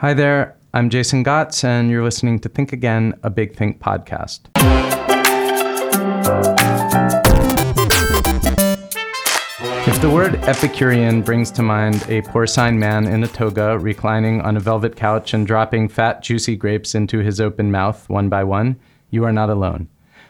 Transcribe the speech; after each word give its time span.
Hi 0.00 0.12
there, 0.12 0.58
I'm 0.74 0.90
Jason 0.90 1.24
Gots, 1.24 1.64
and 1.64 1.88
you're 1.88 2.04
listening 2.04 2.38
to 2.40 2.50
Think 2.50 2.74
Again, 2.74 3.18
a 3.22 3.30
Big 3.30 3.56
Think 3.56 3.80
podcast. 3.80 4.40
If 9.88 9.98
the 10.02 10.10
word 10.10 10.34
Epicurean 10.44 11.22
brings 11.22 11.50
to 11.52 11.62
mind 11.62 12.04
a 12.10 12.20
porcine 12.20 12.76
man 12.76 13.06
in 13.06 13.24
a 13.24 13.26
toga 13.26 13.78
reclining 13.78 14.42
on 14.42 14.58
a 14.58 14.60
velvet 14.60 14.96
couch 14.96 15.32
and 15.32 15.46
dropping 15.46 15.88
fat, 15.88 16.22
juicy 16.22 16.56
grapes 16.56 16.94
into 16.94 17.20
his 17.20 17.40
open 17.40 17.70
mouth 17.70 18.06
one 18.10 18.28
by 18.28 18.44
one, 18.44 18.78
you 19.08 19.24
are 19.24 19.32
not 19.32 19.48
alone. 19.48 19.88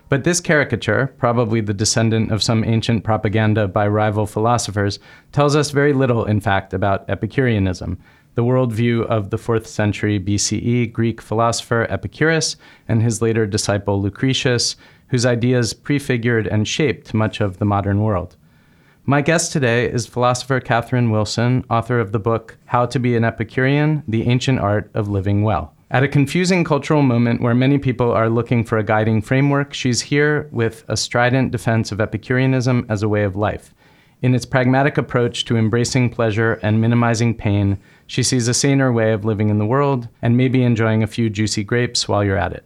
But 0.09 0.23
this 0.23 0.39
caricature, 0.39 1.13
probably 1.19 1.61
the 1.61 1.75
descendant 1.75 2.31
of 2.31 2.41
some 2.41 2.63
ancient 2.63 3.03
propaganda 3.03 3.67
by 3.67 3.89
rival 3.89 4.27
philosophers, 4.27 5.01
tells 5.33 5.57
us 5.57 5.73
very 5.73 5.93
little, 5.93 6.25
in 6.25 6.39
fact, 6.39 6.73
about 6.73 7.11
Epicureanism, 7.11 7.99
the 8.37 8.45
worldview 8.45 9.05
of 9.07 9.31
the 9.31 9.39
4th 9.39 9.67
century 9.67 10.21
BCE 10.21 10.93
Greek 10.93 11.21
philosopher 11.21 11.87
Epicurus 11.91 12.57
and 12.87 13.03
his 13.03 13.21
later 13.21 13.47
disciple 13.47 14.01
Lucretius, 14.01 14.77
whose 15.09 15.27
ideas 15.27 15.73
prefigured 15.73 16.47
and 16.47 16.69
shaped 16.69 17.15
much 17.15 17.41
of 17.41 17.59
the 17.59 17.65
modern 17.65 18.03
world. 18.03 18.37
My 19.07 19.23
guest 19.23 19.53
today 19.53 19.91
is 19.91 20.07
philosopher 20.07 20.61
Catherine 20.61 21.11
Wilson, 21.11 21.65
author 21.71 21.99
of 21.99 22.13
the 22.13 22.19
book 22.19 22.59
How 22.67 22.85
to 22.87 22.99
Be 22.99 23.17
an 23.17 23.25
Epicurean 23.25 24.03
The 24.07 24.29
Ancient 24.29 24.61
Art 24.61 24.91
of 24.93 25.09
Living 25.09 25.43
Well. 25.43 25.73
At 25.91 26.03
a 26.03 26.09
confusing 26.09 26.63
cultural 26.65 27.03
moment 27.03 27.41
where 27.41 27.55
many 27.55 27.79
people 27.79 28.11
are 28.11 28.29
looking 28.29 28.65
for 28.65 28.77
a 28.77 28.85
guiding 28.85 29.23
framework, 29.23 29.73
she's 29.73 30.01
here 30.03 30.49
with 30.51 30.85
a 30.89 30.97
strident 30.97 31.53
defense 31.53 31.91
of 31.91 32.01
Epicureanism 32.01 32.85
as 32.91 33.03
a 33.03 33.09
way 33.09 33.23
of 33.23 33.37
life. 33.37 33.73
In 34.23 34.35
its 34.35 34.45
pragmatic 34.45 34.99
approach 34.99 35.45
to 35.45 35.57
embracing 35.57 36.11
pleasure 36.11 36.55
and 36.63 36.81
minimizing 36.81 37.35
pain, 37.35 37.79
she 38.07 38.23
sees 38.23 38.49
a 38.49 38.55
saner 38.55 38.93
way 38.93 39.13
of 39.13 39.25
living 39.25 39.51
in 39.51 39.59
the 39.59 39.67
world 39.67 40.09
and 40.23 40.37
maybe 40.37 40.63
enjoying 40.63 41.03
a 41.03 41.07
few 41.07 41.29
juicy 41.29 41.65
grapes 41.65 42.09
while 42.09 42.25
you're 42.25 42.37
at 42.37 42.53
it. 42.53 42.65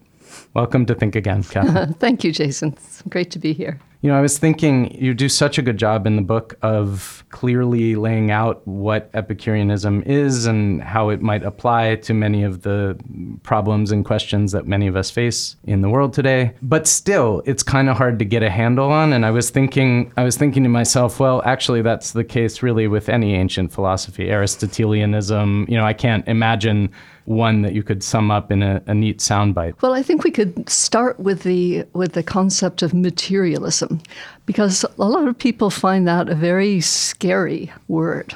Welcome 0.55 0.87
to 0.87 0.95
Think 0.95 1.17
Again, 1.17 1.43
Catherine. 1.43 1.95
Thank 2.01 2.25
you, 2.25 2.33
Jason. 2.33 2.73
It's 2.73 3.03
great 3.03 3.31
to 3.33 3.39
be 3.39 3.53
here. 3.53 3.81
You 4.03 4.11
know, 4.11 4.17
I 4.17 4.23
was 4.23 4.39
thinking 4.39 4.95
you 4.95 5.13
do 5.13 5.29
such 5.29 5.59
a 5.59 5.63
good 5.63 5.77
job 5.77 6.07
in 6.07 6.17
the 6.17 6.23
book 6.23 6.57
of 6.63 7.23
clearly 7.29 7.97
laying 7.97 8.31
out 8.31 8.67
what 8.67 9.11
Epicureanism 9.13 10.03
is 10.05 10.47
and 10.47 10.83
how 10.83 11.11
it 11.11 11.21
might 11.21 11.43
apply 11.43 11.97
to 11.97 12.15
many 12.15 12.43
of 12.43 12.63
the 12.63 12.99
problems 13.43 13.93
and 13.93 14.03
questions 14.03 14.53
that 14.53 14.67
many 14.67 14.87
of 14.87 14.97
us 14.97 15.11
face 15.11 15.57
in 15.65 15.83
the 15.83 15.91
world 15.91 16.15
today. 16.15 16.55
But 16.63 16.87
still, 16.87 17.43
it's 17.45 17.63
kind 17.63 17.91
of 17.91 17.97
hard 17.99 18.19
to 18.21 18.25
get 18.25 18.43
a 18.43 18.49
handle 18.49 18.91
on. 18.91 19.13
And 19.13 19.27
I 19.27 19.31
was 19.31 19.51
thinking, 19.51 20.13
I 20.17 20.25
was 20.25 20.37
thinking 20.37 20.63
to 20.63 20.71
myself, 20.71 21.21
well, 21.21 21.43
actually, 21.45 21.83
that's 21.83 22.13
the 22.13 22.25
case 22.25 22.63
really 22.63 22.89
with 22.89 23.11
any 23.11 23.35
ancient 23.35 23.71
philosophy, 23.71 24.31
Aristotelianism. 24.31 25.67
You 25.69 25.77
know, 25.77 25.85
I 25.85 25.93
can't 25.93 26.27
imagine 26.27 26.91
one 27.25 27.63
that 27.63 27.73
you 27.73 27.83
could 27.83 28.03
sum 28.03 28.31
up 28.31 28.51
in 28.51 28.63
a, 28.63 28.83
a 28.87 28.95
neat 28.95 29.19
soundbite? 29.19 29.81
Well, 29.83 29.95
I 29.95 30.03
think 30.03 30.25
we 30.25 30.31
could 30.31 30.69
start 30.69 31.19
with 31.21 31.43
the 31.43 31.85
with 31.93 32.13
the 32.13 32.23
concept 32.23 32.83
of 32.83 32.95
materialism, 32.95 34.01
because 34.47 34.85
a 34.99 35.05
lot 35.05 35.29
of 35.29 35.39
people 35.39 35.71
find 35.71 36.07
that 36.09 36.29
a 36.29 36.35
very 36.35 36.81
scary 36.81 37.73
word. 37.89 38.35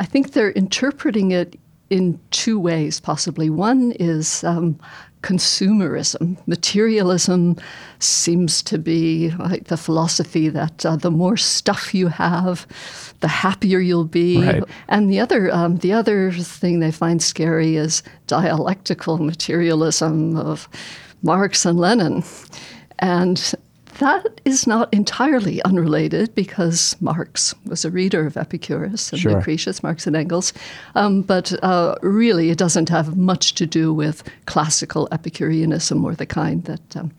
I 0.00 0.04
think 0.04 0.32
they're 0.32 0.52
interpreting 0.52 1.32
it 1.32 1.58
in 1.90 2.20
two 2.30 2.60
ways, 2.60 3.00
possibly. 3.00 3.50
One 3.50 3.92
is 3.92 4.44
um, 4.44 4.78
consumerism. 5.22 6.36
Materialism 6.46 7.56
seems 7.98 8.62
to 8.62 8.78
be 8.78 9.30
like 9.38 9.64
the 9.64 9.76
philosophy 9.76 10.48
that 10.48 10.86
uh, 10.86 10.96
the 10.96 11.10
more 11.10 11.36
stuff 11.36 11.94
you 11.94 12.08
have, 12.08 12.66
the 13.20 13.28
happier 13.28 13.78
you'll 13.78 14.04
be. 14.04 14.44
Right. 14.44 14.62
And 14.88 15.10
the 15.10 15.20
other, 15.20 15.52
um, 15.52 15.78
the 15.78 15.92
other 15.92 16.32
thing 16.32 16.80
they 16.80 16.92
find 16.92 17.22
scary 17.22 17.76
is 17.76 18.02
dialectical 18.26 19.18
materialism 19.18 20.36
of 20.36 20.68
Marx 21.22 21.66
and 21.66 21.78
Lenin. 21.78 22.22
And 23.00 23.54
that 23.98 24.40
is 24.44 24.66
not 24.66 24.92
entirely 24.92 25.62
unrelated 25.62 26.34
because 26.34 26.96
Marx 27.00 27.54
was 27.66 27.84
a 27.84 27.90
reader 27.90 28.26
of 28.26 28.36
Epicurus 28.36 29.12
and 29.12 29.20
sure. 29.20 29.32
Lucretius, 29.32 29.82
Marx 29.82 30.06
and 30.06 30.16
Engels. 30.16 30.52
Um, 30.94 31.22
but 31.22 31.52
uh, 31.62 31.96
really, 32.02 32.50
it 32.50 32.58
doesn't 32.58 32.88
have 32.88 33.16
much 33.16 33.54
to 33.54 33.66
do 33.66 33.92
with 33.92 34.22
classical 34.46 35.08
Epicureanism 35.12 36.04
or 36.04 36.14
the 36.14 36.26
kind 36.26 36.64
that. 36.64 36.96
Um, 36.96 37.12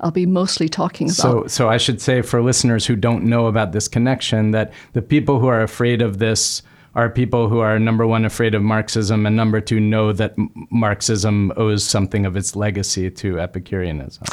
I'll 0.00 0.10
be 0.10 0.26
mostly 0.26 0.68
talking 0.68 1.06
about. 1.06 1.16
So, 1.16 1.46
so 1.46 1.70
I 1.70 1.78
should 1.78 2.02
say 2.02 2.20
for 2.20 2.42
listeners 2.42 2.84
who 2.84 2.96
don't 2.96 3.24
know 3.24 3.46
about 3.46 3.72
this 3.72 3.88
connection 3.88 4.50
that 4.50 4.70
the 4.92 5.00
people 5.00 5.40
who 5.40 5.46
are 5.46 5.62
afraid 5.62 6.02
of 6.02 6.18
this 6.18 6.60
are 6.94 7.08
people 7.08 7.48
who 7.48 7.60
are 7.60 7.78
number 7.78 8.06
one 8.06 8.26
afraid 8.26 8.54
of 8.54 8.62
Marxism 8.62 9.24
and 9.24 9.36
number 9.36 9.60
two 9.60 9.80
know 9.80 10.12
that 10.12 10.34
Marxism 10.70 11.50
owes 11.56 11.82
something 11.82 12.26
of 12.26 12.36
its 12.36 12.54
legacy 12.54 13.10
to 13.10 13.40
Epicureanism. 13.40 14.24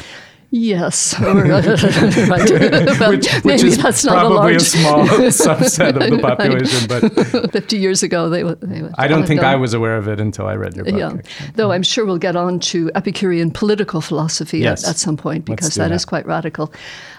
Yes, 0.56 1.18
right. 1.20 2.48
which, 3.10 3.32
which 3.42 3.62
is 3.64 3.76
that's 3.76 4.04
probably 4.04 4.22
not 4.22 4.30
a, 4.30 4.34
large... 4.34 4.56
a 4.56 4.60
small 4.60 5.04
subset 5.08 6.00
of 6.00 6.10
the 6.12 6.18
population. 6.20 6.86
But 6.86 7.50
fifty 7.50 7.76
years 7.76 8.04
ago, 8.04 8.28
they, 8.28 8.44
they 8.44 8.88
I 8.96 9.08
don't 9.08 9.26
think 9.26 9.40
I 9.42 9.56
was 9.56 9.74
aware 9.74 9.96
of 9.96 10.06
it 10.06 10.20
until 10.20 10.46
I 10.46 10.54
read 10.54 10.76
your 10.76 10.84
book. 10.84 10.94
Yeah. 10.94 11.50
Though 11.56 11.72
I'm 11.72 11.82
sure 11.82 12.06
we'll 12.06 12.18
get 12.18 12.36
on 12.36 12.60
to 12.60 12.88
Epicurean 12.94 13.50
political 13.50 14.00
philosophy 14.00 14.60
yes. 14.60 14.84
at, 14.84 14.90
at, 14.90 14.96
some 14.96 15.16
point 15.16 15.44
because 15.44 15.74
that, 15.74 15.88
that 15.88 15.94
is 15.94 16.04
quite 16.04 16.24
radical. 16.24 16.72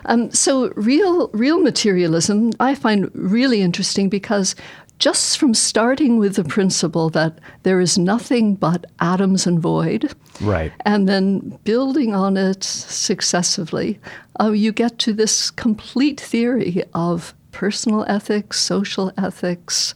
Um, 0.05 0.31
so 0.31 0.71
real 0.77 1.27
real 1.33 1.59
materialism 1.59 2.51
I 2.61 2.73
find 2.73 3.11
really 3.13 3.61
interesting 3.61 4.07
because 4.07 4.55
just 4.99 5.37
from 5.37 5.53
starting 5.53 6.17
with 6.17 6.35
the 6.35 6.43
principle 6.43 7.09
that 7.09 7.39
there 7.63 7.79
is 7.79 7.97
nothing 7.97 8.55
but 8.55 8.85
atoms 8.99 9.45
and 9.45 9.59
void, 9.59 10.13
right, 10.41 10.71
and 10.85 11.07
then 11.07 11.59
building 11.63 12.13
on 12.13 12.37
it 12.37 12.63
successively, 12.63 13.99
uh, 14.39 14.51
you 14.51 14.71
get 14.71 14.97
to 14.99 15.13
this 15.13 15.51
complete 15.51 16.19
theory 16.19 16.83
of 16.93 17.33
personal 17.51 18.05
ethics, 18.07 18.59
social 18.59 19.11
ethics, 19.17 19.93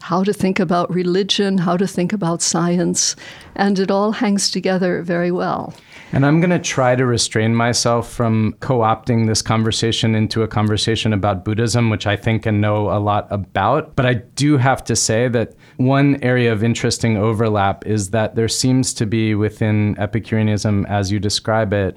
how 0.00 0.22
to 0.22 0.32
think 0.32 0.60
about 0.60 0.92
religion, 0.92 1.58
how 1.58 1.76
to 1.76 1.86
think 1.86 2.12
about 2.12 2.42
science, 2.42 3.16
and 3.56 3.78
it 3.78 3.90
all 3.90 4.12
hangs 4.12 4.50
together 4.50 5.02
very 5.02 5.30
well. 5.30 5.74
And 6.14 6.24
I'm 6.24 6.38
going 6.38 6.50
to 6.50 6.60
try 6.60 6.94
to 6.94 7.04
restrain 7.04 7.56
myself 7.56 8.08
from 8.08 8.54
co 8.60 8.78
opting 8.78 9.26
this 9.26 9.42
conversation 9.42 10.14
into 10.14 10.42
a 10.42 10.48
conversation 10.48 11.12
about 11.12 11.44
Buddhism, 11.44 11.90
which 11.90 12.06
I 12.06 12.14
think 12.14 12.46
and 12.46 12.60
know 12.60 12.88
a 12.90 13.00
lot 13.00 13.26
about. 13.32 13.96
But 13.96 14.06
I 14.06 14.14
do 14.14 14.56
have 14.56 14.84
to 14.84 14.94
say 14.94 15.26
that 15.26 15.54
one 15.76 16.22
area 16.22 16.52
of 16.52 16.62
interesting 16.62 17.16
overlap 17.16 17.84
is 17.84 18.10
that 18.10 18.36
there 18.36 18.46
seems 18.46 18.94
to 18.94 19.06
be 19.06 19.34
within 19.34 19.98
Epicureanism, 19.98 20.86
as 20.86 21.10
you 21.10 21.18
describe 21.18 21.72
it, 21.72 21.96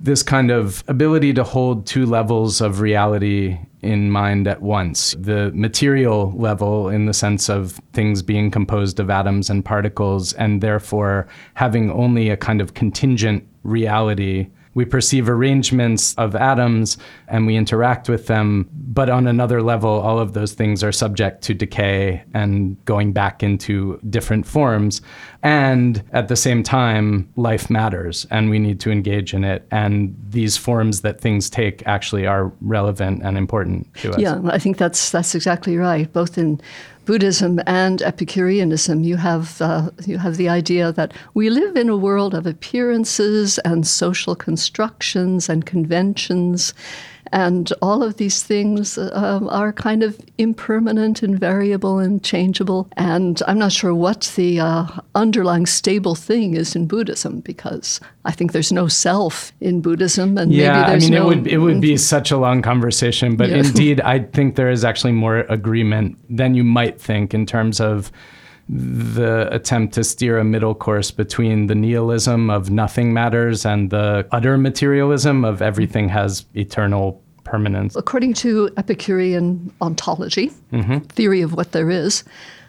this 0.00 0.22
kind 0.22 0.50
of 0.50 0.82
ability 0.88 1.34
to 1.34 1.44
hold 1.44 1.86
two 1.86 2.06
levels 2.06 2.62
of 2.62 2.80
reality 2.80 3.58
in 3.84 4.10
mind 4.10 4.48
at 4.48 4.62
once. 4.62 5.14
The 5.18 5.52
material 5.54 6.32
level, 6.36 6.88
in 6.88 7.06
the 7.06 7.14
sense 7.14 7.48
of 7.48 7.80
things 7.92 8.22
being 8.22 8.50
composed 8.50 8.98
of 8.98 9.10
atoms 9.10 9.50
and 9.50 9.64
particles, 9.64 10.32
and 10.32 10.60
therefore 10.60 11.28
having 11.54 11.90
only 11.90 12.30
a 12.30 12.36
kind 12.36 12.60
of 12.60 12.74
contingent 12.74 13.46
reality 13.62 14.48
we 14.74 14.84
perceive 14.84 15.28
arrangements 15.28 16.14
of 16.16 16.34
atoms 16.34 16.98
and 17.28 17.46
we 17.46 17.56
interact 17.56 18.08
with 18.08 18.26
them. 18.26 18.68
But 18.72 19.08
on 19.08 19.26
another 19.26 19.62
level, 19.62 19.90
all 19.90 20.18
of 20.18 20.34
those 20.34 20.52
things 20.52 20.84
are 20.84 20.92
subject 20.92 21.42
to 21.44 21.54
decay 21.54 22.22
and 22.34 22.82
going 22.84 23.12
back 23.12 23.42
into 23.42 23.98
different 24.10 24.46
forms. 24.46 25.00
And 25.42 26.02
at 26.12 26.28
the 26.28 26.36
same 26.36 26.62
time, 26.62 27.28
life 27.36 27.70
matters 27.70 28.26
and 28.30 28.50
we 28.50 28.58
need 28.58 28.80
to 28.80 28.90
engage 28.90 29.34
in 29.34 29.44
it. 29.44 29.66
And 29.70 30.16
these 30.28 30.56
forms 30.56 31.02
that 31.02 31.20
things 31.20 31.50
take 31.50 31.86
actually 31.86 32.26
are 32.26 32.52
relevant 32.60 33.22
and 33.22 33.36
important 33.36 33.92
to 33.96 34.12
us. 34.12 34.18
Yeah, 34.18 34.40
I 34.46 34.58
think 34.58 34.78
that's 34.78 35.10
that's 35.10 35.34
exactly 35.34 35.76
right. 35.76 36.12
Both 36.12 36.38
in 36.38 36.60
Buddhism 37.04 37.60
and 37.66 38.00
Epicureanism, 38.02 39.04
you 39.04 39.16
have 39.16 39.60
uh, 39.60 39.90
you 40.06 40.18
have 40.18 40.36
the 40.36 40.48
idea 40.48 40.92
that 40.92 41.12
we 41.34 41.50
live 41.50 41.76
in 41.76 41.88
a 41.88 41.96
world 41.96 42.34
of 42.34 42.46
appearances 42.46 43.58
and 43.58 43.86
social 43.86 44.34
constructions 44.34 45.48
and 45.48 45.66
conventions, 45.66 46.72
And 47.34 47.72
all 47.82 48.04
of 48.04 48.16
these 48.16 48.44
things 48.44 48.96
um, 48.96 49.48
are 49.48 49.72
kind 49.72 50.04
of 50.04 50.20
impermanent 50.38 51.20
and 51.20 51.36
variable 51.36 51.98
and 51.98 52.22
changeable. 52.22 52.88
And 52.96 53.42
I'm 53.48 53.58
not 53.58 53.72
sure 53.72 53.92
what 53.92 54.32
the 54.36 54.60
uh, 54.60 54.86
underlying 55.16 55.66
stable 55.66 56.14
thing 56.14 56.54
is 56.54 56.76
in 56.76 56.86
Buddhism 56.86 57.40
because 57.40 58.00
I 58.24 58.30
think 58.30 58.52
there's 58.52 58.70
no 58.70 58.86
self 58.86 59.52
in 59.60 59.80
Buddhism, 59.80 60.38
and 60.38 60.52
yeah, 60.52 60.74
maybe 60.74 60.90
there's 60.90 61.10
no. 61.10 61.16
Yeah, 61.16 61.22
I 61.22 61.24
mean, 61.24 61.26
no. 61.26 61.32
it 61.32 61.36
would 61.36 61.46
it 61.54 61.58
would 61.58 61.80
be 61.80 61.96
such 61.96 62.30
a 62.30 62.36
long 62.36 62.62
conversation, 62.62 63.34
but 63.34 63.48
Yeah. 63.48 63.56
indeed, 63.56 64.00
I 64.02 64.20
think 64.20 64.54
there 64.54 64.70
is 64.70 64.84
actually 64.84 65.12
more 65.12 65.38
agreement 65.48 66.16
than 66.30 66.54
you 66.54 66.62
might 66.62 67.00
think 67.00 67.34
in 67.34 67.46
terms 67.46 67.80
of 67.80 68.12
the 68.68 69.48
attempt 69.52 69.94
to 69.94 70.04
steer 70.04 70.38
a 70.38 70.44
middle 70.44 70.74
course 70.74 71.10
between 71.10 71.66
the 71.66 71.74
nihilism 71.74 72.48
of 72.48 72.70
nothing 72.70 73.12
matters 73.12 73.66
and 73.66 73.90
the 73.90 74.26
utter 74.30 74.56
materialism 74.56 75.44
of 75.44 75.60
everything 75.60 76.08
has 76.08 76.46
eternal 76.54 77.20
permanence. 77.44 77.94
According 77.96 78.34
to 78.34 78.70
Epicurean 78.76 79.72
ontology, 79.80 80.50
Mm-hmm. 80.72 80.98
theory 81.08 81.42
of 81.42 81.52
what 81.54 81.72
there 81.72 81.90
is, 81.90 82.24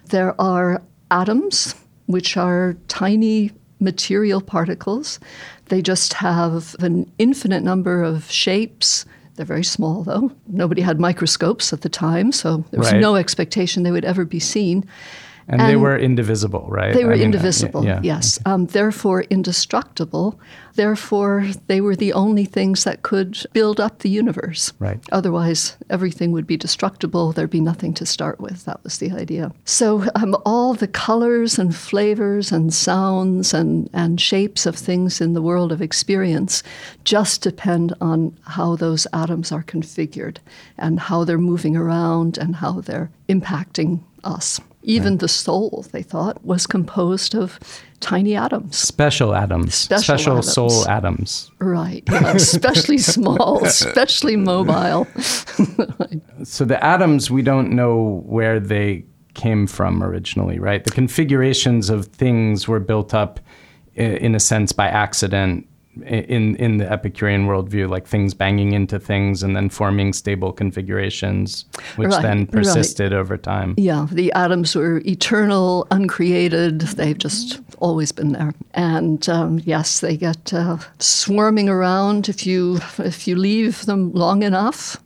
there 0.10 0.40
are 0.40 0.82
atoms, 1.12 1.74
which 2.06 2.38
are 2.38 2.76
tiny 2.88 3.52
material 3.80 4.42
particles. 4.42 5.20
They 5.66 5.82
just 5.82 6.14
have 6.14 6.76
an 6.80 7.12
infinite 7.18 7.64
number 7.64 8.04
of 8.04 8.30
shapes. 8.32 9.06
They're 9.36 9.46
very 9.46 9.64
small, 9.66 10.04
though. 10.04 10.32
Nobody 10.48 10.82
had 10.82 11.00
microscopes 11.00 11.74
at 11.74 11.82
the 11.82 11.90
time, 11.90 12.32
so 12.32 12.64
there 12.72 12.80
was 12.80 12.92
Right. 12.92 13.02
no 13.02 13.16
expectation 13.16 13.84
they 13.84 13.92
would 13.92 14.06
ever 14.06 14.24
be 14.26 14.40
seen. 14.40 14.86
And, 15.48 15.62
they 15.62 15.76
were 15.76 15.98
indivisible, 15.98 16.66
right? 16.68 16.94
They 16.94 17.06
were 17.06 17.14
I 17.14 17.18
mean, 17.18 17.22
uh, 17.22 17.26
indivisible, 17.26 17.86
yeah. 17.86 18.00
yes. 18.02 18.40
Um, 18.46 18.66
therefore, 18.66 19.24
indestructible. 19.24 20.40
Therefore, 20.74 21.46
they 21.68 21.82
were 21.82 21.96
the 21.96 22.14
only 22.14 22.46
things 22.46 22.84
that 22.84 23.04
could 23.04 23.38
build 23.54 23.80
up 23.80 24.00
the 24.00 24.10
universe. 24.10 24.74
Right. 24.80 25.00
Otherwise, 25.12 25.78
everything 25.90 26.32
would 26.32 26.48
be 26.48 26.58
destructible. 26.58 27.32
There'd 27.32 27.52
be 27.52 27.62
nothing 27.62 27.94
to 27.94 28.06
start 28.08 28.40
with. 28.40 28.66
That 28.66 28.84
was 28.84 28.98
the 28.98 29.12
idea. 29.12 29.52
So, 29.66 30.06
um, 30.16 30.36
all 30.46 30.74
the 30.74 30.88
colors 30.88 31.60
and 31.60 31.76
flavors 31.76 32.52
and 32.52 32.74
sounds 32.74 33.54
and, 33.54 33.88
and 33.94 34.20
shapes 34.20 34.66
of 34.66 34.76
things 34.76 35.22
in 35.22 35.34
the 35.34 35.44
world 35.44 35.72
of 35.72 35.82
experience 35.82 36.64
just 37.04 37.42
depend 37.44 37.94
on 38.02 38.36
how 38.42 38.76
those 38.76 39.06
atoms 39.14 39.52
are 39.52 39.64
configured 39.64 40.38
and 40.78 41.00
how 41.00 41.24
they're 41.24 41.38
moving 41.38 41.78
around 41.78 42.40
and 42.40 42.56
how 42.56 42.82
they're 42.82 43.12
impacting 43.30 44.02
us. 44.26 44.60
Even 44.84 45.18
the 45.18 45.28
soul, 45.28 45.84
they 45.92 46.04
thought, 46.04 46.44
was 46.46 46.68
composed 46.68 47.34
of 47.34 47.60
tiny 48.02 48.36
atoms. 48.36 48.78
Special 48.78 49.34
atoms, 49.34 49.74
Special 49.74 50.34
atoms. 50.38 50.54
soul 50.54 50.88
atoms. 50.88 51.52
Right. 51.60 52.04
Yeah, 52.12 52.34
especially 52.36 52.98
small, 53.16 53.64
especially 53.66 54.36
mobile. 54.36 55.08
So 56.44 56.64
the 56.66 56.84
atoms, 56.84 57.32
we 57.32 57.42
don't 57.42 57.72
know 57.72 58.22
where 58.26 58.60
they 58.60 59.06
came 59.34 59.66
from 59.66 60.04
originally, 60.04 60.60
right? 60.60 60.84
The 60.84 60.92
configurations 60.92 61.90
of 61.90 62.06
things 62.08 62.68
were 62.68 62.80
built 62.80 63.16
up, 63.16 63.40
in 63.96 64.36
a 64.36 64.40
sense, 64.40 64.72
by 64.72 64.88
accident 64.88 65.68
in 66.04 66.56
in 66.58 66.78
the 66.78 66.92
Epicurean 66.92 67.46
worldview, 67.48 67.90
like 67.90 68.08
things 68.08 68.34
banging 68.34 68.74
into 68.74 69.00
things 69.00 69.44
and 69.44 69.56
then 69.56 69.70
forming 69.70 70.14
stable 70.14 70.52
configurations, 70.54 71.66
which 71.96 72.10
Right, 72.10 72.22
then 72.22 72.38
right. 72.40 72.52
persisted 72.52 73.14
over 73.14 73.38
time. 73.38 73.74
Yeah, 73.78 74.08
the 74.12 74.32
atoms 74.34 74.76
were 74.76 75.02
eternal, 75.06 75.88
uncreated. 75.92 76.82
They've 76.82 77.18
just 77.18 77.60
always 77.80 78.12
been 78.12 78.34
there. 78.34 78.54
And 78.74 79.28
um, 79.30 79.62
yes, 79.66 80.00
they 80.00 80.18
get 80.18 80.54
uh, 80.54 80.78
swarming 81.00 81.70
around 81.70 82.30
if 82.30 82.46
you 82.46 82.80
if 83.00 83.28
you 83.28 83.36
leave 83.36 83.86
them 83.86 84.12
long 84.14 84.44
enough. 84.44 84.98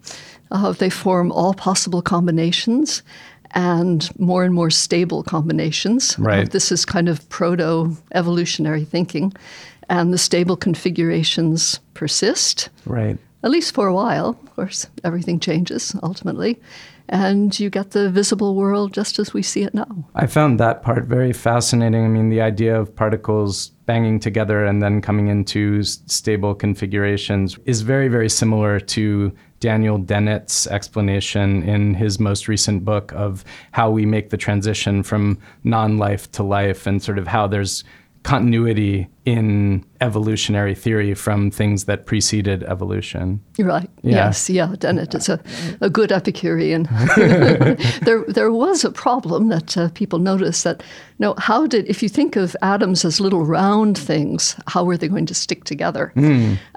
Uh, 0.52 0.72
they 0.72 0.90
form 0.90 1.32
all 1.32 1.54
possible 1.54 2.02
combinations 2.02 3.04
and 3.52 4.10
more 4.20 4.44
and 4.44 4.54
more 4.54 4.70
stable 4.72 5.24
combinations. 5.24 6.16
Uh, 6.18 6.24
Right. 6.24 6.52
this 6.52 6.72
is 6.72 6.86
kind 6.86 7.08
of 7.10 7.28
proto 7.30 7.96
evolutionary 8.14 8.84
thinking. 8.86 9.32
And 9.90 10.14
the 10.14 10.18
stable 10.18 10.56
configurations 10.56 11.80
persist 11.94 12.70
Right. 12.86 13.18
at 13.44 13.52
least 13.52 13.74
for 13.74 13.88
a 13.88 13.94
while. 13.94 14.30
Of 14.44 14.56
course, 14.56 14.88
everything 15.04 15.40
changes 15.40 15.96
ultimately. 16.04 16.60
And 17.12 17.60
you 17.60 17.72
get 17.72 17.90
the 17.92 18.12
visible 18.12 18.54
world 18.54 18.94
just 18.94 19.18
as 19.18 19.34
we 19.34 19.42
see 19.42 19.64
it 19.64 19.74
now. 19.74 19.88
I 20.14 20.28
found 20.28 20.60
that 20.60 20.84
part 20.84 21.06
very 21.06 21.34
fascinating. 21.34 22.06
I 22.06 22.08
mean, 22.08 22.30
the 22.30 22.42
idea 22.42 22.80
of 22.80 22.96
particles 22.96 23.70
banging 23.88 24.20
together 24.20 24.64
and 24.64 24.80
then 24.80 25.02
coming 25.02 25.28
into 25.28 25.80
s- 25.80 26.04
stable 26.06 26.54
configurations 26.54 27.58
is 27.66 27.82
very, 27.82 28.10
very 28.10 28.30
similar 28.30 28.80
to 28.80 29.32
Daniel 29.60 29.98
Dennett's 29.98 30.68
explanation 30.68 31.64
in 31.64 31.96
his 31.96 32.20
most 32.20 32.48
recent 32.48 32.86
book 32.86 33.12
of 33.16 33.44
how 33.72 33.90
we 33.90 34.06
make 34.06 34.30
the 34.30 34.38
transition 34.38 35.02
from 35.02 35.40
non 35.64 35.98
life 35.98 36.32
to 36.34 36.44
life 36.44 36.86
and 36.86 37.02
sort 37.02 37.18
of 37.18 37.26
how 37.26 37.48
there's 37.48 37.84
continuity 38.22 39.08
in 39.26 39.86
evolutionary 40.02 40.74
theory 40.74 41.14
from 41.14 41.52
things 41.52 41.86
that 41.86 42.06
preceded 42.06 42.64
evolution. 42.64 43.42
Right. 43.60 43.90
Yeah. 44.02 44.16
Yes. 44.16 44.50
Yeah. 44.50 44.76
Dennett 44.78 45.14
is 45.14 45.30
a, 45.30 45.40
a 45.82 45.90
good 45.90 46.12
Epicurean. 46.12 46.84
there, 48.02 48.24
there 48.28 48.52
was 48.52 48.84
a 48.84 48.92
problem 48.92 49.50
that 49.50 49.78
uh, 49.78 49.90
people 49.90 50.20
noticed 50.20 50.64
that, 50.64 50.82
you 50.82 51.20
no, 51.20 51.36
how 51.38 51.68
did, 51.68 51.86
if 51.88 52.02
you 52.02 52.08
think 52.08 52.38
of 52.38 52.56
atoms 52.62 53.04
as 53.04 53.20
little 53.20 53.46
round 53.46 53.98
things, 53.98 54.56
how 54.68 54.86
were 54.86 54.98
they 54.98 55.10
going 55.10 55.26
to 55.26 55.34
stick 55.34 55.66
together? 55.66 56.14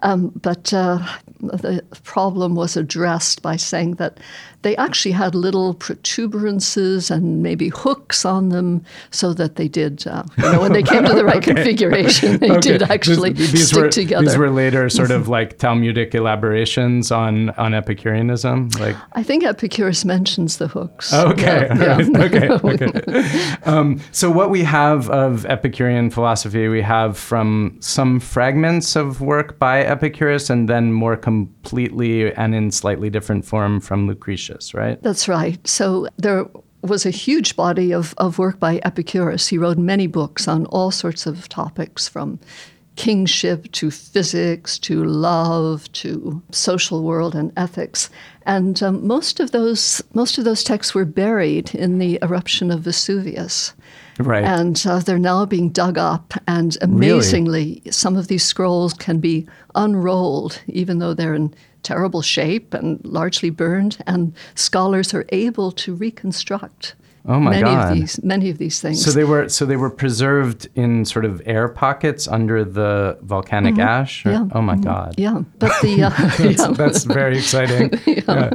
Um, 0.03 0.33
but 0.35 0.75
uh, 0.75 0.99
the 1.41 1.83
problem 2.03 2.57
was 2.57 2.77
addressed 2.77 3.41
by 3.41 3.57
saying 3.57 3.95
that 3.95 4.19
they 4.63 4.77
actually 4.77 5.13
had 5.13 5.35
little 5.35 5.75
protuberances 5.75 7.11
and 7.11 7.43
maybe 7.43 7.69
hooks 7.69 8.25
on 8.25 8.49
them 8.49 8.85
so 9.11 9.33
that 9.35 9.57
they 9.57 9.69
did, 9.69 10.07
uh, 10.07 10.25
you 10.39 10.53
know, 10.53 10.61
when 10.61 10.73
they 10.73 10.83
came 10.83 11.05
to 11.05 11.15
the 11.15 11.25
right 11.25 11.43
configuration, 11.53 12.32
they 12.41 12.59
did 12.61 12.83
actually 12.83 13.33
These- 13.33 13.53
these 13.53 13.69
stick 13.69 13.83
were, 13.83 13.89
together. 13.89 14.25
These 14.25 14.37
were 14.37 14.51
later 14.51 14.89
sort 14.89 15.11
of 15.11 15.29
like 15.29 15.59
Talmudic 15.59 16.15
elaborations 16.15 17.11
on, 17.11 17.51
on 17.51 17.75
Epicureanism. 17.75 18.71
Like, 18.79 18.97
I 19.13 19.23
think 19.23 19.45
Epicurus 19.45 20.05
mentions 20.05 20.59
the 20.59 20.69
hooks. 20.69 21.13
Okay. 21.13 21.67
Yeah, 21.69 21.99
yeah. 22.01 22.25
okay. 22.25 22.49
Okay. 22.73 23.55
Um, 23.65 24.01
so 24.13 24.31
what 24.31 24.51
we 24.51 24.63
have 24.63 25.11
of 25.11 25.45
Epicurean 25.47 26.11
philosophy, 26.11 26.69
we 26.69 26.81
have 26.83 27.19
from 27.19 27.77
some 27.81 28.21
fragments 28.21 28.97
of 28.97 29.21
work 29.21 29.59
by 29.59 29.83
Epicurus, 29.83 30.49
and 30.51 30.69
then 30.69 30.93
more 30.93 31.17
completely 31.17 32.33
and 32.35 32.55
in 32.55 32.71
slightly 32.71 33.11
different 33.11 33.45
form 33.45 33.81
from 33.81 34.07
Lucretius, 34.07 34.75
right? 34.75 35.03
That's 35.03 35.29
right. 35.29 35.59
So 35.67 36.09
there 36.19 36.47
was 36.83 37.07
a 37.07 37.11
huge 37.11 37.57
body 37.57 37.93
of, 37.93 38.15
of 38.19 38.39
work 38.39 38.59
by 38.59 38.81
Epicurus. 38.85 39.49
He 39.49 39.59
wrote 39.59 39.79
many 39.79 40.07
books 40.07 40.49
on 40.49 40.67
all 40.67 40.91
sorts 40.91 41.27
of 41.27 41.49
topics 41.49 42.09
from 42.09 42.39
kingship 42.97 43.71
to 43.73 43.91
physics 43.91 44.79
to 44.79 45.03
love 45.03 45.91
to 45.93 46.43
social 46.51 47.03
world 47.03 47.35
and 47.35 47.53
ethics. 47.57 48.11
And 48.45 48.83
um, 48.83 49.07
most 49.07 49.41
of 49.41 49.53
those 49.53 50.03
most 50.13 50.37
of 50.37 50.45
those 50.45 50.63
texts 50.63 50.95
were 50.95 51.05
buried 51.05 51.75
in 51.75 51.99
the 51.99 52.19
eruption 52.23 52.71
of 52.71 52.81
Vesuvius. 52.81 53.73
Right. 54.19 54.45
And 54.45 54.83
uh, 54.87 54.99
they're 54.99 55.19
now 55.19 55.47
being 55.47 55.71
dug 55.71 55.97
up, 55.97 56.35
and 56.47 56.77
amazingly, 56.83 57.83
some 57.91 58.15
of 58.15 58.29
these 58.29 58.45
scrolls 58.45 58.93
can 58.93 59.21
be 59.21 59.47
unrolled, 59.75 60.61
even 60.67 60.99
though 60.99 61.15
they're 61.15 61.35
in 61.35 61.55
terrible 61.83 62.23
shape 62.23 62.75
and 62.75 63.05
largely 63.05 63.51
burned. 63.51 63.99
And 64.07 64.35
scholars 64.55 65.13
are 65.15 65.27
able 65.31 65.73
to 65.73 65.95
reconstruct 65.95 66.95
Oh 67.25 67.39
my 67.39 67.51
many 67.51 67.63
God. 67.63 67.93
of 67.93 67.99
these 67.99 68.21
many 68.25 68.51
of 68.51 68.59
these 68.59 68.81
things. 68.81 69.05
so 69.05 69.13
they 69.13 69.23
were 69.25 69.49
so 69.49 69.65
they 69.65 69.77
were 69.77 69.91
preserved 69.91 70.69
in 70.75 71.05
sort 71.05 71.25
of 71.25 71.41
air 71.47 71.69
pockets 71.69 72.27
under 72.27 72.65
the 72.65 73.17
volcanic 73.23 73.79
ash. 73.79 74.27
or- 74.27 74.31
Mm-hmm. 74.33 74.49
Yeah. 74.51 74.57
Oh 74.59 74.63
my 74.63 74.77
God. 74.77 75.15
yeah, 75.19 75.43
but 75.61 75.71
the 75.83 76.03
uh, 76.05 76.11
That's, 76.39 76.61
yeah. 76.61 76.73
that's 76.73 77.05
very 77.05 77.39
exciting. 77.39 77.91
Yeah. 78.29 78.51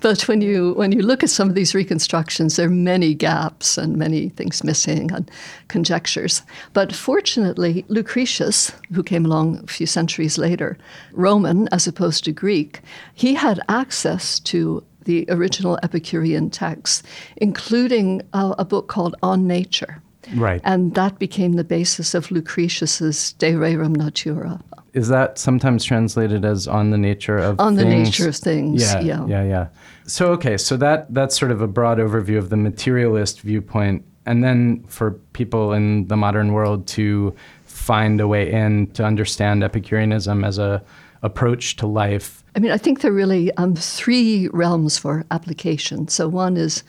but 0.00 0.22
when 0.28 0.40
you 0.40 0.72
when 0.74 0.92
you 0.92 1.02
look 1.02 1.22
at 1.22 1.30
some 1.30 1.48
of 1.48 1.54
these 1.54 1.74
reconstructions, 1.74 2.56
there 2.56 2.66
are 2.66 2.70
many 2.70 3.14
gaps 3.14 3.78
and 3.78 3.96
many 3.96 4.28
things 4.30 4.64
missing 4.64 5.12
and 5.12 5.30
conjectures. 5.68 6.42
But 6.72 6.94
fortunately, 6.94 7.84
Lucretius, 7.88 8.72
who 8.94 9.02
came 9.02 9.24
along 9.26 9.58
a 9.64 9.66
few 9.66 9.86
centuries 9.86 10.38
later, 10.38 10.76
Roman 11.12 11.68
as 11.72 11.86
opposed 11.86 12.24
to 12.24 12.32
Greek, 12.32 12.80
he 13.14 13.34
had 13.34 13.60
access 13.68 14.40
to 14.40 14.82
the 15.04 15.26
original 15.28 15.78
Epicurean 15.82 16.50
texts, 16.50 17.02
including 17.36 18.22
uh, 18.32 18.54
a 18.58 18.64
book 18.64 18.88
called 18.88 19.14
On 19.22 19.46
Nature. 19.46 20.02
Right. 20.34 20.60
And 20.64 20.94
that 20.94 21.18
became 21.18 21.54
the 21.54 21.64
basis 21.64 22.14
of 22.14 22.30
Lucretius's 22.30 23.32
De 23.34 23.52
Rerum 23.52 23.96
Natura. 23.96 24.60
Is 24.92 25.08
that 25.08 25.38
sometimes 25.38 25.84
translated 25.84 26.44
as 26.44 26.68
on 26.68 26.90
the 26.90 26.98
nature 26.98 27.38
of 27.38 27.58
On 27.58 27.74
the 27.76 27.82
things? 27.82 28.08
nature 28.08 28.28
of 28.28 28.36
things, 28.36 28.82
Yeah, 28.82 29.00
yeah. 29.00 29.26
yeah, 29.26 29.44
yeah. 29.44 29.66
So 30.06 30.32
okay, 30.32 30.56
so 30.56 30.76
that 30.76 31.12
that's 31.14 31.38
sort 31.38 31.50
of 31.50 31.60
a 31.62 31.66
broad 31.66 31.98
overview 31.98 32.38
of 32.38 32.50
the 32.50 32.56
materialist 32.56 33.40
viewpoint, 33.40 34.04
and 34.26 34.44
then 34.44 34.84
for 34.88 35.12
people 35.32 35.72
in 35.72 36.08
the 36.08 36.16
modern 36.16 36.52
world 36.52 36.86
to 36.88 37.34
find 37.64 38.20
a 38.20 38.28
way 38.28 38.52
in 38.52 38.88
to 38.88 39.04
understand 39.04 39.64
Epicureanism 39.64 40.44
as 40.44 40.58
a 40.58 40.82
approach 41.22 41.76
to 41.76 41.86
life. 41.86 42.42
I 42.56 42.58
mean, 42.58 42.72
I 42.72 42.78
think 42.78 43.00
there 43.00 43.10
are 43.10 43.14
really 43.14 43.52
um, 43.56 43.74
three 43.74 44.48
realms 44.52 44.98
for 44.98 45.24
application. 45.30 46.08
So 46.08 46.28
one 46.28 46.56
is 46.56 46.82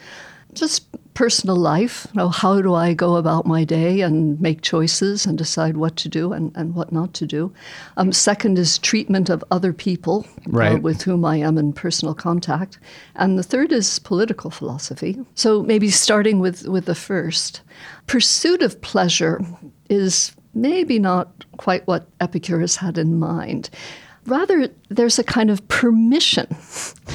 just 0.54 0.88
personal 1.14 1.56
life. 1.56 2.08
You 2.14 2.20
know, 2.20 2.30
how 2.30 2.62
do 2.62 2.74
I 2.74 2.94
go 2.94 3.16
about 3.16 3.46
my 3.46 3.64
day 3.64 4.02
and 4.02 4.40
make 4.42 4.62
choices 4.62 5.26
and 5.26 5.38
decide 5.38 5.78
what 5.78 5.96
to 5.98 6.10
do 6.10 6.34
and, 6.34 6.52
and 6.56 6.76
what 6.76 6.92
not 6.92 7.14
to 7.16 7.26
do? 7.26 7.54
Um, 7.98 8.12
second 8.12 8.58
is 8.58 8.78
treatment 8.80 9.30
of 9.30 9.44
other 9.52 9.74
people 9.74 10.26
uh, 10.26 10.42
right. 10.48 10.76
uh, 10.76 10.80
with 10.80 11.04
whom 11.04 11.26
I 11.26 11.38
am 11.38 11.58
in 11.58 11.74
personal 11.74 12.14
contact. 12.14 12.80
And 13.16 13.38
the 13.38 13.44
third 13.44 13.72
is 13.72 14.00
political 14.00 14.50
philosophy. 14.50 15.20
So 15.36 15.64
maybe 15.64 15.90
starting 15.90 16.40
with, 16.40 16.68
with 16.68 16.86
the 16.86 16.96
first. 16.96 17.62
Pursuit 18.08 18.62
of 18.62 18.82
pleasure 18.82 19.42
is 19.90 20.34
maybe 20.54 21.00
not 21.00 21.46
quite 21.58 21.86
what 21.88 22.08
Epicurus 22.20 22.76
had 22.76 22.98
in 22.98 23.20
mind. 23.20 23.70
Rather, 24.26 24.70
there's 24.90 25.20
a 25.20 25.24
kind 25.24 25.50
of 25.50 25.68
permission 25.68 26.48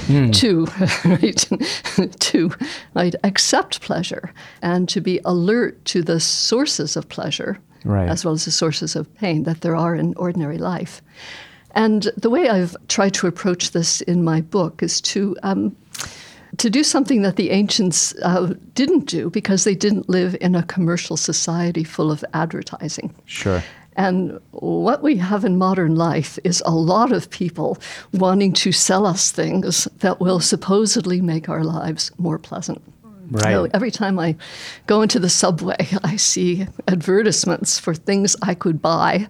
mm. 0.08 0.34
to 0.34 0.66
right, 1.08 2.20
to 2.20 2.50
right, 2.94 3.14
accept 3.24 3.80
pleasure 3.80 4.32
and 4.62 4.88
to 4.88 5.00
be 5.00 5.20
alert 5.24 5.82
to 5.86 6.02
the 6.02 6.20
sources 6.20 6.96
of 6.96 7.08
pleasure, 7.08 7.58
right. 7.84 8.08
as 8.08 8.24
well 8.24 8.34
as 8.34 8.44
the 8.44 8.50
sources 8.50 8.94
of 8.94 9.12
pain 9.14 9.44
that 9.44 9.62
there 9.62 9.76
are 9.76 9.94
in 9.94 10.14
ordinary 10.14 10.58
life. 10.58 11.00
And 11.72 12.10
the 12.16 12.30
way 12.30 12.48
I've 12.48 12.76
tried 12.88 13.14
to 13.14 13.26
approach 13.26 13.70
this 13.70 14.00
in 14.02 14.24
my 14.24 14.40
book 14.40 14.82
is 14.82 15.00
to 15.02 15.36
um, 15.42 15.76
to 16.56 16.70
do 16.70 16.82
something 16.82 17.22
that 17.22 17.36
the 17.36 17.50
ancients 17.50 18.14
uh, 18.22 18.54
didn't 18.74 19.06
do 19.06 19.30
because 19.30 19.64
they 19.64 19.74
didn't 19.74 20.08
live 20.08 20.36
in 20.40 20.54
a 20.54 20.62
commercial 20.62 21.16
society 21.16 21.84
full 21.84 22.10
of 22.10 22.24
advertising. 22.32 23.14
Sure. 23.26 23.62
And 23.98 24.38
what 24.52 25.02
we 25.02 25.16
have 25.16 25.44
in 25.44 25.58
modern 25.58 25.96
life 25.96 26.38
is 26.44 26.62
a 26.64 26.70
lot 26.70 27.10
of 27.10 27.28
people 27.30 27.78
wanting 28.12 28.52
to 28.52 28.70
sell 28.70 29.04
us 29.04 29.32
things 29.32 29.88
that 29.98 30.20
will 30.20 30.38
supposedly 30.38 31.20
make 31.20 31.48
our 31.48 31.64
lives 31.64 32.12
more 32.16 32.38
pleasant. 32.38 32.80
Right. 33.30 33.42
So 33.42 33.68
every 33.74 33.90
time 33.90 34.18
I 34.20 34.36
go 34.86 35.02
into 35.02 35.18
the 35.18 35.28
subway, 35.28 35.76
I 36.04 36.14
see 36.14 36.66
advertisements 36.86 37.78
for 37.80 37.92
things 37.92 38.36
I 38.40 38.54
could 38.54 38.80
buy 38.80 39.28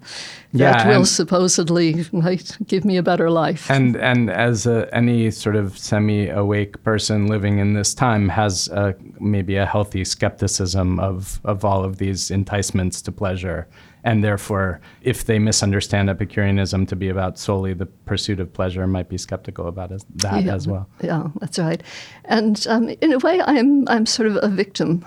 that 0.52 0.86
will 0.86 1.04
supposedly 1.06 2.04
might 2.12 2.56
give 2.66 2.84
me 2.84 2.98
a 2.98 3.02
better 3.02 3.30
life. 3.30 3.70
And 3.70 3.96
and 3.96 4.30
as 4.30 4.66
a, 4.66 4.88
any 4.94 5.30
sort 5.30 5.56
of 5.56 5.76
semi-awake 5.78 6.82
person 6.84 7.26
living 7.26 7.58
in 7.58 7.74
this 7.74 7.94
time 7.94 8.28
has 8.28 8.68
a, 8.68 8.94
maybe 9.18 9.56
a 9.56 9.66
healthy 9.66 10.04
skepticism 10.04 11.00
of 11.00 11.40
of 11.44 11.64
all 11.64 11.84
of 11.84 11.96
these 11.96 12.30
enticements 12.30 13.02
to 13.02 13.12
pleasure 13.12 13.66
and 14.04 14.22
therefore, 14.22 14.80
if 15.02 15.24
they 15.24 15.38
misunderstand 15.38 16.08
Epicureanism 16.08 16.86
to 16.86 16.96
be 16.96 17.08
about 17.08 17.38
solely 17.38 17.74
the 17.74 17.86
pursuit 17.86 18.40
of 18.40 18.52
pleasure, 18.52 18.86
might 18.86 19.08
be 19.08 19.18
skeptical 19.18 19.66
about 19.66 19.90
that 19.90 20.44
yeah, 20.44 20.54
as 20.54 20.68
well. 20.68 20.88
Yeah, 21.02 21.28
that's 21.40 21.58
right. 21.58 21.82
And 22.24 22.64
um, 22.68 22.88
in 23.00 23.12
a 23.12 23.18
way, 23.18 23.40
I'm 23.40 23.88
I'm 23.88 24.06
sort 24.06 24.28
of 24.28 24.38
a 24.42 24.48
victim 24.48 25.04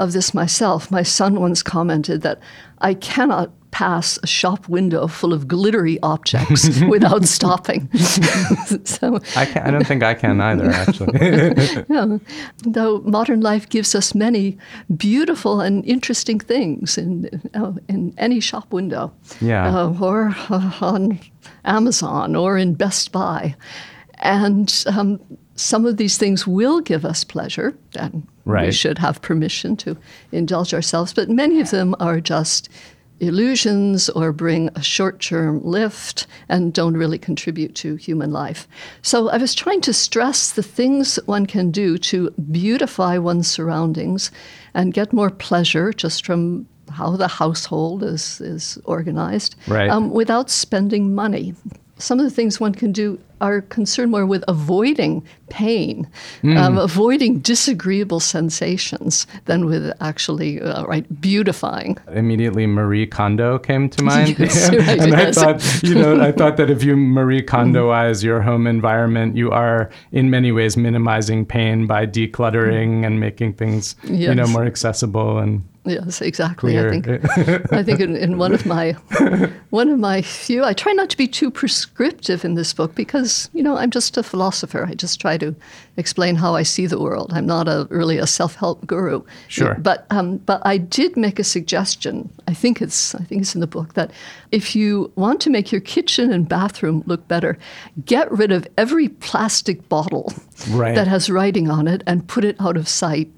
of 0.00 0.12
this 0.12 0.32
myself. 0.34 0.90
My 0.90 1.02
son 1.02 1.40
once 1.40 1.62
commented 1.62 2.22
that 2.22 2.40
I 2.78 2.94
cannot 2.94 3.52
pass 3.70 4.18
a 4.22 4.26
shop 4.26 4.68
window 4.68 5.06
full 5.06 5.32
of 5.32 5.46
glittery 5.46 6.00
objects 6.02 6.80
without 6.88 7.24
stopping. 7.26 7.88
so 8.84 9.20
I, 9.36 9.44
can, 9.44 9.62
I 9.62 9.70
don't 9.70 9.86
think 9.86 10.02
I 10.02 10.14
can 10.14 10.40
either, 10.40 10.70
actually. 10.70 11.84
yeah. 11.88 12.18
Though 12.64 13.00
modern 13.00 13.42
life 13.42 13.68
gives 13.68 13.94
us 13.94 14.14
many 14.14 14.58
beautiful 14.96 15.60
and 15.60 15.84
interesting 15.84 16.40
things 16.40 16.98
in 16.98 17.28
uh, 17.54 17.72
in 17.88 18.14
any 18.18 18.40
shop 18.40 18.72
window, 18.72 19.12
yeah, 19.40 19.68
uh, 19.68 19.94
or 20.00 20.34
uh, 20.48 20.72
on 20.80 21.20
Amazon 21.64 22.34
or 22.34 22.56
in 22.56 22.74
Best 22.74 23.12
Buy, 23.12 23.54
and. 24.18 24.84
Um, 24.86 25.20
some 25.60 25.84
of 25.86 25.96
these 25.96 26.16
things 26.16 26.46
will 26.46 26.80
give 26.80 27.04
us 27.04 27.22
pleasure, 27.22 27.76
and 27.94 28.26
right. 28.44 28.66
we 28.66 28.72
should 28.72 28.98
have 28.98 29.20
permission 29.20 29.76
to 29.76 29.96
indulge 30.32 30.72
ourselves. 30.72 31.12
But 31.12 31.28
many 31.28 31.60
of 31.60 31.70
them 31.70 31.94
are 32.00 32.20
just 32.20 32.68
illusions 33.20 34.08
or 34.08 34.32
bring 34.32 34.70
a 34.74 34.82
short 34.82 35.20
term 35.20 35.62
lift 35.62 36.26
and 36.48 36.72
don't 36.72 36.96
really 36.96 37.18
contribute 37.18 37.74
to 37.74 37.96
human 37.96 38.32
life. 38.32 38.66
So 39.02 39.28
I 39.28 39.36
was 39.36 39.54
trying 39.54 39.82
to 39.82 39.92
stress 39.92 40.52
the 40.52 40.62
things 40.62 41.16
one 41.26 41.44
can 41.44 41.70
do 41.70 41.98
to 41.98 42.30
beautify 42.50 43.18
one's 43.18 43.46
surroundings 43.46 44.30
and 44.72 44.94
get 44.94 45.12
more 45.12 45.28
pleasure 45.28 45.92
just 45.92 46.24
from 46.24 46.66
how 46.88 47.16
the 47.16 47.28
household 47.28 48.02
is, 48.02 48.40
is 48.40 48.78
organized 48.84 49.54
right. 49.68 49.90
um, 49.90 50.10
without 50.10 50.48
spending 50.50 51.14
money 51.14 51.54
some 52.00 52.18
of 52.18 52.24
the 52.24 52.30
things 52.30 52.58
one 52.58 52.74
can 52.74 52.92
do 52.92 53.18
are 53.40 53.62
concerned 53.62 54.10
more 54.10 54.26
with 54.26 54.44
avoiding 54.48 55.22
pain, 55.48 56.08
mm. 56.42 56.56
um, 56.56 56.78
avoiding 56.78 57.40
disagreeable 57.40 58.20
sensations, 58.20 59.26
than 59.46 59.66
with 59.66 59.92
actually 60.00 60.60
uh, 60.60 60.84
right 60.84 61.20
beautifying. 61.20 61.98
Immediately, 62.12 62.66
Marie 62.66 63.06
Kondo 63.06 63.58
came 63.58 63.88
to 63.90 64.02
mind, 64.02 64.38
yes, 64.38 64.70
right, 64.70 64.88
and 65.00 65.12
yes. 65.12 65.38
I 65.38 65.52
thought, 65.54 65.82
you 65.82 65.94
know, 65.94 66.20
I 66.20 66.32
thought 66.32 66.56
that 66.56 66.70
if 66.70 66.84
you 66.84 66.96
Marie 66.96 67.42
Kondoize 67.42 68.22
your 68.22 68.40
home 68.40 68.66
environment, 68.66 69.36
you 69.36 69.50
are 69.50 69.90
in 70.12 70.30
many 70.30 70.52
ways 70.52 70.76
minimizing 70.76 71.46
pain 71.46 71.86
by 71.86 72.06
decluttering 72.06 73.04
and 73.04 73.20
making 73.20 73.54
things, 73.54 73.96
yes. 74.04 74.28
you 74.28 74.34
know, 74.34 74.46
more 74.46 74.64
accessible 74.64 75.38
and 75.38 75.64
Yes, 75.84 76.20
exactly. 76.20 76.72
Clear. 76.72 76.88
I 76.88 76.90
think 76.90 77.72
I 77.72 77.82
think 77.82 78.00
in, 78.00 78.14
in, 78.14 78.36
one 78.36 78.52
of 78.52 78.66
my 78.66 78.92
one 79.70 79.88
of 79.88 79.98
my 79.98 80.20
few 80.20 80.62
I 80.62 80.74
try 80.74 80.92
not 80.92 81.08
to 81.08 81.16
be 81.16 81.26
too 81.26 81.50
prescriptive 81.50 82.44
in 82.44 82.54
this 82.54 82.74
book 82.74 82.94
because, 82.94 83.48
you 83.54 83.62
know, 83.62 83.78
I'm 83.78 83.90
just 83.90 84.18
a 84.18 84.22
philosopher. 84.22 84.84
I 84.84 84.92
just 84.92 85.20
try 85.22 85.38
to 85.38 85.54
explain 85.96 86.36
how 86.36 86.54
I 86.54 86.64
see 86.64 86.86
the 86.86 87.00
world. 87.00 87.32
I'm 87.32 87.46
not 87.46 87.66
a 87.66 87.86
really 87.88 88.18
a 88.18 88.26
self-help 88.26 88.86
guru. 88.86 89.22
Sure. 89.48 89.74
But 89.74 90.06
um, 90.10 90.36
but 90.38 90.60
I 90.66 90.76
did 90.76 91.16
make 91.16 91.38
a 91.38 91.44
suggestion. 91.44 92.30
I 92.46 92.52
think 92.52 92.82
it's 92.82 93.14
I 93.14 93.24
think 93.24 93.40
it's 93.40 93.54
in 93.54 93.62
the 93.62 93.66
book 93.66 93.94
that 93.94 94.10
if 94.52 94.76
you 94.76 95.10
want 95.16 95.40
to 95.42 95.50
make 95.50 95.72
your 95.72 95.80
kitchen 95.80 96.30
and 96.30 96.46
bathroom 96.46 97.02
look 97.06 97.26
better, 97.26 97.56
get 98.04 98.30
rid 98.30 98.52
of 98.52 98.68
every 98.76 99.08
plastic 99.08 99.88
bottle 99.88 100.30
right. 100.72 100.94
that 100.94 101.08
has 101.08 101.30
writing 101.30 101.70
on 101.70 101.88
it 101.88 102.02
and 102.06 102.28
put 102.28 102.44
it 102.44 102.56
out 102.60 102.76
of 102.76 102.86
sight 102.86 103.30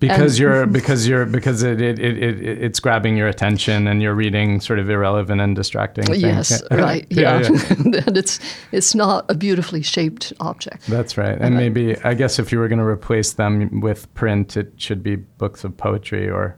because 0.00 0.32
and 0.32 0.38
you're 0.38 0.66
because 0.78 1.06
you're 1.06 1.26
because 1.26 1.62
it, 1.62 1.80
it, 1.80 1.98
it, 1.98 2.18
it, 2.18 2.62
it's 2.62 2.80
grabbing 2.80 3.16
your 3.16 3.28
attention 3.28 3.86
and 3.86 4.02
you're 4.02 4.14
reading 4.14 4.60
sort 4.60 4.78
of 4.78 4.88
irrelevant 4.88 5.40
and 5.40 5.54
distracting 5.54 6.04
things. 6.04 6.22
Yes, 6.22 6.62
right. 6.70 7.06
Yeah, 7.20 7.40
yeah. 7.40 7.48
and 8.06 8.16
it's 8.16 8.40
it's 8.72 8.94
not 8.94 9.26
a 9.30 9.34
beautifully 9.34 9.82
shaped 9.82 10.32
object. 10.40 10.86
That's 10.86 11.18
right. 11.18 11.38
And 11.38 11.54
uh, 11.54 11.58
maybe 11.58 11.96
I 12.02 12.14
guess 12.14 12.38
if 12.38 12.50
you 12.50 12.58
were 12.58 12.68
going 12.68 12.78
to 12.78 12.84
replace 12.84 13.34
them 13.34 13.80
with 13.80 14.12
print, 14.14 14.56
it 14.56 14.72
should 14.76 15.02
be 15.02 15.16
books 15.16 15.64
of 15.64 15.76
poetry 15.76 16.30
or 16.30 16.56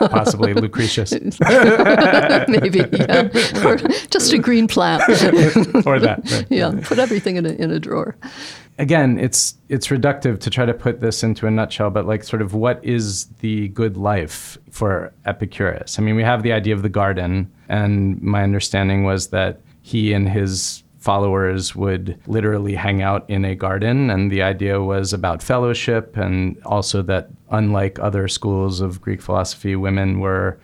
possibly 0.00 0.52
Lucretius. 0.54 1.12
maybe, 1.12 2.80
yeah. 2.92 3.28
or 3.64 3.76
just 4.10 4.32
a 4.32 4.38
green 4.38 4.66
plant. 4.66 5.02
or 5.86 6.00
that. 6.00 6.20
Right. 6.30 6.46
Yeah, 6.48 6.72
put 6.82 6.98
everything 6.98 7.36
in 7.36 7.46
a 7.46 7.50
in 7.50 7.70
a 7.70 7.78
drawer 7.78 8.16
again, 8.80 9.18
it's 9.18 9.54
it's 9.68 9.88
reductive 9.88 10.40
to 10.40 10.50
try 10.50 10.64
to 10.64 10.74
put 10.74 11.00
this 11.00 11.22
into 11.22 11.46
a 11.46 11.50
nutshell, 11.50 11.90
but 11.90 12.06
like 12.06 12.24
sort 12.24 12.42
of 12.42 12.54
what 12.54 12.82
is 12.84 13.26
the 13.40 13.68
good 13.68 13.96
life 13.96 14.58
for 14.70 15.12
Epicurus? 15.26 15.98
I 15.98 16.02
mean, 16.02 16.16
we 16.16 16.24
have 16.24 16.42
the 16.42 16.52
idea 16.52 16.74
of 16.74 16.82
the 16.82 16.88
garden, 16.88 17.52
and 17.68 18.20
my 18.22 18.42
understanding 18.42 19.04
was 19.04 19.28
that 19.28 19.60
he 19.82 20.12
and 20.12 20.28
his 20.28 20.82
followers 20.98 21.76
would 21.76 22.18
literally 22.26 22.74
hang 22.74 23.02
out 23.02 23.28
in 23.28 23.42
a 23.42 23.54
garden 23.54 24.10
and 24.10 24.30
the 24.30 24.42
idea 24.42 24.82
was 24.82 25.14
about 25.14 25.42
fellowship 25.42 26.14
and 26.14 26.60
also 26.66 27.00
that 27.00 27.30
unlike 27.50 27.98
other 28.00 28.28
schools 28.28 28.82
of 28.82 29.00
Greek 29.00 29.22
philosophy 29.22 29.74
women 29.74 30.20
were 30.20 30.60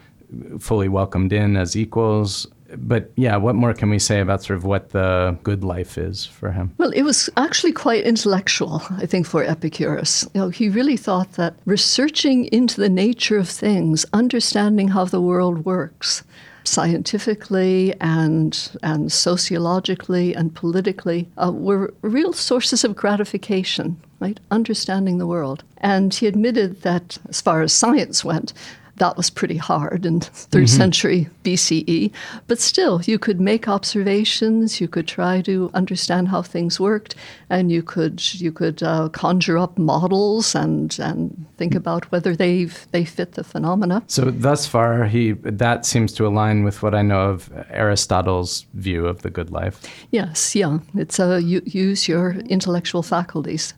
fully 0.61 0.91
welcomed 0.91 1.33
in 1.33 1.57
as 1.57 1.75
equals 1.75 2.47
but 2.77 3.11
yeah, 3.17 3.37
what 3.37 3.55
more 3.55 3.75
can 3.75 3.91
we 3.91 3.99
say 3.99 4.21
about 4.21 4.43
sort 4.43 4.57
of 4.57 4.65
what 4.65 4.91
the 4.91 5.37
good 5.43 5.65
life 5.65 5.99
is 5.99 6.27
for 6.27 6.53
him? 6.53 6.73
Well, 6.79 6.91
it 6.91 7.03
was 7.03 7.31
actually 7.37 7.73
quite 7.73 8.05
intellectual, 8.05 8.83
I 8.91 9.07
think, 9.07 9.27
for 9.27 9.45
Epicurus. 9.45 10.27
You 10.35 10.41
know, 10.43 10.49
he 10.49 10.69
really 10.69 10.97
thought 10.97 11.33
that 11.33 11.55
researching 11.65 12.47
into 12.47 12.81
the 12.81 12.89
nature 12.89 13.39
of 13.39 13.49
things, 13.49 14.05
understanding 14.13 14.89
how 14.89 15.05
the 15.05 15.21
world 15.21 15.65
works, 15.65 16.23
scientifically 16.65 17.95
and 18.01 18.71
and 18.83 19.13
sociologically 19.13 20.35
and 20.35 20.55
politically 20.55 21.29
uh, 21.39 21.53
were 21.53 21.95
real 22.03 22.33
sources 22.33 22.85
of 22.85 22.97
gratification 22.97 23.97
right 24.19 24.41
understanding 24.51 25.19
the 25.19 25.27
world 25.27 25.63
and 25.79 26.15
he 26.15 26.27
admitted 26.27 26.83
that 26.83 27.19
as 27.29 27.41
far 27.41 27.63
as 27.63 27.73
science 27.73 28.25
went 28.25 28.53
that 28.97 29.17
was 29.17 29.31
pretty 29.31 29.57
hard 29.57 30.07
in 30.07 30.21
3rd 30.21 30.69
century 30.69 31.29
BCE. 31.45 32.11
But 32.47 32.59
still, 32.59 33.03
you 33.03 33.19
could 33.19 33.41
make 33.41 33.69
observations, 33.69 34.81
you 34.81 34.89
could 34.89 35.07
try 35.07 35.43
to 35.43 35.71
understand 35.75 36.29
how 36.29 36.43
things 36.43 36.81
worked, 36.81 37.15
and 37.51 37.71
you 37.71 37.83
could 37.83 38.23
you 38.35 38.53
could 38.53 38.83
uh, 38.83 39.09
conjure 39.11 39.59
up 39.59 39.79
models 39.79 40.55
and 40.55 40.99
and 40.99 41.47
think 41.57 41.75
about 41.75 42.11
whether 42.11 42.35
they 42.35 42.65
they 42.93 43.05
fit 43.05 43.33
the 43.33 43.45
phenomena. 43.45 44.03
So 44.07 44.31
thus 44.31 44.67
far, 44.67 45.05
he 45.05 45.33
that 45.43 45.87
seems 45.87 46.13
to 46.15 46.27
align 46.27 46.65
with 46.65 46.83
what 46.83 46.95
I 46.95 47.03
know 47.03 47.31
of 47.31 47.51
Aristotle's 47.71 48.67
view 48.75 49.07
of 49.07 49.23
the 49.23 49.31
good 49.31 49.51
life. 49.51 49.83
Yes, 50.11 50.55
yeah, 50.55 50.79
it's 50.95 51.19
a 51.19 51.41
you, 51.43 51.63
use 51.65 52.09
your 52.09 52.33
intellectual 52.49 53.03
faculties, 53.03 53.75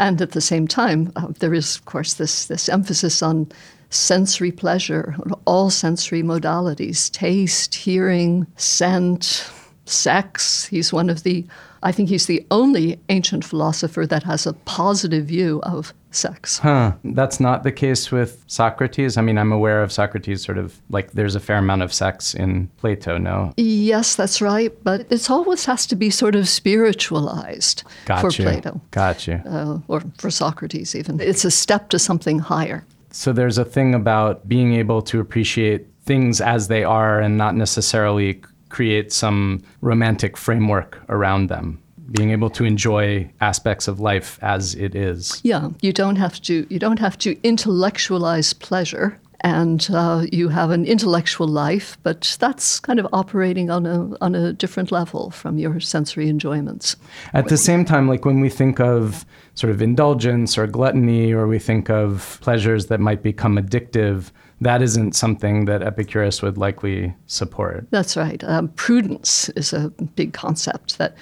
and 0.00 0.20
at 0.20 0.32
the 0.32 0.40
same 0.40 0.66
time, 0.66 1.12
uh, 1.16 1.28
there 1.38 1.54
is 1.54 1.76
of 1.76 1.84
course 1.84 2.14
this 2.14 2.46
this 2.46 2.68
emphasis 2.68 3.22
on 3.22 3.46
sensory 3.90 4.52
pleasure, 4.52 5.16
all 5.46 5.70
sensory 5.70 6.22
modalities, 6.22 7.10
taste, 7.10 7.74
hearing, 7.74 8.46
scent, 8.56 9.50
sex. 9.86 10.66
He's 10.66 10.92
one 10.92 11.08
of 11.08 11.22
the, 11.22 11.46
I 11.82 11.92
think 11.92 12.08
he's 12.08 12.26
the 12.26 12.46
only 12.50 13.00
ancient 13.08 13.44
philosopher 13.44 14.06
that 14.06 14.22
has 14.24 14.46
a 14.46 14.52
positive 14.52 15.26
view 15.26 15.60
of 15.62 15.94
sex. 16.10 16.58
Huh. 16.58 16.92
That's 17.04 17.38
not 17.40 17.62
the 17.62 17.72
case 17.72 18.10
with 18.10 18.44
Socrates. 18.46 19.16
I 19.16 19.22
mean, 19.22 19.38
I'm 19.38 19.52
aware 19.52 19.82
of 19.82 19.92
Socrates 19.92 20.42
sort 20.42 20.58
of 20.58 20.80
like 20.90 21.12
there's 21.12 21.34
a 21.34 21.40
fair 21.40 21.58
amount 21.58 21.82
of 21.82 21.92
sex 21.92 22.34
in 22.34 22.68
Plato, 22.78 23.18
no? 23.18 23.52
Yes, 23.56 24.16
that's 24.16 24.40
right. 24.40 24.72
But 24.84 25.10
it 25.10 25.30
always 25.30 25.64
has 25.66 25.86
to 25.86 25.96
be 25.96 26.10
sort 26.10 26.34
of 26.34 26.48
spiritualized 26.48 27.84
Got 28.06 28.20
for 28.20 28.30
you. 28.30 28.44
Plato. 28.44 28.80
Got 28.90 29.26
you. 29.26 29.34
Uh, 29.46 29.78
or 29.88 30.02
for 30.18 30.30
Socrates, 30.30 30.94
even. 30.94 31.20
It's 31.20 31.44
a 31.44 31.50
step 31.50 31.90
to 31.90 31.98
something 31.98 32.38
higher. 32.38 32.84
So 33.18 33.32
there's 33.32 33.58
a 33.58 33.64
thing 33.64 33.96
about 33.96 34.48
being 34.48 34.74
able 34.74 35.02
to 35.02 35.18
appreciate 35.18 35.88
things 36.04 36.40
as 36.40 36.68
they 36.68 36.84
are 36.84 37.18
and 37.18 37.36
not 37.36 37.56
necessarily 37.56 38.40
create 38.68 39.12
some 39.12 39.60
romantic 39.80 40.36
framework 40.36 41.02
around 41.08 41.48
them. 41.48 41.82
Being 42.12 42.30
able 42.30 42.48
to 42.50 42.64
enjoy 42.64 43.28
aspects 43.40 43.88
of 43.88 43.98
life 43.98 44.38
as 44.40 44.76
it 44.76 44.94
is. 44.94 45.40
Yeah, 45.42 45.70
you 45.80 45.92
don't 45.92 46.14
have 46.14 46.40
to. 46.42 46.64
You 46.70 46.78
don't 46.78 47.00
have 47.00 47.18
to 47.18 47.36
intellectualize 47.42 48.52
pleasure, 48.52 49.20
and 49.40 49.88
uh, 49.92 50.26
you 50.32 50.48
have 50.48 50.70
an 50.70 50.84
intellectual 50.84 51.46
life, 51.46 51.96
but 52.02 52.36
that's 52.40 52.80
kind 52.80 52.98
of 52.98 53.06
operating 53.12 53.70
on 53.70 53.86
a 53.86 54.16
on 54.20 54.34
a 54.34 54.52
different 54.52 54.90
level 54.90 55.30
from 55.30 55.58
your 55.58 55.80
sensory 55.80 56.28
enjoyments. 56.28 56.96
At 57.34 57.48
the 57.48 57.56
same 57.56 57.84
time, 57.84 58.08
like 58.08 58.24
when 58.24 58.40
we 58.40 58.48
think 58.48 58.80
of 58.80 59.24
sort 59.54 59.72
of 59.72 59.80
indulgence 59.80 60.58
or 60.58 60.66
gluttony, 60.66 61.32
or 61.32 61.46
we 61.46 61.58
think 61.58 61.88
of 61.90 62.38
pleasures 62.40 62.86
that 62.86 63.00
might 63.00 63.22
become 63.22 63.56
addictive, 63.56 64.30
that 64.60 64.82
isn't 64.82 65.14
something 65.14 65.66
that 65.66 65.82
Epicurus 65.82 66.42
would 66.42 66.58
likely 66.58 67.14
support. 67.26 67.86
That's 67.90 68.16
right. 68.16 68.42
Um, 68.44 68.68
prudence 68.68 69.48
is 69.50 69.72
a 69.72 69.90
big 70.16 70.32
concept 70.32 70.98
that 70.98 71.14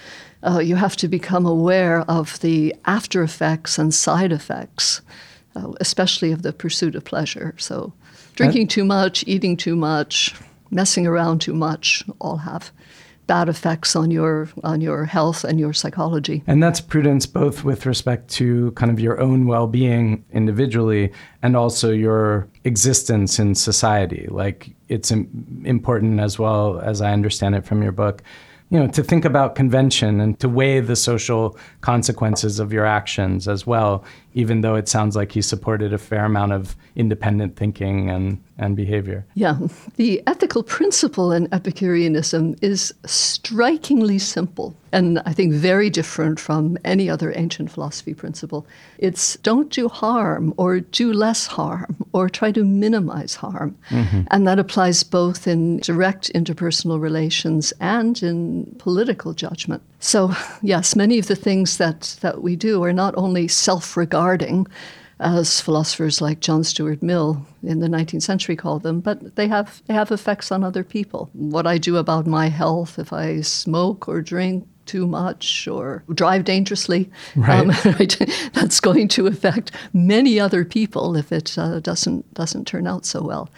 uh, 0.42 0.58
you 0.58 0.76
have 0.76 0.96
to 0.96 1.08
become 1.08 1.44
aware 1.44 2.00
of 2.02 2.40
the 2.40 2.74
after 2.84 3.22
effects 3.22 3.78
and 3.78 3.92
side 3.92 4.32
effects, 4.32 5.02
uh, 5.54 5.72
especially 5.80 6.32
of 6.32 6.42
the 6.42 6.52
pursuit 6.52 6.94
of 6.94 7.04
pleasure. 7.04 7.54
So, 7.58 7.92
drinking 8.36 8.68
too 8.68 8.84
much, 8.84 9.24
eating 9.26 9.56
too 9.56 9.74
much, 9.74 10.34
messing 10.70 11.06
around 11.06 11.40
too 11.40 11.54
much 11.54 12.04
all 12.20 12.36
have 12.36 12.70
bad 13.26 13.48
effects 13.48 13.96
on 13.96 14.10
your 14.12 14.48
on 14.62 14.80
your 14.80 15.04
health 15.04 15.42
and 15.42 15.58
your 15.58 15.72
psychology. 15.72 16.44
And 16.46 16.62
that's 16.62 16.80
prudence 16.80 17.26
both 17.26 17.64
with 17.64 17.84
respect 17.84 18.28
to 18.34 18.70
kind 18.72 18.92
of 18.92 19.00
your 19.00 19.20
own 19.20 19.46
well-being 19.46 20.24
individually 20.32 21.12
and 21.42 21.56
also 21.56 21.90
your 21.90 22.46
existence 22.62 23.40
in 23.40 23.56
society. 23.56 24.28
Like 24.30 24.70
it's 24.88 25.10
important 25.10 26.20
as 26.20 26.38
well 26.38 26.78
as 26.78 27.00
I 27.00 27.12
understand 27.12 27.56
it 27.56 27.64
from 27.64 27.82
your 27.82 27.90
book, 27.90 28.22
you 28.70 28.78
know, 28.78 28.86
to 28.88 29.02
think 29.02 29.24
about 29.24 29.56
convention 29.56 30.20
and 30.20 30.38
to 30.38 30.48
weigh 30.48 30.78
the 30.78 30.96
social 30.96 31.58
consequences 31.80 32.60
of 32.60 32.72
your 32.72 32.86
actions 32.86 33.48
as 33.48 33.66
well, 33.66 34.04
even 34.36 34.60
though 34.60 34.74
it 34.74 34.86
sounds 34.86 35.16
like 35.16 35.32
he 35.32 35.40
supported 35.40 35.94
a 35.94 35.98
fair 35.98 36.26
amount 36.26 36.52
of 36.52 36.76
independent 36.94 37.56
thinking 37.56 38.10
and, 38.10 38.38
and 38.58 38.76
behavior. 38.76 39.24
Yeah. 39.34 39.58
The 39.96 40.22
ethical 40.26 40.62
principle 40.62 41.32
in 41.32 41.48
Epicureanism 41.52 42.54
is 42.60 42.92
strikingly 43.06 44.18
simple 44.18 44.76
and 44.96 45.20
I 45.26 45.34
think 45.34 45.52
very 45.52 45.90
different 45.90 46.40
from 46.40 46.78
any 46.82 47.10
other 47.10 47.30
ancient 47.36 47.70
philosophy 47.70 48.14
principle. 48.14 48.66
It's 48.96 49.36
don't 49.42 49.70
do 49.70 49.88
harm 49.88 50.54
or 50.56 50.80
do 50.80 51.12
less 51.12 51.46
harm 51.46 51.96
or 52.14 52.30
try 52.30 52.50
to 52.52 52.64
minimize 52.64 53.34
harm. 53.34 53.76
Mm-hmm. 53.90 54.22
And 54.30 54.46
that 54.46 54.58
applies 54.58 55.02
both 55.02 55.46
in 55.46 55.80
direct 55.80 56.32
interpersonal 56.34 56.98
relations 56.98 57.74
and 57.78 58.22
in 58.22 58.74
political 58.78 59.34
judgment. 59.34 59.82
So, 59.98 60.34
yes, 60.62 60.96
many 60.96 61.18
of 61.18 61.26
the 61.26 61.36
things 61.36 61.76
that, 61.76 62.16
that 62.22 62.42
we 62.42 62.56
do 62.56 62.82
are 62.82 62.92
not 62.92 63.14
only 63.18 63.48
self 63.48 63.98
as 65.18 65.60
philosophers 65.60 66.20
like 66.20 66.40
John 66.40 66.62
Stuart 66.62 67.02
Mill 67.02 67.46
in 67.62 67.80
the 67.80 67.88
19th 67.88 68.22
century 68.22 68.54
called 68.54 68.82
them, 68.82 69.00
but 69.00 69.36
they 69.36 69.48
have, 69.48 69.82
they 69.86 69.94
have 69.94 70.10
effects 70.10 70.52
on 70.52 70.62
other 70.62 70.84
people. 70.84 71.30
What 71.32 71.66
I 71.66 71.78
do 71.78 71.96
about 71.96 72.26
my 72.26 72.48
health, 72.48 72.98
if 72.98 73.12
I 73.12 73.40
smoke 73.40 74.08
or 74.08 74.20
drink 74.20 74.66
too 74.84 75.06
much 75.06 75.66
or 75.66 76.04
drive 76.12 76.44
dangerously, 76.44 77.10
um, 77.48 77.70
right, 77.84 78.16
that's 78.52 78.78
going 78.78 79.08
to 79.08 79.26
affect 79.26 79.72
many 79.92 80.38
other 80.38 80.64
people 80.64 81.16
if 81.16 81.32
it 81.32 81.56
uh, 81.58 81.80
doesn't, 81.80 82.32
doesn't 82.34 82.66
turn 82.66 82.86
out 82.86 83.06
so 83.06 83.22
well. 83.22 83.48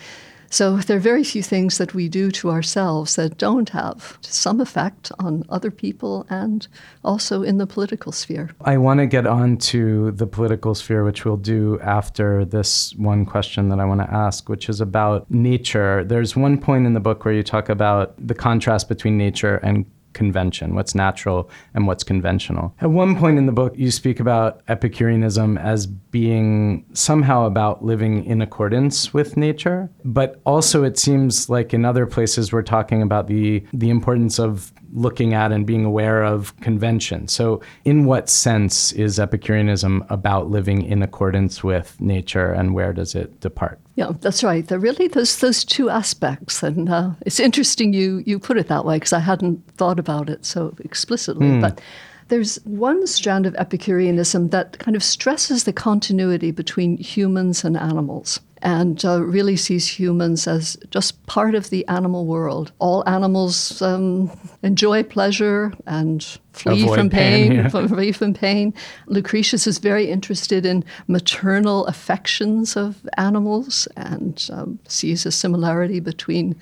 So 0.51 0.77
there 0.77 0.97
are 0.97 1.01
very 1.01 1.25
few 1.25 1.43
things 1.43 1.79
that 1.79 1.95
we 1.95 2.09
do 2.09 2.31
to 2.33 2.51
ourselves 2.51 3.17
that 3.17 3.39
don't 3.39 3.69
have 3.71 4.19
some 4.23 4.61
effect 4.61 5.13
on 5.19 5.45
other 5.49 5.71
people 5.71 6.27
and 6.31 6.67
also 7.05 7.43
in 7.43 7.59
the 7.59 7.67
political 7.67 8.13
sphere. 8.13 8.51
I 8.63 8.79
want 8.79 9.01
to 9.01 9.07
get 9.07 9.27
on 9.27 9.59
to 9.59 10.13
the 10.13 10.27
political 10.27 10.75
sphere, 10.75 11.05
which 11.05 11.25
we'll 11.25 11.37
do 11.37 11.79
after 11.81 12.45
this 12.45 12.95
one 12.97 13.27
question 13.27 13.69
that 13.69 13.81
I 13.81 13.85
want 13.85 14.01
to 14.01 14.13
ask, 14.13 14.49
which 14.49 14.69
is 14.69 14.81
about 14.81 15.31
nature. 15.31 16.05
There's 16.05 16.35
one 16.37 16.59
point 16.59 16.87
in 16.87 16.95
the 16.95 17.01
book 17.01 17.25
where 17.25 17.35
you 17.35 17.43
talk 17.43 17.69
about 17.69 18.15
the 18.19 18.35
contrast 18.35 18.89
between 18.89 19.19
nature 19.19 19.57
and 19.57 19.85
convention, 20.13 20.75
what's 20.75 20.95
natural 20.95 21.51
and 21.75 21.87
what's 21.87 22.05
conventional. 22.05 22.75
At 22.81 22.91
one 22.91 23.17
point 23.17 23.39
in 23.39 23.47
the 23.47 23.53
book, 23.53 23.75
you 23.77 23.91
speak 23.91 24.21
about 24.21 24.63
Epicureanism 24.69 25.59
as 25.59 25.87
being 25.87 26.85
somehow 26.93 27.45
about 27.45 27.85
living 27.85 28.25
in 28.25 28.43
accordance 28.43 29.13
with 29.15 29.37
nature, 29.37 29.91
but 30.05 30.41
also 30.45 30.85
it 30.85 30.99
seems 30.99 31.49
like 31.49 31.75
in 31.75 31.85
other 31.85 32.07
places 32.07 32.53
we're 32.53 32.63
talking 32.63 33.03
about 33.03 33.27
the 33.27 33.65
the 33.73 33.91
importance 33.91 34.39
of 34.39 34.73
looking 34.93 35.35
at 35.35 35.53
and 35.53 35.67
being 35.67 35.85
aware 35.85 36.23
of 36.23 36.57
convention. 36.61 37.29
So, 37.29 37.61
in 37.85 38.05
what 38.05 38.29
sense 38.29 38.93
is 38.93 39.19
Epicureanism 39.19 40.05
about 40.09 40.51
living 40.51 40.83
in 40.83 41.03
accordance 41.03 41.63
with 41.63 42.01
nature, 42.01 42.53
and 42.53 42.75
where 42.75 42.93
does 42.93 43.15
it 43.15 43.41
depart? 43.41 43.81
Yeah, 43.95 44.13
that's 44.21 44.45
right. 44.45 44.67
There 44.67 44.79
really 44.79 45.09
those 45.09 45.39
those 45.39 45.65
two 45.65 45.91
aspects, 45.91 46.63
and 46.63 46.89
uh, 46.89 47.11
it's 47.27 47.41
interesting 47.41 47.93
you 47.93 48.23
you 48.27 48.39
put 48.39 48.59
it 48.59 48.69
that 48.69 48.85
way 48.85 48.97
because 48.97 49.13
I 49.13 49.21
hadn't 49.21 49.67
thought 49.77 49.99
about 49.99 50.31
it 50.31 50.45
so 50.45 50.75
explicitly, 50.81 51.61
but. 51.61 51.81
There's 52.29 52.57
one 52.67 53.07
strand 53.07 53.47
of 53.47 53.55
Epicureanism 53.55 54.51
that 54.51 54.79
kind 54.79 54.95
of 54.95 55.03
stresses 55.03 55.65
the 55.65 55.73
continuity 55.73 56.51
between 56.51 56.99
humans 56.99 57.65
and 57.65 57.75
animals 57.75 58.39
and 58.63 59.05
uh, 59.05 59.23
really 59.23 59.57
sees 59.57 59.87
humans 59.87 60.47
as 60.47 60.77
just 60.91 61.25
part 61.27 61.55
of 61.55 61.71
the 61.71 61.87
animal 61.89 62.27
world. 62.27 62.73
All 62.79 63.09
animals 63.09 63.81
um, 63.83 64.31
enjoy 64.63 65.03
pleasure 65.03 65.73
and 65.87 66.25
flee 66.53 66.83
Avoid 66.83 66.99
from 66.99 67.11
pain, 67.11 67.49
pain, 67.49 67.59
yeah. 67.59 67.69
flee 67.89 68.13
from 68.13 68.35
pain. 68.35 68.75
Lucretius 69.07 69.67
is 69.67 69.79
very 69.79 70.11
interested 70.11 70.67
in 70.67 70.85
maternal 71.07 71.87
affections 71.87 72.77
of 72.77 73.07
animals 73.17 73.87
and 73.97 74.49
um, 74.53 74.79
sees 74.89 75.25
a 75.27 75.31
similarity 75.31 76.01
between 76.01 76.57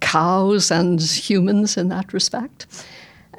cows 0.00 0.70
and 0.70 1.00
humans 1.00 1.76
in 1.76 1.88
that 1.88 2.12
respect. 2.12 2.66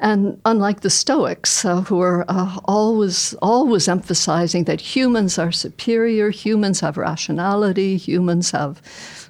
And 0.04 0.38
unlike 0.44 0.80
the 0.80 0.90
Stoics, 0.90 1.64
uh, 1.64 1.80
who 1.80 1.98
are 2.02 2.26
uh, 2.28 2.60
always 2.66 3.34
always 3.40 3.88
emphasizing 3.88 4.64
that 4.64 4.80
humans 4.96 5.38
are 5.38 5.50
superior, 5.50 6.28
humans 6.30 6.80
have 6.80 6.98
rationality, 6.98 7.96
humans 7.96 8.50
have 8.50 8.82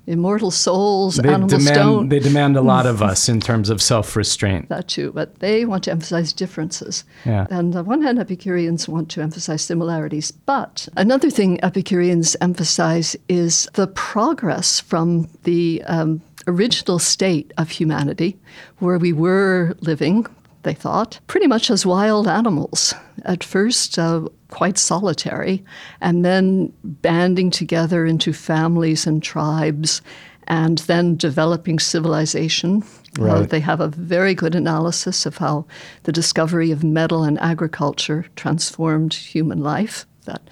immortal 0.07 0.51
souls, 0.51 1.17
They 1.17 1.29
animals 1.29 1.53
demand 1.53 1.77
don't. 1.77 2.09
they 2.09 2.19
demand 2.19 2.57
a 2.57 2.61
lot 2.61 2.87
of 2.87 3.01
us 3.11 3.29
in 3.29 3.41
terms 3.41 3.71
of 3.71 3.81
self-restraint. 3.81 4.69
that 4.69 4.89
too, 4.89 5.13
but 5.13 5.29
they 5.39 5.65
want 5.65 5.85
to 5.85 5.91
emphasize 5.93 6.33
differences. 6.33 7.05
Yeah. 7.25 7.47
And 7.51 7.75
on 7.77 7.87
one 7.87 8.03
hand, 8.03 8.19
Epicureans 8.19 8.89
want 8.89 9.09
to 9.13 9.23
emphasize 9.23 9.63
similarities, 9.63 10.33
but 10.33 10.89
another 10.97 11.31
thing 11.31 11.63
Epicureans 11.63 12.37
emphasize 12.41 13.17
is 13.29 13.69
the 13.75 13.87
progress 13.87 14.81
from 14.81 15.29
the 15.45 15.83
um, 15.87 16.21
original 16.49 16.99
state 16.99 17.53
of 17.57 17.71
humanity, 17.71 18.37
where 18.81 18.99
we 18.99 19.13
were 19.13 19.75
living. 19.81 20.27
They 20.65 20.75
thought 20.75 21.21
pretty 21.27 21.47
much 21.47 21.71
as 21.71 21.87
wild 21.87 22.27
animals, 22.27 22.95
at 23.25 23.45
first 23.45 23.99
uh, 23.99 24.29
quite 24.49 24.79
solitary, 24.79 25.63
and 26.01 26.25
then 26.25 26.73
banding 26.83 27.51
together 27.51 28.07
into 28.07 28.33
families 28.33 29.07
and 29.07 29.23
tribes, 29.23 30.01
and 30.49 30.79
then 30.79 31.17
developing 31.17 31.79
civilization. 31.79 32.83
Uh, 33.21 33.43
they 33.43 33.61
have 33.61 33.81
a 33.81 33.89
very 33.89 34.35
good 34.35 34.55
analysis 34.55 35.27
of 35.27 35.37
how 35.37 35.67
the 36.05 36.13
discovery 36.13 36.71
of 36.71 36.83
metal 36.83 37.25
and 37.25 37.39
agriculture 37.41 38.25
transformed 38.35 39.13
human 39.13 39.61
life. 39.63 40.07
That 40.25 40.43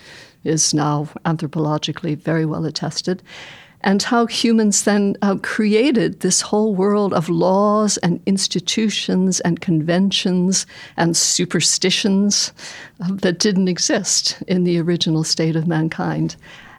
is 0.44 0.75
now 0.75 1.09
anthropologically 1.25 2.18
very 2.18 2.44
well 2.44 2.66
attested. 2.66 3.22
And 3.85 4.03
how 4.03 4.27
humans 4.27 4.85
then 4.85 5.16
uh, 5.23 5.37
created 5.42 6.21
this 6.21 6.40
whole 6.40 6.75
world 6.75 7.12
of 7.12 7.29
laws 7.29 7.97
and 7.99 8.21
institutions 8.27 9.40
and 9.40 9.61
conventions 9.61 10.66
and 10.97 11.16
superstitions 11.16 12.53
uh, 13.01 13.12
that 13.23 13.38
didn't 13.38 13.68
exist 13.68 14.40
in 14.47 14.64
the 14.64 14.79
original 14.79 15.25
state 15.25 15.57
of 15.57 15.66
mankind 15.66 16.37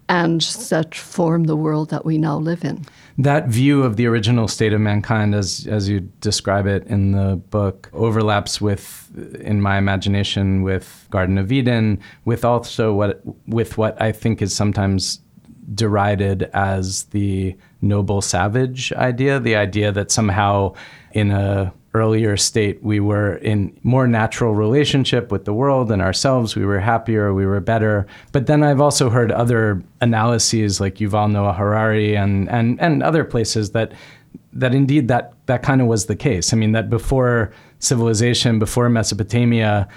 and 0.09 0.41
that 0.69 0.93
form 0.93 1.45
the 1.45 1.55
world 1.55 1.89
that 1.89 2.05
we 2.05 2.17
now 2.17 2.37
live 2.37 2.63
in. 2.63 2.85
That 3.17 3.47
view 3.47 3.83
of 3.83 3.95
the 3.95 4.07
original 4.07 4.47
state 4.47 4.73
of 4.73 4.81
mankind, 4.81 5.35
as 5.35 5.67
as 5.67 5.87
you 5.87 6.01
describe 6.19 6.65
it 6.65 6.85
in 6.87 7.11
the 7.11 7.35
book, 7.51 7.89
overlaps 7.93 8.59
with, 8.59 9.09
in 9.39 9.61
my 9.61 9.77
imagination, 9.77 10.63
with 10.63 11.07
Garden 11.11 11.37
of 11.37 11.51
Eden, 11.51 11.99
with 12.25 12.43
also 12.43 12.93
what 12.93 13.21
with 13.47 13.77
what 13.77 14.01
I 14.01 14.11
think 14.11 14.41
is 14.41 14.55
sometimes 14.55 15.19
derided 15.73 16.43
as 16.53 17.03
the 17.05 17.55
noble 17.81 18.21
savage 18.21 18.91
idea, 18.93 19.39
the 19.39 19.55
idea 19.55 19.91
that 19.91 20.11
somehow 20.11 20.73
in 21.11 21.31
a 21.31 21.73
earlier 21.95 22.35
state 22.35 22.81
we 22.81 22.99
were 22.99 23.35
in 23.35 23.77
more 23.83 24.07
natural 24.07 24.55
relationship 24.55 25.31
with 25.31 25.45
the 25.45 25.53
world 25.53 25.91
and 25.91 26.01
ourselves. 26.01 26.55
We 26.55 26.65
were 26.65 26.79
happier 26.79 27.33
we 27.33 27.45
were 27.45 27.59
better. 27.59 28.07
But 28.31 28.47
then 28.47 28.63
i've 28.63 28.81
also 28.81 29.09
heard 29.09 29.31
other 29.31 29.83
analyses 30.01 30.81
like 30.81 30.95
yuval 30.95 31.31
noah 31.31 31.53
harari 31.53 32.15
and 32.17 32.49
and 32.49 32.81
and 32.81 33.03
other 33.03 33.23
places 33.23 33.71
that 33.71 33.93
that 34.53 34.73
indeed 34.73 35.07
that 35.07 35.33
that 35.45 35.61
kind 35.61 35.81
of 35.81 35.87
was 35.87 36.07
the 36.07 36.15
case. 36.15 36.51
I 36.53 36.57
mean 36.57 36.71
that 36.71 36.89
before 36.89 37.51
civilization 37.79 38.59
before 38.59 38.89
mesopotamia 38.89 39.87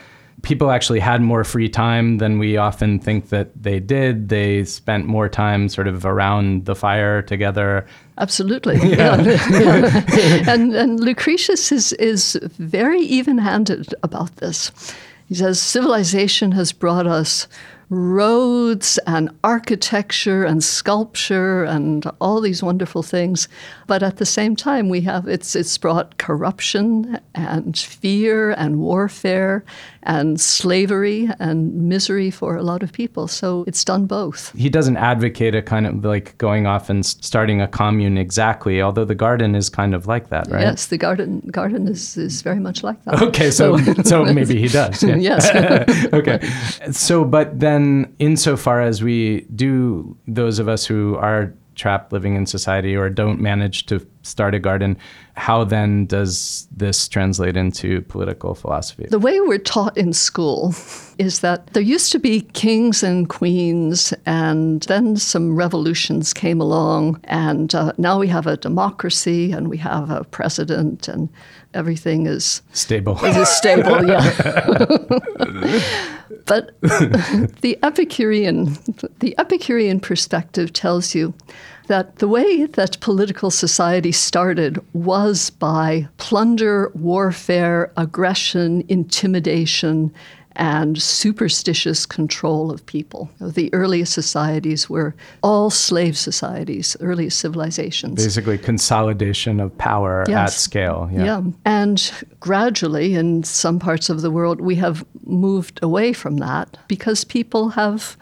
people 0.43 0.71
actually 0.71 1.01
had 1.01 1.21
more 1.21 1.45
free 1.45 1.69
time 1.69 2.19
than 2.19 2.39
we 2.39 2.57
often 2.57 2.99
think 2.99 3.31
that 3.31 3.51
they 3.61 3.81
did. 3.81 4.29
They 4.29 4.65
spent 4.65 5.07
more 5.07 5.29
time 5.29 5.69
sort 5.69 5.89
of 5.89 6.05
around 6.05 6.67
the 6.67 6.75
fire 6.75 7.23
together. 7.23 7.87
Absolutely. 8.19 8.77
Yeah. 8.97 9.21
Yeah. 9.21 10.05
And, 10.49 10.75
and 10.75 11.01
Lucretius 11.01 11.73
is, 11.73 11.93
is 11.95 12.39
very 12.59 13.01
even 13.01 13.39
handed 13.39 13.95
about 14.03 14.37
this. 14.37 14.71
He 15.27 15.35
says, 15.35 15.61
Civilization 15.61 16.53
has 16.53 16.73
brought 16.73 17.07
us 17.07 17.49
roads 17.89 18.99
and 19.07 19.31
architecture 19.45 20.45
and 20.45 20.63
sculpture 20.63 21.65
and 21.65 22.05
all 22.21 22.41
these 22.41 22.63
wonderful 22.63 23.03
things. 23.03 23.49
But 23.87 24.03
at 24.03 24.17
the 24.17 24.27
same 24.27 24.57
time, 24.57 24.89
we 24.89 25.03
have 25.03 25.29
it's, 25.29 25.55
it's 25.55 25.79
brought 25.79 26.19
corruption 26.19 27.21
and 27.35 27.79
fear 27.79 28.51
and 28.53 28.81
warfare 28.81 29.65
and 30.07 30.41
slavery 30.41 31.29
and 31.41 31.75
misery 31.89 32.31
for 32.31 32.57
a 32.57 32.63
lot 32.63 32.83
of 32.83 32.93
people. 32.93 33.29
So 33.29 33.65
it's 33.67 33.85
done 33.85 34.07
both. 34.07 34.53
He 34.57 34.71
doesn't 34.71 34.97
advocate 34.97 35.55
a 35.55 35.63
kind 35.63 35.87
of 35.87 36.05
like 36.05 36.39
going 36.39 36.67
off 36.67 36.89
and 36.89 37.05
starting 37.05 37.61
a 37.61 37.69
commune 37.69 38.17
exactly, 38.17 38.81
although 38.81 39.05
the 39.05 39.17
garden 39.17 39.55
is 39.55 39.69
kind 39.69 39.95
of 39.95 40.07
like 40.07 40.29
that, 40.31 40.49
right? 40.49 40.63
Yes, 40.63 40.87
the 40.87 40.97
garden 40.97 41.41
garden 41.51 41.89
is, 41.89 42.17
is 42.17 42.43
very 42.43 42.61
much 42.61 42.83
like 42.85 43.03
that. 43.05 43.21
Okay, 43.21 43.51
so 43.51 43.77
so 44.05 44.25
maybe 44.25 44.61
he 44.61 44.69
does. 44.69 45.03
Yeah. 45.03 45.17
yes. 45.31 46.07
okay. 46.13 46.39
So, 46.93 47.25
but 47.25 47.59
then, 47.59 47.76
insofar 48.19 48.81
as 48.81 49.03
we 49.03 49.47
do, 49.55 50.17
those 50.27 50.59
of 50.59 50.69
us 50.69 50.87
who 50.87 51.17
are 51.17 51.53
trapped 51.77 52.13
living 52.13 52.35
in 52.35 52.47
society 52.47 52.97
or 52.97 53.09
don't 53.09 53.41
manage 53.41 53.87
to 53.87 54.05
start 54.23 54.55
a 54.55 54.59
garden, 54.59 54.97
how 55.35 55.63
then 55.63 56.07
does 56.07 56.67
this 56.75 57.07
translate 57.07 57.57
into 57.57 58.01
political 58.03 58.55
philosophy? 58.55 59.07
The 59.11 59.19
way 59.19 59.39
we're 59.41 59.59
taught 59.59 59.97
in 59.97 60.13
school 60.13 60.75
is 61.19 61.41
that 61.41 61.69
there 61.75 61.83
used 61.83 62.11
to 62.13 62.19
be 62.19 62.41
kings 62.41 63.03
and 63.03 63.29
queens, 63.29 64.13
and 64.25 64.83
then 64.85 65.17
some 65.17 65.55
revolutions 65.55 66.33
came 66.33 66.61
along, 66.61 67.21
and 67.25 67.75
uh, 67.75 67.93
now 67.99 68.19
we 68.19 68.29
have 68.29 68.47
a 68.47 68.57
democracy 68.57 69.53
and 69.53 69.69
we 69.69 69.77
have 69.77 70.11
a 70.11 70.25
president, 70.25 71.09
and 71.09 71.29
everything 71.75 72.27
is 72.27 72.63
Stable. 72.73 73.23
is 73.25 73.49
stable. 73.49 74.05
Yeah. 74.07 74.23
but 76.47 76.73
the 76.81 77.79
Epicurean, 77.83 78.77
the 79.21 79.35
Epicurean 79.39 80.01
perspective 80.01 80.73
tells 80.73 81.15
you 81.15 81.35
that 81.87 82.17
the 82.17 82.29
way 82.29 82.67
that 82.67 83.01
political 83.01 83.51
society 83.51 84.13
started 84.13 84.85
was 84.93 85.51
by 85.51 86.09
plunder, 86.19 86.91
warfare, 86.95 87.93
aggression, 87.97 88.85
intimidation, 88.89 90.13
and 90.57 91.01
superstitious 91.01 92.07
control 92.07 92.71
of 92.71 92.85
people. 92.87 93.31
The 93.41 93.73
earliest 93.73 94.13
societies 94.13 94.91
were 94.91 95.15
all 95.43 95.71
slave 95.71 96.17
societies, 96.17 96.97
earliest 97.01 97.39
civilizations. 97.39 98.23
Basically, 98.23 98.59
consolidation 98.59 99.61
of 99.61 99.77
power 99.79 100.29
at 100.31 100.51
scale. 100.51 101.09
Yeah. 101.13 101.25
Yeah. 101.25 101.43
And 101.65 102.13
gradually, 102.41 103.15
in 103.15 103.45
some 103.45 103.79
parts 103.79 104.11
of 104.11 104.23
the 104.23 104.31
world, 104.31 104.61
we 104.61 104.75
have 104.77 105.05
moved 105.25 105.79
away 105.83 106.13
from 106.13 106.39
that 106.39 106.77
because 106.89 107.25
people 107.25 107.71
have 107.71 108.17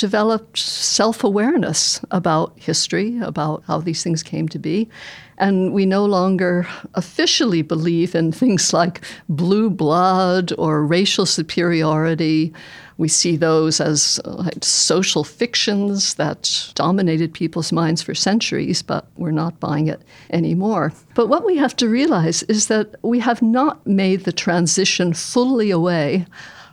developed 0.00 0.56
self 0.56 1.22
awareness 1.22 2.00
about 2.10 2.54
history, 2.56 3.18
about 3.20 3.62
how 3.66 3.78
these 3.78 4.02
things 4.02 4.22
came 4.22 4.48
to 4.48 4.58
be. 4.58 4.88
And 5.36 5.74
we 5.74 5.84
no 5.84 6.06
longer 6.06 6.66
officially 6.94 7.60
believe 7.60 8.14
in 8.14 8.32
things 8.32 8.72
like 8.80 9.02
blue 9.28 9.68
blood 9.68 10.52
or 10.56 10.86
racial 10.86 11.26
superiority. 11.26 12.54
We 12.96 13.08
see 13.08 13.36
those 13.36 13.78
as 13.78 14.20
like 14.24 14.64
social 14.64 15.22
fictions 15.22 16.14
that 16.14 16.72
dominated 16.74 17.34
people's 17.34 17.70
minds 17.70 18.00
for 18.00 18.14
centuries, 18.14 18.82
but 18.82 19.06
we're 19.18 19.40
not 19.42 19.60
buying 19.60 19.86
it 19.86 20.00
anymore. 20.30 20.94
But 21.14 21.28
what 21.28 21.44
we 21.44 21.58
have 21.58 21.76
to 21.76 21.88
realize 21.88 22.42
is 22.44 22.68
that 22.68 22.94
we 23.02 23.18
have 23.18 23.42
not 23.42 23.86
made 23.86 24.24
the 24.24 24.32
transition 24.32 25.12
fully 25.12 25.70
away 25.70 26.26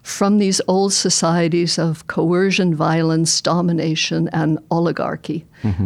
from 0.08 0.38
these 0.38 0.62
old 0.70 0.93
societies 0.93 1.78
of 1.78 2.08
coercion, 2.08 2.74
violence, 2.74 3.41
domination, 3.41 4.30
and 4.32 4.58
oligarchy, 4.72 5.46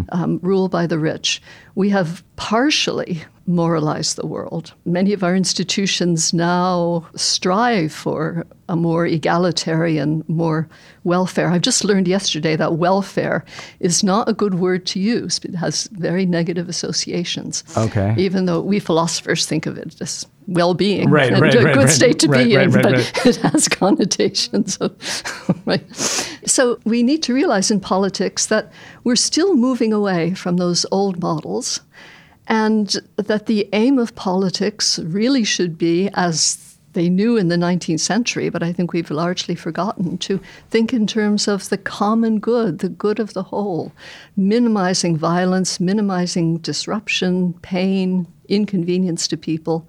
um, 0.10 0.40
rule 0.44 0.70
by 0.70 0.86
the 0.86 1.00
rich. 1.00 1.42
We 1.74 1.90
have 1.90 2.24
partially 2.36 3.24
moralized 3.48 4.18
the 4.18 4.28
world. 4.28 4.74
Many 4.86 5.12
of 5.14 5.24
our 5.24 5.36
institutions 5.36 6.34
now 6.34 7.08
strive 7.16 7.92
for 7.92 8.46
a 8.70 8.76
more 8.76 9.08
egalitarian, 9.08 10.24
more 10.28 10.70
welfare. 11.04 11.50
I've 11.50 11.62
just 11.62 11.84
learned 11.84 12.08
yesterday 12.08 12.56
that 12.56 12.76
welfare 12.76 13.44
is 13.80 14.04
not 14.04 14.30
a 14.30 14.34
good 14.34 14.54
word 14.54 14.86
to 14.88 15.00
use. 15.00 15.40
It 15.44 15.56
has 15.56 15.88
very 15.94 16.28
negative 16.28 16.70
associations. 16.70 17.64
Okay. 17.76 18.14
Even 18.18 18.46
though 18.46 18.62
we 18.62 18.80
philosophers 18.80 19.48
think 19.48 19.66
of 19.66 19.78
it 19.80 20.00
as 20.00 20.28
well-being 20.48 21.10
Right, 21.10 21.32
and 21.32 21.42
right, 21.42 21.56
a 21.56 21.64
right, 21.64 21.74
good 21.74 21.90
state 21.90 22.20
to 22.20 22.28
be 22.28 22.56
in, 22.56 22.72
but 22.72 22.94
it 23.26 23.36
has 23.38 23.68
connotations 23.70 24.78
of 24.78 24.92
right. 25.66 25.84
So 26.46 26.80
we 26.84 27.04
need 27.04 27.24
to 27.24 27.34
realize 27.34 27.72
in 27.72 27.80
politics 27.80 28.48
that 28.48 28.72
we're 29.04 29.16
still 29.16 29.56
moving 29.56 29.94
away 29.94 30.34
from 30.34 30.58
those 30.58 30.86
old 30.92 31.22
models 31.22 31.82
and 32.48 32.98
that 33.18 33.46
the 33.46 33.70
aim 33.74 34.00
of 34.00 34.16
politics 34.16 35.00
really 35.00 35.44
should 35.44 35.78
be 35.78 36.10
as 36.14 36.72
they 36.94 37.10
knew 37.10 37.38
in 37.38 37.48
the 37.48 37.56
19th 37.56 38.00
century, 38.00 38.50
but 38.50 38.64
I 38.64 38.74
think 38.74 38.92
we've 38.92 39.12
largely 39.12 39.56
forgotten 39.56 40.18
to 40.20 40.42
think 40.70 40.94
in 40.94 41.08
terms 41.08 41.48
of 41.48 41.70
the 41.70 41.78
common 41.78 42.40
good, 42.40 42.80
the 42.80 42.90
good 42.90 43.20
of 43.20 43.34
the 43.34 43.44
whole, 43.44 43.92
minimizing 44.36 45.18
violence, 45.18 45.80
minimizing 45.80 46.58
disruption, 46.58 47.54
pain, 47.62 48.28
inconvenience 48.50 49.28
to 49.30 49.38
people. 49.38 49.88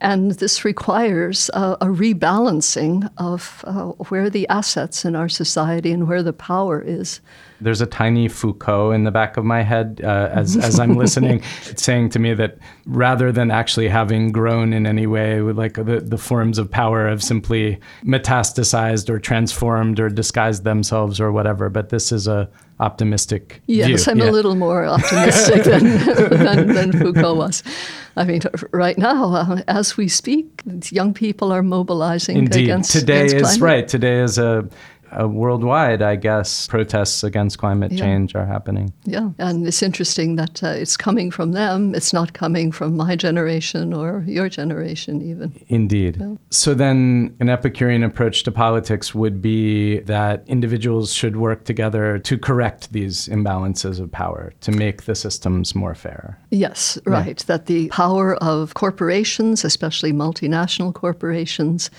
And 0.00 0.32
this 0.32 0.64
requires 0.64 1.50
a, 1.54 1.76
a 1.80 1.86
rebalancing 1.86 3.10
of 3.18 3.64
uh, 3.66 3.86
where 4.08 4.30
the 4.30 4.48
assets 4.48 5.04
in 5.04 5.16
our 5.16 5.28
society 5.28 5.92
and 5.92 6.06
where 6.06 6.22
the 6.22 6.32
power 6.32 6.80
is. 6.80 7.20
There's 7.60 7.80
a 7.80 7.86
tiny 7.86 8.28
Foucault 8.28 8.92
in 8.92 9.02
the 9.04 9.10
back 9.10 9.36
of 9.36 9.44
my 9.44 9.62
head 9.62 10.00
uh, 10.04 10.28
as, 10.32 10.56
as 10.56 10.78
I'm 10.78 10.94
listening, 10.94 11.42
saying 11.76 12.10
to 12.10 12.18
me 12.18 12.32
that 12.34 12.58
rather 12.86 13.32
than 13.32 13.50
actually 13.50 13.88
having 13.88 14.30
grown 14.30 14.72
in 14.72 14.86
any 14.86 15.06
way, 15.06 15.40
with 15.42 15.58
like 15.58 15.74
the, 15.74 16.00
the 16.00 16.18
forms 16.18 16.58
of 16.58 16.70
power 16.70 17.08
have 17.08 17.22
simply 17.22 17.80
metastasized 18.04 19.08
or 19.10 19.18
transformed 19.18 19.98
or 20.00 20.08
disguised 20.08 20.64
themselves 20.64 21.20
or 21.20 21.32
whatever. 21.32 21.68
But 21.68 21.88
this 21.88 22.12
is 22.12 22.26
a 22.28 22.48
optimistic 22.80 23.60
Yes, 23.66 24.04
view. 24.04 24.12
I'm 24.12 24.18
Yeah. 24.18 24.30
a 24.30 24.32
little 24.32 24.54
more 24.54 24.84
optimistic 24.86 25.64
than, 25.64 25.82
than, 26.44 26.66
than 26.74 26.92
Foucault 26.92 27.34
was. 27.34 27.62
I 28.16 28.24
mean, 28.24 28.40
right 28.72 28.96
now, 28.98 29.32
uh, 29.34 29.62
as 29.68 29.96
we 29.96 30.06
speak, 30.08 30.62
young 30.90 31.12
people 31.14 31.52
are 31.52 31.62
mobilizing 31.62 32.36
Indeed. 32.38 32.64
against 32.64 32.92
Today 32.92 33.26
against 33.26 33.34
is 33.34 33.40
climate. 33.58 33.60
right. 33.62 33.88
Today 33.88 34.20
is 34.20 34.38
a 34.38 34.68
uh, 35.18 35.28
worldwide, 35.28 36.02
I 36.02 36.16
guess, 36.16 36.66
protests 36.66 37.22
against 37.24 37.58
climate 37.58 37.92
Yeah. 37.92 38.04
change 38.04 38.34
are 38.34 38.46
happening. 38.46 38.92
Yeah, 39.04 39.30
and 39.38 39.66
it's 39.66 39.82
interesting 39.82 40.36
that 40.36 40.62
uh, 40.62 40.68
it's 40.68 40.96
coming 40.96 41.30
from 41.30 41.52
them. 41.52 41.94
It's 41.94 42.12
not 42.12 42.32
coming 42.32 42.72
from 42.72 42.96
my 42.96 43.16
generation 43.16 43.92
or 43.92 44.24
your 44.26 44.48
generation, 44.48 45.22
even. 45.22 45.52
Indeed. 45.68 46.22
So 46.50 46.74
then, 46.74 47.34
an 47.40 47.48
Epicurean 47.48 48.02
approach 48.02 48.42
to 48.44 48.52
politics 48.52 49.14
would 49.14 49.40
be 49.40 50.00
that 50.00 50.44
individuals 50.46 51.12
should 51.12 51.36
work 51.36 51.64
together 51.64 52.18
to 52.18 52.38
correct 52.38 52.92
these 52.92 53.28
imbalances 53.28 54.00
of 54.00 54.10
power, 54.10 54.52
to 54.60 54.72
make 54.72 55.04
the 55.04 55.14
systems 55.14 55.74
more 55.74 55.94
fair. 55.94 56.38
Yes, 56.50 56.98
right. 57.06 57.38
That 57.46 57.66
the 57.66 57.88
power 57.88 58.36
of 58.36 58.74
corporations, 58.74 59.64
especially 59.64 60.12
multinational 60.12 60.92
corporations, 60.94 61.90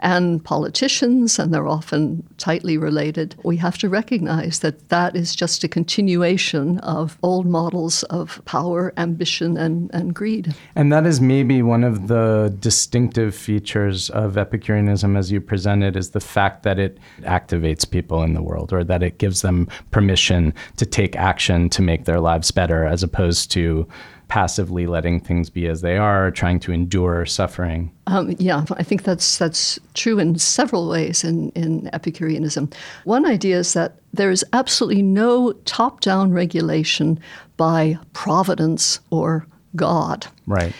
and 0.00 0.42
politicians, 0.44 1.38
and 1.38 1.52
they're 1.52 1.68
often 1.68 2.26
tightly 2.38 2.78
related, 2.78 3.34
we 3.44 3.56
have 3.56 3.78
to 3.78 3.88
recognize 3.88 4.60
that 4.60 4.88
that 4.88 5.16
is 5.16 5.34
just 5.34 5.64
a 5.64 5.68
continuation 5.68 6.78
of 6.78 7.18
old 7.22 7.46
models 7.46 8.02
of 8.04 8.42
power, 8.44 8.92
ambition, 8.96 9.56
and, 9.56 9.90
and 9.92 10.14
greed. 10.14 10.54
And 10.74 10.92
that 10.92 11.06
is 11.06 11.20
maybe 11.20 11.62
one 11.62 11.84
of 11.84 12.08
the 12.08 12.54
distinctive 12.60 13.34
features 13.34 14.10
of 14.10 14.36
Epicureanism 14.36 15.16
as 15.16 15.32
you 15.32 15.40
present 15.40 15.82
it 15.82 15.96
is 15.96 16.10
the 16.10 16.20
fact 16.20 16.62
that 16.62 16.78
it 16.78 16.98
activates 17.20 17.88
people 17.88 18.22
in 18.22 18.34
the 18.34 18.42
world 18.42 18.72
or 18.72 18.84
that 18.84 19.02
it 19.02 19.18
gives 19.18 19.42
them 19.42 19.68
permission 19.90 20.54
to 20.76 20.86
take 20.86 21.16
action 21.16 21.68
to 21.70 21.82
make 21.82 22.04
their 22.04 22.20
lives 22.20 22.50
better 22.50 22.84
as 22.84 23.02
opposed 23.02 23.50
to 23.52 23.86
passively 24.28 24.86
letting 24.86 25.20
things 25.20 25.50
be 25.50 25.66
as 25.66 25.80
they 25.80 25.96
are, 25.96 26.30
trying 26.30 26.60
to 26.60 26.72
endure 26.72 27.26
suffering. 27.26 27.90
Um, 28.06 28.34
yeah, 28.38 28.64
I 28.72 28.82
think 28.82 29.02
that's 29.02 29.38
that's 29.38 29.78
true 29.94 30.18
in 30.18 30.38
several 30.38 30.88
ways 30.88 31.24
in, 31.24 31.50
in 31.50 31.90
Epicureanism. 31.92 32.70
One 33.04 33.26
idea 33.26 33.58
is 33.58 33.72
that 33.72 33.96
there 34.12 34.30
is 34.30 34.44
absolutely 34.52 35.02
no 35.02 35.52
top-down 35.64 36.32
regulation 36.32 37.18
by 37.56 37.98
providence 38.12 39.00
or 39.10 39.46
God. 39.74 40.26
Right. 40.46 40.72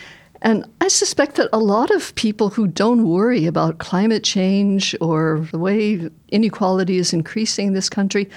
And 0.43 0.65
I 0.81 0.89
suspect 0.89 1.35
that 1.37 1.49
a 1.53 1.59
lot 1.59 1.91
of 1.91 2.15
people 2.15 2.49
who 2.51 2.69
don't 2.69 3.09
worry 3.09 3.47
about 3.47 3.79
climate 3.79 4.23
change 4.23 4.95
or 5.01 5.47
the 5.51 5.59
way 5.59 6.09
inequality 6.29 6.99
is 6.99 7.13
increasing 7.13 7.69
in 7.69 7.75
this 7.75 7.89
country 7.89 8.31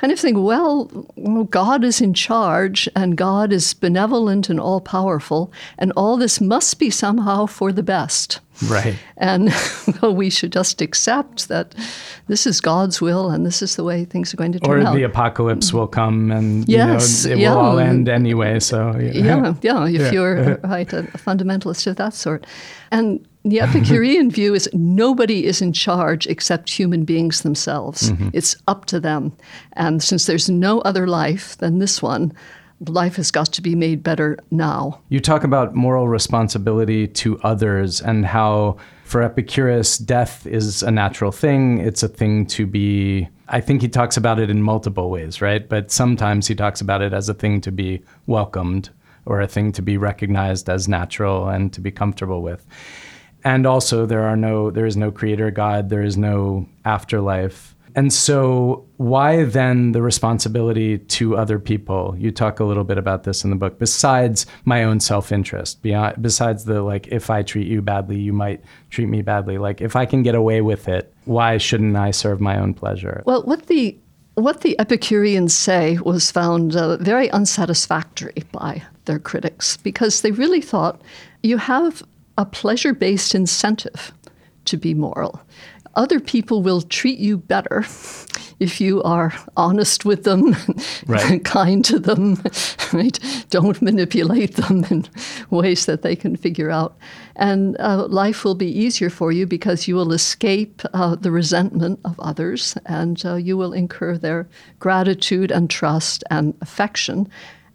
kind 0.00 0.12
of 0.12 0.18
think, 0.18 0.36
well, 0.38 0.84
God 1.50 1.84
is 1.84 2.00
in 2.00 2.14
charge 2.14 2.88
and 2.94 3.16
God 3.16 3.52
is 3.52 3.74
benevolent 3.74 4.48
and 4.48 4.60
all 4.60 4.80
powerful, 4.80 5.52
and 5.78 5.92
all 5.96 6.16
this 6.16 6.40
must 6.40 6.78
be 6.78 6.90
somehow 6.90 7.46
for 7.46 7.72
the 7.72 7.82
best. 7.82 8.40
Right. 8.68 8.96
And 9.16 9.52
well, 10.02 10.14
we 10.14 10.30
should 10.30 10.52
just 10.52 10.80
accept 10.82 11.48
that 11.48 11.74
this 12.26 12.46
is 12.46 12.60
God's 12.60 13.00
will 13.00 13.30
and 13.30 13.46
this 13.46 13.62
is 13.62 13.76
the 13.76 13.84
way 13.84 14.04
things 14.04 14.34
are 14.34 14.36
going 14.36 14.52
to 14.52 14.58
turn 14.60 14.82
Or 14.82 14.86
out. 14.88 14.94
the 14.96 15.04
apocalypse 15.04 15.72
will 15.72 15.86
come 15.86 16.30
and 16.32 16.68
Yes, 16.68 17.24
you 17.24 17.30
know, 17.30 17.36
it 17.36 17.40
yeah. 17.40 17.50
will 17.54 17.58
all 17.60 17.78
end 17.78 18.08
anyway. 18.08 18.58
So 18.60 18.96
yeah, 18.98 19.54
yeah, 19.62 19.86
if 19.86 20.00
Yeah. 20.00 20.10
you're 20.10 20.56
right, 20.64 20.92
a, 20.92 21.00
a 21.00 21.18
fundamentalist 21.18 21.86
of 21.86 21.96
that 21.96 22.14
sort. 22.14 22.46
And 22.90 23.24
the 23.44 23.60
Epicurean 23.62 24.30
view 24.30 24.54
is 24.54 24.68
nobody 24.72 25.46
is 25.46 25.62
in 25.62 25.72
charge 25.72 26.26
except 26.26 26.70
human 26.70 27.04
beings 27.04 27.42
themselves. 27.42 28.10
Mm-hmm. 28.10 28.30
It's 28.32 28.56
up 28.66 28.84
to 28.86 29.00
them. 29.00 29.36
And 29.74 30.02
since 30.02 30.26
there's 30.26 30.50
no 30.50 30.80
other 30.80 31.06
life 31.06 31.56
than 31.58 31.78
this 31.78 32.02
one, 32.02 32.32
life 32.86 33.16
has 33.16 33.30
got 33.30 33.46
to 33.46 33.62
be 33.62 33.74
made 33.74 34.02
better 34.02 34.38
now. 34.50 35.00
You 35.08 35.20
talk 35.20 35.44
about 35.44 35.74
moral 35.74 36.08
responsibility 36.08 37.08
to 37.08 37.38
others 37.40 38.00
and 38.00 38.24
how, 38.24 38.76
for 39.04 39.22
Epicurus, 39.22 39.98
death 39.98 40.46
is 40.46 40.82
a 40.82 40.90
natural 40.90 41.32
thing. 41.32 41.78
It's 41.78 42.02
a 42.02 42.08
thing 42.08 42.46
to 42.46 42.66
be. 42.66 43.28
I 43.48 43.60
think 43.60 43.82
he 43.82 43.88
talks 43.88 44.16
about 44.16 44.38
it 44.38 44.50
in 44.50 44.62
multiple 44.62 45.10
ways, 45.10 45.40
right? 45.40 45.66
But 45.68 45.90
sometimes 45.90 46.46
he 46.46 46.54
talks 46.54 46.80
about 46.80 47.02
it 47.02 47.12
as 47.12 47.28
a 47.28 47.34
thing 47.34 47.60
to 47.62 47.72
be 47.72 48.02
welcomed 48.26 48.90
or 49.24 49.40
a 49.40 49.48
thing 49.48 49.72
to 49.72 49.82
be 49.82 49.96
recognized 49.96 50.68
as 50.68 50.88
natural 50.88 51.48
and 51.48 51.72
to 51.72 51.80
be 51.80 51.90
comfortable 51.90 52.42
with. 52.42 52.64
And 53.44 53.66
also, 53.66 54.06
there 54.06 54.22
are 54.22 54.36
no, 54.36 54.70
there 54.70 54.86
is 54.86 54.96
no 54.96 55.10
creator 55.10 55.50
God, 55.50 55.88
there 55.88 56.02
is 56.02 56.16
no 56.16 56.68
afterlife. 56.84 57.74
And 57.94 58.12
so, 58.12 58.86
why 58.98 59.44
then 59.44 59.92
the 59.92 60.02
responsibility 60.02 60.98
to 60.98 61.36
other 61.36 61.58
people? 61.58 62.14
You 62.18 62.30
talk 62.30 62.60
a 62.60 62.64
little 62.64 62.84
bit 62.84 62.98
about 62.98 63.24
this 63.24 63.42
in 63.42 63.50
the 63.50 63.56
book. 63.56 63.78
Besides 63.78 64.46
my 64.64 64.84
own 64.84 65.00
self-interest, 65.00 65.82
beyond, 65.82 66.20
besides 66.20 66.64
the 66.64 66.82
like, 66.82 67.08
if 67.08 67.30
I 67.30 67.42
treat 67.42 67.66
you 67.66 67.82
badly, 67.82 68.18
you 68.18 68.32
might 68.32 68.62
treat 68.90 69.08
me 69.08 69.22
badly. 69.22 69.58
Like, 69.58 69.80
if 69.80 69.96
I 69.96 70.06
can 70.06 70.22
get 70.22 70.34
away 70.34 70.60
with 70.60 70.86
it, 70.86 71.12
why 71.24 71.58
shouldn't 71.58 71.96
I 71.96 72.10
serve 72.10 72.40
my 72.40 72.58
own 72.58 72.74
pleasure? 72.74 73.22
Well, 73.26 73.42
what 73.42 73.66
the 73.66 73.98
what 74.34 74.60
the 74.60 74.78
Epicureans 74.78 75.52
say 75.52 75.98
was 75.98 76.30
found 76.30 76.76
uh, 76.76 76.98
very 76.98 77.28
unsatisfactory 77.32 78.44
by 78.52 78.82
their 79.06 79.18
critics 79.18 79.76
because 79.78 80.20
they 80.20 80.30
really 80.30 80.60
thought 80.60 81.00
you 81.42 81.58
have 81.58 82.04
a 82.38 82.46
pleasure 82.46 82.94
based 82.94 83.34
incentive 83.34 84.12
to 84.64 84.78
be 84.78 84.94
moral. 84.94 85.42
Other 85.94 86.20
people 86.20 86.62
will 86.62 86.80
treat 86.82 87.18
you 87.18 87.36
better 87.38 87.84
if 88.60 88.80
you 88.80 89.02
are 89.02 89.32
honest 89.56 90.04
with 90.04 90.24
them, 90.24 90.56
Right. 91.06 91.44
kind 91.44 91.84
to 91.84 91.98
them, 91.98 92.42
right? 92.92 93.18
Don't 93.50 93.80
manipulate 93.82 94.56
them 94.56 94.84
in 94.90 95.06
ways 95.50 95.86
that 95.86 96.02
they 96.02 96.16
can 96.16 96.36
figure 96.36 96.70
out. 96.70 96.96
And 97.36 97.76
uh, 97.80 98.06
life 98.06 98.44
will 98.44 98.56
be 98.56 98.66
easier 98.66 99.10
for 99.10 99.30
you 99.32 99.46
because 99.46 99.86
you 99.88 99.94
will 99.94 100.12
escape 100.12 100.82
uh, 100.92 101.14
the 101.16 101.30
resentment 101.30 102.00
of 102.04 102.18
others 102.20 102.76
and 102.86 103.24
uh, 103.24 103.34
you 103.36 103.56
will 103.56 103.72
incur 103.72 104.18
their 104.18 104.48
gratitude 104.80 105.52
and 105.52 105.70
trust 105.70 106.24
and 106.30 106.54
affection. 106.60 107.28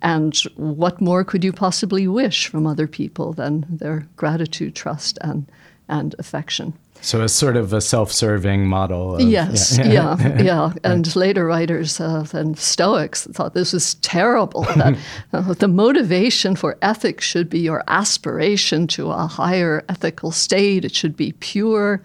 And 0.04 0.36
what 0.58 1.00
more 1.00 1.24
could 1.24 1.46
you 1.46 1.54
possibly 1.54 2.08
wish 2.08 2.48
from 2.48 2.68
other 2.68 2.88
people 2.88 3.32
than 3.32 3.66
their 3.70 4.06
gratitude, 4.18 4.76
trust, 4.76 5.18
and, 5.22 5.50
and 5.88 6.14
affection? 6.20 6.74
So, 7.00 7.22
it's 7.22 7.34
sort 7.34 7.58
of 7.58 7.74
a 7.74 7.82
self-serving 7.82 8.68
model. 8.68 9.16
Of, 9.16 9.22
Yes, 9.22 9.78
yeah, 9.84 10.42
yeah. 10.42 10.74
And 10.84 11.14
later 11.16 11.46
writers 11.46 12.00
uh, 12.00 12.26
and 12.34 12.58
Stoics 12.58 13.28
thought 13.28 13.54
this 13.54 13.74
was 13.74 13.96
terrible. 13.96 14.64
That 14.76 14.98
uh, 15.34 15.54
the 15.54 15.68
motivation 15.68 16.56
for 16.56 16.78
ethics 16.82 17.26
should 17.26 17.50
be 17.50 17.60
your 17.60 17.84
aspiration 17.88 18.88
to 18.88 19.12
a 19.12 19.26
higher 19.26 19.84
ethical 19.90 20.32
state. 20.32 20.86
It 20.86 20.96
should 20.96 21.16
be 21.18 21.32
pure. 21.34 22.02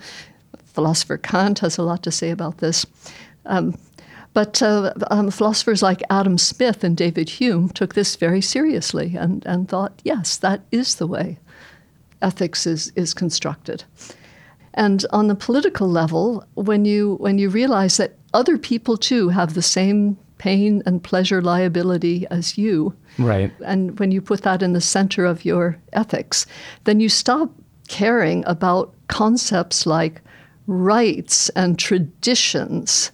Philosopher 0.65 1.19
Kant 1.19 1.59
has 1.61 1.79
a 1.79 1.83
lot 1.83 2.03
to 2.05 2.13
say 2.13 2.31
about 2.31 2.59
this. 2.59 2.87
Um, 3.47 3.77
but 4.35 4.62
uh, 4.62 4.93
um, 5.11 5.31
philosophers 5.31 5.83
like 5.83 6.03
Adam 6.11 6.38
Smith 6.38 6.85
and 6.85 6.97
David 6.97 7.29
Hume 7.29 7.69
took 7.71 7.95
this 7.95 8.17
very 8.17 8.41
seriously 8.41 9.17
and, 9.17 9.45
and 9.47 9.69
thought, 9.69 10.01
yes, 10.05 10.37
that 10.38 10.61
is 10.71 10.97
the 10.97 11.07
way 11.07 11.38
ethics 12.23 12.67
is, 12.67 12.93
is 12.97 13.14
constructed. 13.14 13.85
And 14.75 15.05
on 15.11 15.29
the 15.29 15.35
political 15.35 15.88
level, 15.88 16.45
when 16.55 16.85
you 16.85 17.17
when 17.21 17.38
you 17.38 17.49
realize 17.49 17.97
that 17.97 18.17
other 18.33 18.59
people 18.59 18.97
too 18.97 19.29
have 19.31 19.55
the 19.55 19.62
same 19.62 20.17
pain 20.38 20.83
and 20.87 21.03
pleasure 21.03 21.43
liability 21.43 22.27
as 22.31 22.57
you, 22.57 22.95
Right. 23.19 23.53
and 23.64 23.99
when 23.99 24.12
you 24.12 24.21
put 24.21 24.43
that 24.43 24.62
in 24.62 24.73
the 24.73 24.81
center 24.81 25.25
of 25.25 25.45
your 25.45 25.77
ethics, 25.95 26.47
then 26.85 27.01
you 27.01 27.09
stop 27.09 27.51
caring 27.88 28.45
about 28.47 28.95
concepts 29.09 29.85
like 29.85 30.21
rights 30.69 31.49
and 31.57 31.77
traditions 31.79 33.11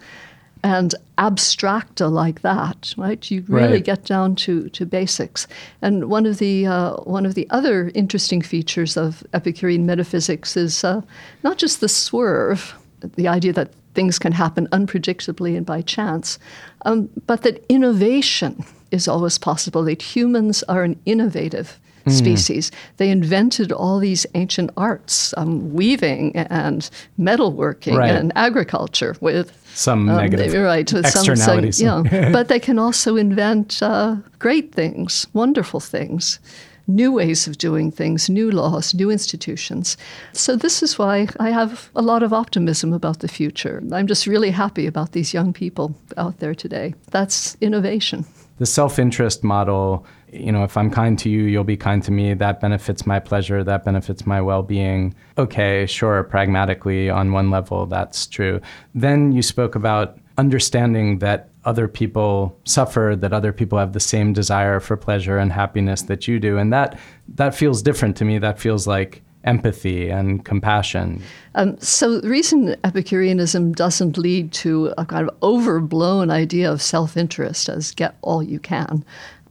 and 0.64 0.94
abstracta 1.18 2.08
like 2.08 2.40
that, 2.40 2.94
right? 2.96 3.30
You 3.30 3.44
really 3.48 3.72
Right. 3.74 3.84
get 3.84 4.04
down 4.06 4.34
to, 4.36 4.68
to 4.70 4.86
basics. 4.86 5.46
And 5.82 6.06
one 6.10 6.24
of 6.26 6.38
the 6.38 6.66
uh, 6.66 6.94
one 7.04 7.26
of 7.26 7.34
the 7.34 7.46
other 7.50 7.90
interesting 7.94 8.42
features 8.42 8.96
of 8.96 9.22
Epicurean 9.34 9.84
metaphysics 9.86 10.56
is 10.56 10.82
uh, 10.82 11.02
not 11.42 11.58
just 11.58 11.80
the 11.80 11.88
swerve, 11.88 12.74
the 13.16 13.28
idea 13.28 13.52
that 13.52 13.68
things 13.94 14.18
can 14.18 14.32
happen 14.32 14.66
unpredictably 14.72 15.54
and 15.56 15.66
by 15.66 15.82
chance, 15.82 16.38
um, 16.86 17.08
but 17.26 17.42
that 17.42 17.62
innovation 17.68 18.64
is 18.90 19.06
always 19.06 19.38
possible. 19.38 19.84
That 19.84 20.02
humans 20.16 20.64
are 20.64 20.82
an 20.82 20.96
innovative 21.04 21.78
species. 22.08 22.70
They 22.96 23.10
invented 23.10 23.72
all 23.72 23.98
these 23.98 24.26
ancient 24.34 24.70
arts, 24.76 25.32
um, 25.36 25.72
weaving 25.72 26.36
and 26.36 26.88
metalworking 27.18 27.96
Right. 27.96 28.10
and 28.14 28.32
agriculture 28.36 29.16
with 29.20 29.50
Some 29.74 30.08
um, 30.08 30.16
negative 30.16 30.52
right. 30.62 30.92
with 30.92 31.06
some- 31.06 31.20
externalities. 31.32 31.78
some- 31.78 32.06
yeah, 32.06 32.30
but 32.32 32.48
they 32.48 32.60
can 32.60 32.78
also 32.78 33.16
invent 33.16 33.82
uh, 33.82 34.16
great 34.38 34.72
things, 34.74 35.26
wonderful 35.32 35.80
things, 35.80 36.38
new 36.86 37.10
ways 37.12 37.46
of 37.48 37.56
doing 37.56 37.90
things, 37.90 38.28
new 38.28 38.50
laws, 38.50 38.94
new 38.94 39.10
institutions. 39.10 39.96
So 40.32 40.56
this 40.56 40.82
is 40.82 40.98
why 40.98 41.28
I 41.40 41.50
have 41.50 41.88
a 41.96 42.02
lot 42.02 42.22
of 42.22 42.32
optimism 42.32 42.92
about 42.92 43.20
the 43.20 43.28
future. 43.28 43.82
I'm 43.92 44.06
just 44.06 44.26
really 44.26 44.50
happy 44.50 44.86
about 44.86 45.12
these 45.12 45.32
young 45.32 45.52
people 45.54 45.94
out 46.18 46.38
there 46.40 46.54
today. 46.54 46.94
That's 47.10 47.56
innovation. 47.60 48.24
The 48.58 48.66
self-interest 48.66 49.42
model 49.42 50.06
you 50.32 50.52
know 50.52 50.64
if 50.64 50.76
i'm 50.76 50.90
kind 50.90 51.18
to 51.18 51.28
you 51.28 51.44
you'll 51.44 51.64
be 51.64 51.76
kind 51.76 52.02
to 52.02 52.10
me. 52.10 52.34
That 52.34 52.60
benefits 52.60 53.06
my 53.06 53.20
pleasure. 53.20 53.62
That 53.64 53.84
benefits 53.84 54.26
my 54.26 54.40
well-being. 54.40 55.14
Okay 55.38 55.86
sure 55.86 56.22
pragmatically 56.24 57.10
on 57.10 57.32
one 57.32 57.50
level 57.50 57.86
that's 57.86 58.26
true. 58.26 58.60
Then 58.94 59.32
you 59.32 59.42
spoke 59.42 59.74
about 59.74 60.18
understanding 60.36 61.18
that 61.20 61.50
other 61.64 61.88
people 61.88 62.58
suffer 62.64 63.16
that 63.18 63.32
other 63.32 63.52
people 63.52 63.78
have 63.78 63.92
the 63.92 64.00
same 64.00 64.32
desire 64.32 64.80
for 64.80 64.96
pleasure 64.96 65.38
and 65.38 65.52
happiness 65.52 66.02
that 66.02 66.28
you 66.28 66.38
do. 66.38 66.58
And 66.58 66.72
that 66.72 66.98
that 67.36 67.54
feels 67.54 67.82
different 67.82 68.16
to 68.18 68.24
me. 68.24 68.38
That 68.38 68.58
feels 68.58 68.86
like 68.86 69.22
empathy 69.44 70.10
and 70.10 70.44
compassion. 70.44 71.22
Um, 71.54 71.78
so 71.78 72.20
the 72.20 72.28
reason 72.28 72.76
Epicureanism 72.84 73.72
doesn't 73.72 74.18
lead 74.18 74.52
to 74.52 74.92
a 74.98 75.04
kind 75.04 75.28
of 75.28 75.36
overblown 75.42 76.30
idea 76.30 76.70
of 76.70 76.82
self-interest 76.82 77.68
as 77.68 77.92
get 77.92 78.16
all 78.22 78.42
you 78.42 78.58
can 78.58 79.04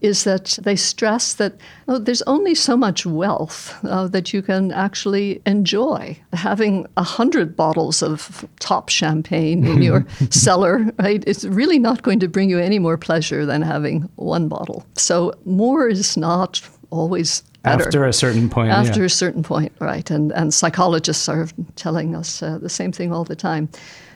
is 0.04 0.26
that 0.26 0.60
they 0.62 0.76
stress 0.76 1.34
that 1.36 1.54
oh, 1.88 1.98
there's 1.98 2.22
only 2.24 2.54
so 2.54 2.76
much 2.76 3.06
wealth 3.06 3.74
uh, 3.86 4.06
that 4.10 4.34
you 4.34 4.42
can 4.42 4.72
actually 4.74 5.42
enjoy. 5.46 6.16
Having 6.34 6.86
a 6.98 7.04
hundred 7.04 7.56
bottles 7.56 8.04
of 8.04 8.46
top 8.60 8.90
champagne 8.90 9.66
in 9.66 9.82
your 9.82 10.06
cellar, 10.30 10.86
right, 11.00 11.24
it's 11.26 11.46
really 11.46 11.80
not 11.80 12.04
going 12.04 12.20
to 12.20 12.28
bring 12.28 12.50
you 12.50 12.60
any 12.60 12.80
more 12.80 12.98
pleasure 12.98 13.46
than 13.46 13.62
having 13.62 14.10
one 14.18 14.50
bottle. 14.50 14.86
So 14.96 15.34
more 15.46 15.88
is 15.88 16.18
not 16.18 16.62
always 16.92 17.42
better. 17.64 17.86
After 17.86 18.06
a 18.06 18.14
certain 18.14 18.50
point. 18.50 18.72
After 18.72 19.00
yeah. 19.00 19.06
a 19.06 19.10
certain 19.10 19.44
point, 19.44 19.72
right. 19.80 20.10
And, 20.12 20.32
and 20.34 20.54
psychologists 20.54 21.28
are 21.28 21.48
telling 21.76 22.16
us 22.16 22.44
uh, 22.44 22.58
the 22.60 22.70
same 22.70 22.92
thing 22.92 23.12
all 23.12 23.24
the 23.24 23.36
time. 23.36 23.70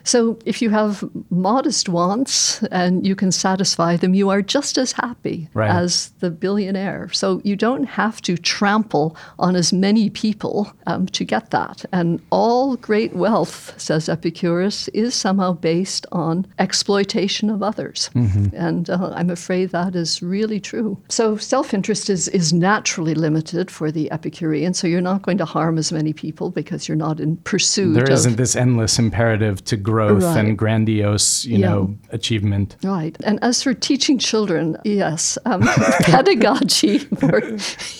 So 0.04 0.38
if 0.44 0.62
you 0.62 0.70
have 0.70 1.04
modest 1.30 1.88
wants 1.88 2.62
and 2.64 3.06
you 3.06 3.14
can 3.14 3.32
satisfy 3.32 3.96
them, 3.96 4.14
you 4.14 4.30
are 4.30 4.42
just 4.42 4.78
as 4.78 4.92
happy 4.92 5.48
right. 5.54 5.70
as 5.70 6.10
the 6.20 6.30
billionaire. 6.30 7.08
So 7.12 7.40
you 7.44 7.56
don't 7.56 7.84
have 7.84 8.20
to 8.22 8.36
trample 8.36 9.16
on 9.38 9.56
as 9.56 9.72
many 9.72 10.10
people 10.10 10.72
um, 10.86 11.06
to 11.06 11.24
get 11.24 11.50
that. 11.50 11.84
And 11.92 12.20
all 12.30 12.76
great 12.76 13.14
wealth, 13.14 13.74
says 13.80 14.08
Epicurus, 14.08 14.88
is 14.88 15.14
somehow 15.14 15.52
based 15.52 16.06
on 16.12 16.46
exploitation 16.58 17.50
of 17.50 17.62
others. 17.62 18.10
Mm-hmm. 18.14 18.56
And 18.56 18.90
uh, 18.90 19.12
I'm 19.14 19.30
afraid 19.30 19.70
that 19.70 19.94
is 19.94 20.22
really 20.22 20.60
true. 20.60 20.96
So 21.08 21.36
self 21.36 21.74
interest 21.74 22.10
is, 22.10 22.28
is 22.28 22.52
naturally 22.52 23.14
limited 23.14 23.70
for 23.70 23.90
the 23.90 24.10
Epicurean. 24.12 24.74
So 24.74 24.86
you're 24.86 25.00
not 25.00 25.22
going 25.22 25.38
to 25.38 25.44
harm 25.44 25.78
as 25.78 25.92
many 25.92 26.12
people 26.12 26.50
because 26.50 26.88
you're 26.88 26.96
not 26.96 27.20
in 27.20 27.36
pursuit. 27.38 27.94
There 27.94 28.10
isn't 28.10 28.36
this 28.36 28.56
endless 28.56 28.98
imperative 28.98 29.64
to 29.64 29.76
growth 29.98 30.22
right. 30.22 30.44
and 30.44 30.56
grandiose, 30.56 31.44
you 31.44 31.58
yeah. 31.58 31.66
know, 31.66 31.94
achievement. 32.10 32.76
Right. 32.84 33.16
And 33.24 33.38
as 33.42 33.64
for 33.64 33.74
teaching 33.74 34.16
children, 34.16 34.76
yes, 34.84 35.36
um, 35.44 35.62
pedagogy 36.02 36.98
for 36.98 37.40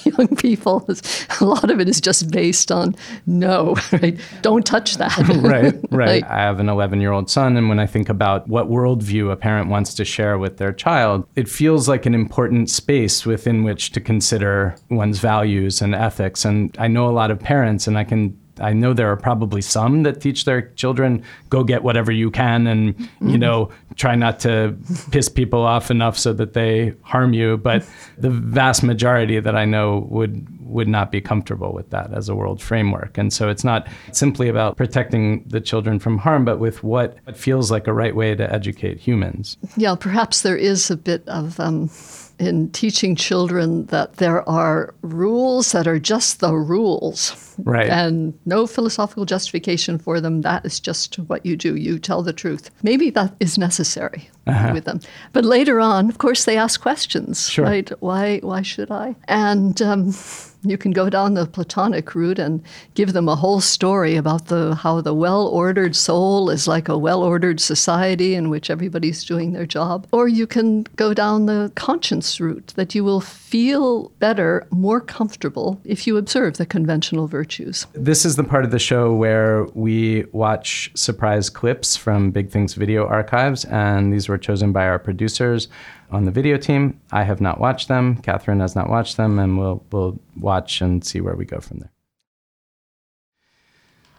young 0.05 0.37
people, 0.37 0.85
is, 0.89 1.27
a 1.41 1.45
lot 1.45 1.71
of 1.71 1.81
it 1.81 1.89
is 1.89 2.01
just 2.01 2.31
based 2.31 2.71
on 2.71 2.95
no, 3.27 3.75
right? 3.93 4.17
Don't 4.43 4.65
touch 4.65 4.99
that. 4.99 5.19
right, 5.43 5.75
right, 5.75 5.75
right. 5.91 6.25
I 6.25 6.39
have 6.39 6.61
an 6.61 6.69
11 6.69 7.01
year 7.01 7.11
old 7.11 7.29
son, 7.29 7.57
and 7.57 7.69
when 7.69 7.81
I 7.81 7.87
think 7.87 8.09
about 8.09 8.47
what 8.47 8.69
worldview 8.69 9.33
a 9.33 9.37
parent 9.37 9.69
wants 9.69 9.93
to 9.95 10.05
share 10.05 10.39
with 10.39 10.59
their 10.59 10.73
child, 10.73 11.27
it 11.35 11.49
feels 11.49 11.89
like 11.89 12.07
an 12.07 12.15
important 12.15 12.71
space 12.71 13.27
within 13.27 13.65
which 13.65 13.91
to 13.93 14.01
consider 14.01 14.77
one's 14.89 15.19
values 15.19 15.83
and 15.83 15.97
ethics. 15.97 16.45
And 16.45 16.77
I 16.79 16.87
know 16.87 17.09
a 17.09 17.17
lot 17.21 17.33
of 17.33 17.41
parents, 17.41 17.89
and 17.89 17.99
I 17.99 18.05
can 18.05 18.39
I 18.61 18.73
know 18.73 18.93
there 18.93 19.11
are 19.11 19.17
probably 19.17 19.63
some 19.63 20.03
that 20.03 20.21
teach 20.21 20.45
their 20.45 20.63
children 20.71 21.23
go 21.51 21.65
get 21.65 21.83
whatever 21.83 22.13
you 22.13 22.31
can 22.31 22.67
and 22.67 22.97
mm-hmm. 22.97 23.29
you 23.29 23.39
know 23.39 23.71
try 23.97 24.15
not 24.15 24.39
to 24.41 24.77
piss 25.11 25.29
people 25.29 25.63
off 25.63 25.91
enough 25.91 26.17
so 26.17 26.33
that 26.33 26.53
they 26.53 26.95
harm 27.03 27.33
you. 27.33 27.57
But 27.57 27.87
the 28.17 28.31
vast 28.31 28.83
majority 28.83 29.41
that 29.41 29.57
I 29.57 29.65
know 29.65 30.07
would 30.11 30.47
would 30.61 30.89
not 30.89 31.11
be 31.11 31.21
comfortable 31.21 31.73
with 31.73 31.89
that 31.91 32.13
as 32.13 32.29
a 32.29 32.35
world 32.35 32.61
framework. 32.61 33.17
And 33.17 33.33
so 33.33 33.49
it's 33.49 33.65
not 33.65 33.89
simply 34.13 34.49
about 34.49 34.77
protecting 34.77 35.43
the 35.47 35.61
children 35.61 35.99
from 35.99 36.19
harm 36.19 36.45
but 36.45 36.59
with 36.59 36.85
what 36.85 37.17
feels 37.37 37.71
like 37.71 37.87
a 37.87 37.93
right 37.93 38.15
way 38.15 38.35
to 38.35 38.53
educate 38.53 38.99
humans. 38.99 39.57
Yeah 39.77 39.95
perhaps 39.95 40.43
there 40.43 40.57
is 40.57 40.91
a 40.91 40.97
bit 40.97 41.27
of 41.29 41.59
um 41.59 41.91
in 42.39 42.71
teaching 42.71 43.17
children 43.17 43.87
that 43.87 44.17
there 44.17 44.49
are 44.49 44.95
rules 45.03 45.73
that 45.73 45.87
are 45.87 45.99
just 45.99 46.41
the 46.41 46.55
rules. 46.55 47.55
Right. 47.59 47.89
And 47.89 48.39
no 48.47 48.67
philosophical 48.67 49.25
justification 49.25 49.99
for 49.99 50.21
them. 50.21 50.43
That 50.43 50.65
is 50.65 50.79
just 50.79 51.17
what 51.17 51.45
you 51.45 51.57
do. 51.57 51.75
You 51.77 51.99
tell 51.99 52.23
the 52.23 52.33
truth. 52.33 52.71
Maybe 52.83 53.11
that 53.11 53.35
is 53.41 53.59
necessary 53.59 54.31
uh-huh. 54.47 54.71
with 54.75 54.85
them. 54.85 55.01
But 55.33 55.45
later 55.45 55.81
on, 55.81 56.09
of 56.09 56.19
course, 56.19 56.45
they 56.45 56.57
ask 56.57 56.81
questions. 56.81 57.49
Sure. 57.49 57.65
Right? 57.65 57.91
Why, 58.01 58.39
why 58.39 58.63
should 58.63 58.91
I? 58.91 59.17
And 59.27 59.81
um, 59.83 60.13
you 60.63 60.77
can 60.79 60.93
go 60.93 61.09
down 61.09 61.35
the 61.35 61.47
Platonic 61.47 62.15
route 62.15 62.39
and 62.39 62.63
give 62.95 63.13
them 63.13 63.29
a 63.29 63.37
whole 63.37 63.61
story 63.61 64.17
about 64.17 64.47
the 64.47 64.75
how 64.75 65.01
the 65.01 65.15
well-ordered 65.15 65.95
soul 65.95 66.51
is 66.51 66.67
like 66.67 66.89
a 66.89 66.99
well-ordered 66.99 67.61
society 67.61 68.35
in 68.35 68.51
which 68.51 68.71
everybody's 68.71 69.25
doing 69.25 69.53
their 69.53 69.67
job. 69.67 70.07
Or 70.13 70.29
you 70.29 70.47
can 70.47 70.83
go 70.97 71.15
down 71.15 71.47
the 71.47 71.73
conscience 71.75 72.41
route 72.41 72.73
that 72.77 72.95
you 72.95 73.05
will 73.05 73.21
feel 73.21 74.11
better, 74.19 74.67
more 74.71 75.01
comfortable 75.01 75.81
if 75.85 76.07
you 76.07 76.17
observe 76.17 76.57
the 76.57 76.67
conventional 76.67 77.27
virtues. 77.27 77.87
This 77.93 78.25
is 78.25 78.37
the 78.37 78.45
part 78.45 78.65
of 78.65 78.71
the 78.71 78.79
show 78.79 79.15
where 79.15 79.65
we 79.75 80.25
watch 80.33 80.91
surprise 80.95 81.51
clips 81.51 81.97
from 81.97 82.31
Big 82.31 82.51
Think's 82.51 82.75
video 82.75 83.07
archives, 83.07 83.65
and 83.67 84.13
these 84.13 84.29
were 84.29 84.39
chosen 84.39 84.73
by 84.73 84.87
our 84.87 84.99
producers 84.99 85.69
on 86.11 86.25
the 86.25 86.31
video 86.31 86.57
team. 86.57 87.01
I 87.13 87.23
have 87.25 87.41
not 87.41 87.61
watched 87.61 87.89
them. 87.89 88.17
Catherine 88.17 88.61
has 88.61 88.75
not 88.75 88.89
watched 88.89 89.17
them, 89.17 89.39
and 89.39 89.59
we'll 89.59 89.85
we'll 89.93 90.19
watch 90.37 90.81
and 90.81 91.05
see 91.05 91.21
where 91.21 91.37
we 91.37 91.45
go 91.45 91.61
from 91.61 91.79
there. 91.79 91.93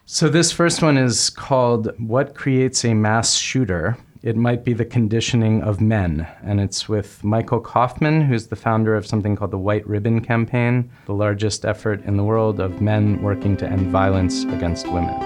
So 0.05 0.27
this 0.27 0.51
first 0.51 0.81
one 0.81 0.97
is 0.97 1.29
called 1.29 1.91
"What 1.99 2.35
Creates 2.35 2.83
a 2.85 2.93
Mass 2.93 3.35
Shooter." 3.35 3.97
It 4.21 4.35
might 4.35 4.65
be 4.65 4.73
the 4.73 4.83
conditioning 4.83 5.61
of 5.63 5.79
men, 5.79 6.27
and 6.43 6.59
it's 6.59 6.89
with 6.89 7.23
Michael 7.23 7.61
Kaufman, 7.61 8.19
who's 8.19 8.47
the 8.47 8.55
founder 8.57 8.93
of 8.95 9.07
something 9.07 9.37
called 9.37 9.51
the 9.51 9.57
White 9.57 9.87
Ribbon 9.87 10.19
Campaign, 10.19 10.91
the 11.05 11.13
largest 11.13 11.63
effort 11.63 12.03
in 12.03 12.17
the 12.17 12.23
world 12.25 12.59
of 12.59 12.81
men 12.81 13.21
working 13.21 13.55
to 13.55 13.65
end 13.65 13.87
violence 13.91 14.43
against 14.43 14.87
women. 14.87 15.17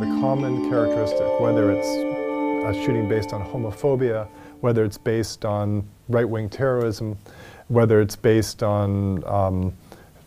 The 0.00 0.20
common 0.20 0.68
characteristic, 0.68 1.40
whether 1.40 1.70
it's 1.70 1.88
a 1.88 2.74
shooting 2.84 3.08
based 3.08 3.32
on 3.32 3.42
homophobia, 3.42 4.28
whether 4.66 4.84
it's 4.84 4.98
based 4.98 5.44
on 5.44 5.86
right 6.08 6.28
wing 6.28 6.48
terrorism, 6.48 7.16
whether 7.68 8.00
it's 8.00 8.16
based 8.16 8.64
on 8.64 9.22
um, 9.24 9.72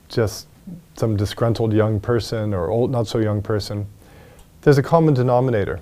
just 0.07 0.47
some 0.95 1.17
disgruntled 1.17 1.73
young 1.73 1.99
person 1.99 2.53
or 2.53 2.69
old, 2.69 2.89
not 2.89 3.05
so 3.05 3.17
young 3.17 3.41
person, 3.41 3.85
there's 4.61 4.77
a 4.77 4.81
common 4.81 5.13
denominator. 5.13 5.81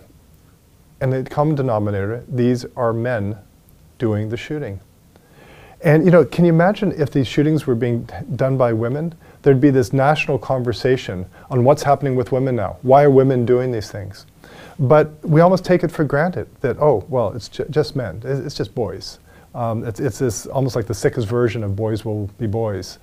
And 1.02 1.14
the 1.14 1.24
common 1.24 1.54
denominator, 1.54 2.24
these 2.28 2.66
are 2.76 2.94
men 2.94 3.38
doing 4.00 4.30
the 4.30 4.38
shooting. 4.38 4.80
And 5.84 6.04
you 6.04 6.10
know, 6.10 6.26
can 6.26 6.44
you 6.44 6.52
imagine 6.52 6.92
if 7.00 7.12
these 7.12 7.28
shootings 7.28 7.68
were 7.68 7.76
being 7.76 8.10
done 8.36 8.58
by 8.58 8.74
women? 8.74 9.14
There'd 9.44 9.62
be 9.62 9.70
this 9.70 9.94
national 9.94 10.40
conversation 10.40 11.28
on 11.52 11.64
what's 11.64 11.84
happening 11.84 12.16
with 12.16 12.32
women 12.32 12.56
now. 12.56 12.78
Why 12.82 13.04
are 13.04 13.12
women 13.12 13.46
doing 13.46 13.72
these 13.72 13.92
things? 13.92 14.26
But 14.80 15.24
we 15.24 15.42
almost 15.42 15.66
take 15.66 15.84
it 15.84 15.92
for 15.92 16.04
granted 16.04 16.48
that, 16.62 16.78
oh, 16.80 17.04
well, 17.10 17.34
it's 17.34 17.50
ju- 17.50 17.66
just 17.70 17.96
men, 17.96 18.22
it's 18.24 18.56
just 18.56 18.76
boys. 18.76 19.20
Um, 19.56 19.84
it's, 19.84 20.00
it's 20.00 20.20
this 20.20 20.46
almost 20.46 20.76
like 20.76 20.86
the 20.86 20.94
sickest 20.94 21.28
version 21.28 21.64
of 21.64 21.76
boys 21.76 22.06
will 22.06 22.28
be 22.38 22.46
boys. 22.46 23.00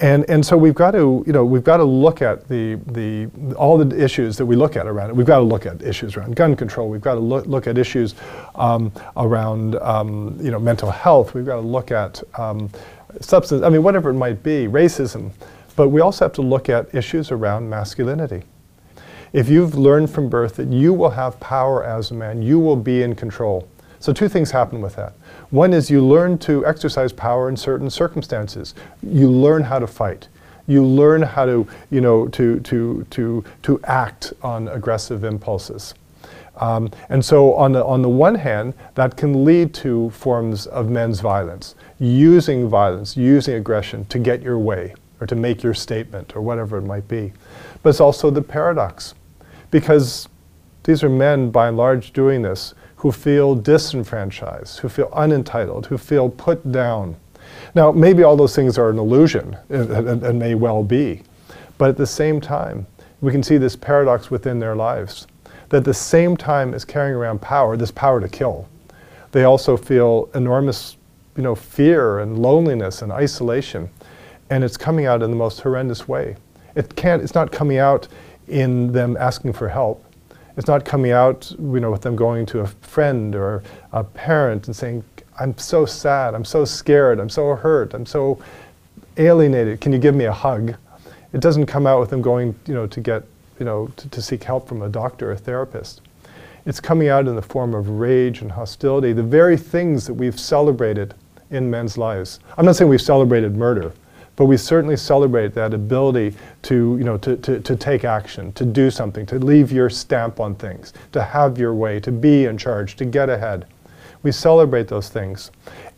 And, 0.00 0.28
and 0.28 0.44
so 0.44 0.58
we've 0.58 0.74
got 0.74 0.90
to, 0.90 1.24
you 1.26 1.32
know, 1.32 1.44
we've 1.44 1.64
got 1.64 1.78
to 1.78 1.84
look 1.84 2.20
at 2.20 2.48
the, 2.48 2.74
the, 2.86 3.30
all 3.54 3.78
the 3.78 4.02
issues 4.02 4.36
that 4.36 4.44
we 4.44 4.54
look 4.54 4.76
at 4.76 4.86
around 4.86 5.10
it. 5.10 5.16
We've 5.16 5.26
got 5.26 5.38
to 5.38 5.44
look 5.44 5.64
at 5.64 5.80
issues 5.80 6.16
around 6.16 6.36
gun 6.36 6.54
control. 6.54 6.90
We've 6.90 7.00
got 7.00 7.14
to 7.14 7.20
look, 7.20 7.46
look 7.46 7.66
at 7.66 7.78
issues 7.78 8.14
um, 8.56 8.92
around, 9.16 9.76
um, 9.76 10.36
you 10.40 10.50
know, 10.50 10.58
mental 10.58 10.90
health. 10.90 11.32
We've 11.32 11.46
got 11.46 11.56
to 11.56 11.66
look 11.66 11.92
at 11.92 12.22
um, 12.38 12.68
substance, 13.20 13.62
I 13.62 13.70
mean, 13.70 13.82
whatever 13.82 14.10
it 14.10 14.14
might 14.14 14.42
be, 14.42 14.66
racism. 14.66 15.30
But 15.76 15.88
we 15.88 16.00
also 16.00 16.26
have 16.26 16.32
to 16.34 16.42
look 16.42 16.68
at 16.68 16.94
issues 16.94 17.30
around 17.30 17.70
masculinity. 17.70 18.42
If 19.36 19.50
you've 19.50 19.74
learned 19.74 20.08
from 20.08 20.30
birth 20.30 20.56
that 20.56 20.68
you 20.68 20.94
will 20.94 21.10
have 21.10 21.38
power 21.40 21.84
as 21.84 22.10
a 22.10 22.14
man, 22.14 22.40
you 22.40 22.58
will 22.58 22.74
be 22.74 23.02
in 23.02 23.14
control. 23.14 23.68
So, 24.00 24.10
two 24.14 24.30
things 24.30 24.50
happen 24.50 24.80
with 24.80 24.96
that. 24.96 25.12
One 25.50 25.74
is 25.74 25.90
you 25.90 26.02
learn 26.02 26.38
to 26.38 26.64
exercise 26.64 27.12
power 27.12 27.50
in 27.50 27.54
certain 27.58 27.90
circumstances. 27.90 28.74
You 29.02 29.30
learn 29.30 29.62
how 29.62 29.78
to 29.78 29.86
fight. 29.86 30.28
You 30.66 30.82
learn 30.82 31.20
how 31.20 31.44
to, 31.44 31.68
you 31.90 32.00
know, 32.00 32.28
to, 32.28 32.60
to, 32.60 33.06
to, 33.10 33.44
to 33.64 33.80
act 33.84 34.32
on 34.40 34.68
aggressive 34.68 35.22
impulses. 35.22 35.92
Um, 36.56 36.90
and 37.10 37.22
so, 37.22 37.52
on 37.56 37.72
the, 37.72 37.84
on 37.84 38.00
the 38.00 38.08
one 38.08 38.36
hand, 38.36 38.72
that 38.94 39.18
can 39.18 39.44
lead 39.44 39.74
to 39.74 40.08
forms 40.12 40.66
of 40.66 40.88
men's 40.88 41.20
violence, 41.20 41.74
using 41.98 42.70
violence, 42.70 43.18
using 43.18 43.52
aggression 43.56 44.06
to 44.06 44.18
get 44.18 44.40
your 44.40 44.58
way 44.58 44.94
or 45.20 45.26
to 45.26 45.34
make 45.34 45.62
your 45.62 45.74
statement 45.74 46.34
or 46.34 46.40
whatever 46.40 46.78
it 46.78 46.86
might 46.86 47.06
be. 47.06 47.34
But 47.82 47.90
it's 47.90 48.00
also 48.00 48.30
the 48.30 48.40
paradox 48.40 49.12
because 49.76 50.26
these 50.84 51.04
are 51.04 51.10
men, 51.10 51.50
by 51.50 51.68
and 51.68 51.76
large, 51.76 52.14
doing 52.14 52.40
this, 52.40 52.72
who 52.96 53.12
feel 53.12 53.54
disenfranchised, 53.54 54.78
who 54.78 54.88
feel 54.88 55.10
unentitled, 55.12 55.84
who 55.84 55.98
feel 55.98 56.30
put 56.30 56.72
down. 56.72 57.14
Now, 57.74 57.92
maybe 57.92 58.22
all 58.22 58.38
those 58.38 58.56
things 58.56 58.78
are 58.78 58.88
an 58.88 58.98
illusion, 58.98 59.54
and 59.68 60.38
may 60.38 60.54
well 60.54 60.82
be, 60.82 61.20
but 61.76 61.90
at 61.90 61.98
the 61.98 62.06
same 62.06 62.40
time, 62.40 62.86
we 63.20 63.30
can 63.30 63.42
see 63.42 63.58
this 63.58 63.76
paradox 63.76 64.30
within 64.30 64.58
their 64.58 64.74
lives 64.74 65.26
that 65.68 65.78
at 65.78 65.84
the 65.84 65.92
same 65.92 66.38
time 66.38 66.72
as 66.72 66.86
carrying 66.86 67.14
around 67.14 67.42
power, 67.42 67.76
this 67.76 67.90
power 67.90 68.18
to 68.18 68.30
kill, 68.30 68.66
they 69.32 69.44
also 69.44 69.76
feel 69.76 70.30
enormous 70.34 70.96
you 71.36 71.42
know, 71.42 71.54
fear 71.54 72.20
and 72.20 72.38
loneliness 72.38 73.02
and 73.02 73.12
isolation. 73.12 73.90
And 74.48 74.64
it's 74.64 74.78
coming 74.78 75.04
out 75.04 75.22
in 75.22 75.28
the 75.28 75.36
most 75.36 75.60
horrendous 75.60 76.08
way. 76.08 76.36
It 76.76 76.96
can't, 76.96 77.20
it's 77.20 77.34
not 77.34 77.52
coming 77.52 77.76
out 77.76 78.08
in 78.48 78.92
them 78.92 79.16
asking 79.18 79.52
for 79.52 79.68
help. 79.68 80.04
It's 80.56 80.66
not 80.66 80.84
coming 80.84 81.12
out 81.12 81.50
you 81.58 81.80
know, 81.80 81.90
with 81.90 82.02
them 82.02 82.16
going 82.16 82.46
to 82.46 82.60
a 82.60 82.66
friend 82.66 83.34
or 83.34 83.62
a 83.92 84.02
parent 84.02 84.66
and 84.66 84.74
saying, 84.74 85.04
I'm 85.38 85.56
so 85.58 85.84
sad, 85.84 86.34
I'm 86.34 86.44
so 86.44 86.64
scared, 86.64 87.20
I'm 87.20 87.28
so 87.28 87.54
hurt, 87.54 87.92
I'm 87.92 88.06
so 88.06 88.38
alienated, 89.18 89.80
can 89.80 89.92
you 89.92 89.98
give 89.98 90.14
me 90.14 90.24
a 90.24 90.32
hug? 90.32 90.74
It 91.32 91.40
doesn't 91.40 91.66
come 91.66 91.86
out 91.86 92.00
with 92.00 92.10
them 92.10 92.22
going 92.22 92.54
you 92.66 92.74
know, 92.74 92.86
to 92.86 93.00
get, 93.00 93.24
you 93.58 93.66
know, 93.66 93.88
to, 93.96 94.08
to 94.08 94.22
seek 94.22 94.44
help 94.44 94.66
from 94.66 94.82
a 94.82 94.88
doctor 94.88 95.30
or 95.30 95.32
a 95.32 95.36
therapist. 95.36 96.00
It's 96.64 96.80
coming 96.80 97.08
out 97.08 97.28
in 97.28 97.36
the 97.36 97.42
form 97.42 97.74
of 97.74 97.88
rage 97.90 98.40
and 98.40 98.50
hostility, 98.50 99.12
the 99.12 99.22
very 99.22 99.56
things 99.56 100.06
that 100.06 100.14
we've 100.14 100.38
celebrated 100.40 101.14
in 101.50 101.70
men's 101.70 101.96
lives. 101.96 102.40
I'm 102.56 102.64
not 102.64 102.76
saying 102.76 102.88
we've 102.90 103.00
celebrated 103.00 103.56
murder, 103.56 103.92
but 104.36 104.44
we 104.44 104.56
certainly 104.56 104.96
celebrate 104.96 105.54
that 105.54 105.74
ability 105.74 106.34
to, 106.62 106.96
you 106.98 107.04
know, 107.04 107.16
to, 107.18 107.36
to, 107.38 107.60
to 107.60 107.76
take 107.76 108.04
action, 108.04 108.52
to 108.52 108.64
do 108.64 108.90
something, 108.90 109.26
to 109.26 109.38
leave 109.38 109.72
your 109.72 109.90
stamp 109.90 110.38
on 110.40 110.54
things, 110.54 110.92
to 111.12 111.22
have 111.22 111.58
your 111.58 111.74
way, 111.74 111.98
to 112.00 112.12
be 112.12 112.44
in 112.44 112.58
charge, 112.58 112.96
to 112.96 113.04
get 113.04 113.28
ahead. 113.28 113.66
We 114.22 114.32
celebrate 114.32 114.88
those 114.88 115.08
things. 115.08 115.50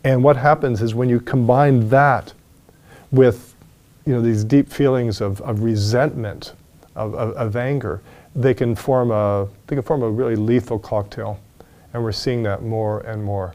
And 0.05 0.22
what 0.22 0.36
happens 0.36 0.80
is 0.82 0.95
when 0.95 1.09
you 1.09 1.20
combine 1.20 1.89
that 1.89 2.32
with 3.11 3.55
you 4.07 4.14
know, 4.14 4.22
these 4.22 4.45
deep 4.45 4.70
feelings 4.70 5.20
of, 5.20 5.41
of 5.43 5.62
resentment, 5.62 6.55
of, 6.95 7.14
of, 7.14 7.32
of 7.32 7.57
anger, 7.57 8.01
they 8.34 8.55
can 8.55 8.74
form 8.74 9.11
a 9.11 9.49
they 9.66 9.76
can 9.76 9.82
form 9.82 10.03
a 10.03 10.11
really 10.11 10.36
lethal 10.36 10.78
cocktail, 10.78 11.41
and 11.93 12.03
we're 12.03 12.12
seeing 12.12 12.43
that 12.45 12.62
more 12.62 13.01
and 13.01 13.22
more. 13.22 13.55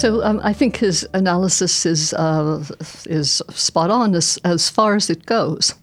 So 0.00 0.24
um, 0.24 0.40
I 0.42 0.54
think 0.54 0.78
his 0.78 1.06
analysis 1.12 1.84
is 1.84 2.14
uh, 2.14 2.64
is 3.04 3.42
spot 3.50 3.90
on 3.90 4.14
as, 4.14 4.38
as 4.44 4.70
far 4.70 4.94
as 4.94 5.10
it 5.10 5.26
goes. 5.26 5.74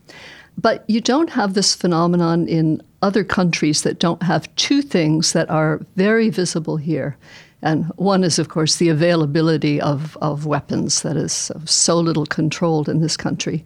But 0.58 0.84
you 0.88 1.02
don't 1.02 1.30
have 1.30 1.54
this 1.54 1.76
phenomenon 1.76 2.48
in 2.48 2.82
other 3.04 3.24
countries 3.24 3.84
that 3.84 4.00
don't 4.00 4.24
have 4.24 4.54
two 4.56 4.82
things 4.82 5.34
that 5.34 5.48
are 5.52 5.82
very 5.96 6.32
visible 6.32 6.78
here. 6.78 7.16
And 7.62 7.86
one 7.98 8.24
is, 8.24 8.40
of 8.40 8.50
course, 8.50 8.78
the 8.78 8.90
availability 8.90 9.80
of, 9.80 10.18
of 10.20 10.48
weapons 10.48 11.04
that 11.04 11.16
is 11.16 11.52
so 11.66 12.00
little 12.00 12.26
controlled 12.26 12.90
in 12.90 13.02
this 13.02 13.18
country. 13.18 13.64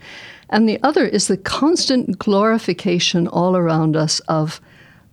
And 0.49 0.67
the 0.67 0.83
other 0.83 1.05
is 1.05 1.27
the 1.27 1.37
constant 1.37 2.19
glorification 2.19 3.29
all 3.29 3.55
around 3.55 3.95
us 3.95 4.19
of 4.27 4.59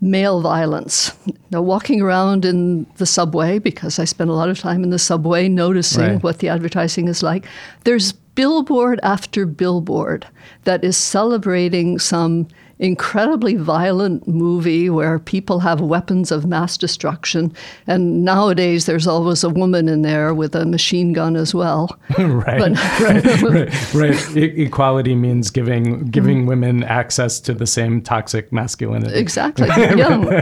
male 0.00 0.40
violence. 0.40 1.12
Now, 1.50 1.62
walking 1.62 2.00
around 2.00 2.44
in 2.44 2.86
the 2.96 3.06
subway, 3.06 3.58
because 3.58 3.98
I 3.98 4.04
spend 4.04 4.30
a 4.30 4.34
lot 4.34 4.48
of 4.48 4.58
time 4.58 4.84
in 4.84 4.90
the 4.90 4.98
subway 4.98 5.48
noticing 5.48 6.02
right. 6.02 6.22
what 6.22 6.38
the 6.38 6.48
advertising 6.48 7.08
is 7.08 7.22
like, 7.22 7.46
there's 7.84 8.12
billboard 8.12 9.00
after 9.02 9.46
billboard 9.46 10.26
that 10.64 10.84
is 10.84 10.96
celebrating 10.96 11.98
some 11.98 12.46
incredibly 12.78 13.56
violent 13.56 14.26
movie 14.28 14.88
where 14.88 15.18
people 15.18 15.60
have 15.60 15.80
weapons 15.80 16.30
of 16.30 16.46
mass 16.46 16.76
destruction. 16.76 17.52
And 17.86 18.24
nowadays, 18.24 18.86
there's 18.86 19.06
always 19.06 19.42
a 19.42 19.50
woman 19.50 19.88
in 19.88 20.02
there 20.02 20.32
with 20.32 20.54
a 20.54 20.64
machine 20.64 21.12
gun 21.12 21.36
as 21.36 21.54
well. 21.54 21.98
right, 22.18 22.58
but, 22.58 22.72
right, 23.00 23.42
right, 23.42 23.94
right. 23.94 24.36
E- 24.36 24.62
equality 24.62 25.14
means 25.14 25.50
giving 25.50 26.06
giving 26.06 26.38
mm-hmm. 26.38 26.48
women 26.48 26.84
access 26.84 27.40
to 27.40 27.54
the 27.54 27.66
same 27.66 28.00
toxic 28.00 28.52
masculinity. 28.52 29.18
Exactly. 29.18 29.66
yeah, 29.68 29.96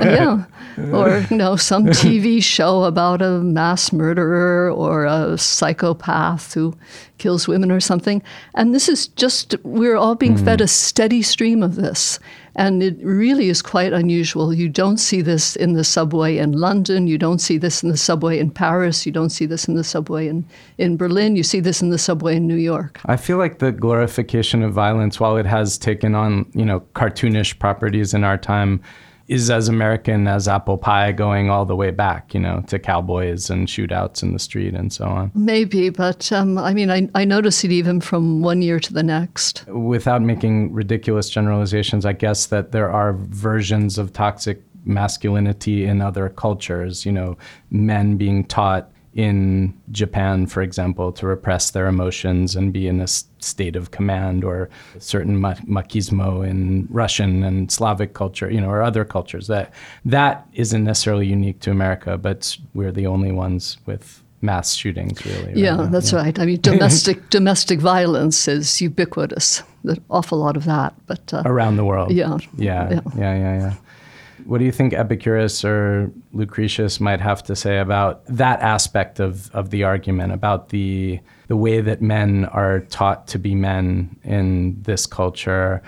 yeah. 0.04 0.44
Or 0.92 1.24
you 1.30 1.36
know, 1.36 1.56
some 1.56 1.86
TV 1.86 2.42
show 2.42 2.84
about 2.84 3.22
a 3.22 3.38
mass 3.40 3.92
murderer 3.92 4.70
or 4.70 5.06
a 5.06 5.38
psychopath 5.38 6.52
who 6.54 6.76
kills 7.18 7.48
women 7.48 7.70
or 7.70 7.80
something. 7.80 8.22
And 8.54 8.74
this 8.74 8.88
is 8.88 9.08
just, 9.08 9.54
we're 9.64 9.96
all 9.96 10.14
being 10.14 10.36
mm. 10.36 10.44
fed 10.44 10.60
a 10.60 10.68
steady 10.68 11.22
stream 11.22 11.62
of 11.62 11.76
this. 11.76 12.18
And 12.58 12.82
it 12.82 12.96
really 13.02 13.50
is 13.50 13.60
quite 13.60 13.92
unusual. 13.92 14.54
You 14.54 14.70
don't 14.70 14.96
see 14.96 15.20
this 15.20 15.56
in 15.56 15.74
the 15.74 15.84
subway 15.84 16.38
in 16.38 16.52
London. 16.52 17.06
You 17.06 17.18
don't 17.18 17.38
see 17.38 17.58
this 17.58 17.82
in 17.82 17.90
the 17.90 17.98
subway 17.98 18.38
in 18.38 18.50
Paris. 18.50 19.04
You 19.04 19.12
don't 19.12 19.28
see 19.28 19.44
this 19.44 19.68
in 19.68 19.74
the 19.74 19.84
subway 19.84 20.26
in, 20.26 20.46
in 20.78 20.96
Berlin. 20.96 21.36
You 21.36 21.42
see 21.42 21.60
this 21.60 21.82
in 21.82 21.90
the 21.90 21.98
subway 21.98 22.36
in 22.36 22.46
New 22.46 22.56
York. 22.56 22.98
I 23.04 23.16
feel 23.16 23.36
like 23.36 23.58
the 23.58 23.72
glorification 23.72 24.62
of 24.62 24.72
violence, 24.72 25.20
while 25.20 25.36
it 25.36 25.44
has 25.44 25.76
taken 25.76 26.14
on, 26.14 26.50
you 26.54 26.64
know, 26.64 26.80
cartoonish 26.94 27.58
properties 27.58 28.14
in 28.14 28.24
our 28.24 28.38
time, 28.38 28.80
is 29.28 29.50
as 29.50 29.68
American 29.68 30.28
as 30.28 30.46
apple 30.46 30.78
pie 30.78 31.12
going 31.12 31.50
all 31.50 31.64
the 31.64 31.76
way 31.76 31.90
back, 31.90 32.32
you 32.32 32.40
know, 32.40 32.62
to 32.68 32.78
cowboys 32.78 33.50
and 33.50 33.66
shootouts 33.66 34.22
in 34.22 34.32
the 34.32 34.38
street 34.38 34.74
and 34.74 34.92
so 34.92 35.04
on. 35.04 35.32
Maybe, 35.34 35.90
but 35.90 36.30
um, 36.32 36.58
I 36.58 36.72
mean, 36.74 36.90
I, 36.90 37.08
I 37.14 37.24
notice 37.24 37.64
it 37.64 37.72
even 37.72 38.00
from 38.00 38.42
one 38.42 38.62
year 38.62 38.78
to 38.80 38.92
the 38.92 39.02
next. 39.02 39.66
Without 39.66 40.22
making 40.22 40.72
ridiculous 40.72 41.28
generalizations, 41.28 42.06
I 42.06 42.12
guess 42.12 42.46
that 42.46 42.72
there 42.72 42.90
are 42.90 43.14
versions 43.14 43.98
of 43.98 44.12
toxic 44.12 44.62
masculinity 44.84 45.84
in 45.84 46.00
other 46.00 46.28
cultures, 46.28 47.04
you 47.04 47.12
know, 47.12 47.36
men 47.70 48.16
being 48.16 48.44
taught 48.44 48.90
in 49.16 49.72
Japan, 49.90 50.46
for 50.46 50.60
example, 50.60 51.10
to 51.10 51.26
repress 51.26 51.70
their 51.70 51.86
emotions 51.86 52.54
and 52.54 52.70
be 52.70 52.86
in 52.86 53.00
a 53.00 53.06
state 53.06 53.74
of 53.74 53.90
command, 53.90 54.44
or 54.44 54.68
certain 54.98 55.40
machismo 55.40 56.46
in 56.46 56.86
Russian 56.90 57.42
and 57.42 57.72
Slavic 57.72 58.12
culture, 58.12 58.50
you 58.50 58.60
know, 58.60 58.68
or 58.68 58.82
other 58.82 59.06
cultures. 59.06 59.46
That 59.46 59.72
that 60.04 60.46
isn't 60.52 60.84
necessarily 60.84 61.26
unique 61.26 61.60
to 61.60 61.70
America, 61.70 62.18
but 62.18 62.58
we're 62.74 62.92
the 62.92 63.06
only 63.06 63.32
ones 63.32 63.78
with 63.86 64.22
mass 64.42 64.74
shootings, 64.74 65.24
really. 65.24 65.62
Yeah, 65.62 65.78
right 65.78 65.90
that's 65.90 66.12
yeah. 66.12 66.18
right. 66.18 66.38
I 66.38 66.44
mean, 66.44 66.60
domestic 66.72 67.30
domestic 67.30 67.80
violence 67.80 68.46
is 68.46 68.82
ubiquitous. 68.82 69.62
An 69.84 70.04
awful 70.10 70.38
lot 70.38 70.58
of 70.58 70.66
that, 70.66 70.92
but 71.06 71.32
uh, 71.32 71.42
around 71.46 71.76
the 71.76 71.86
world. 71.86 72.12
Yeah. 72.12 72.36
Yeah. 72.58 72.90
Yeah. 72.90 73.00
Yeah. 73.16 73.34
Yeah. 73.34 73.58
yeah. 73.60 73.74
What 74.46 74.58
do 74.58 74.64
you 74.64 74.72
think 74.72 74.92
Epicurus 74.92 75.64
or 75.64 76.12
Lucretius 76.32 77.00
might 77.00 77.20
have 77.20 77.42
to 77.44 77.56
say 77.56 77.78
about 77.78 78.24
that 78.26 78.60
aspect 78.60 79.18
of, 79.18 79.50
of 79.52 79.70
the 79.70 79.82
argument, 79.84 80.32
about 80.32 80.68
the 80.68 81.20
the 81.48 81.56
way 81.56 81.80
that 81.80 82.02
men 82.02 82.44
are 82.46 82.80
taught 82.80 83.28
to 83.28 83.38
be 83.38 83.54
men 83.54 84.16
in 84.24 84.82
this 84.82 85.06
culture 85.06 85.82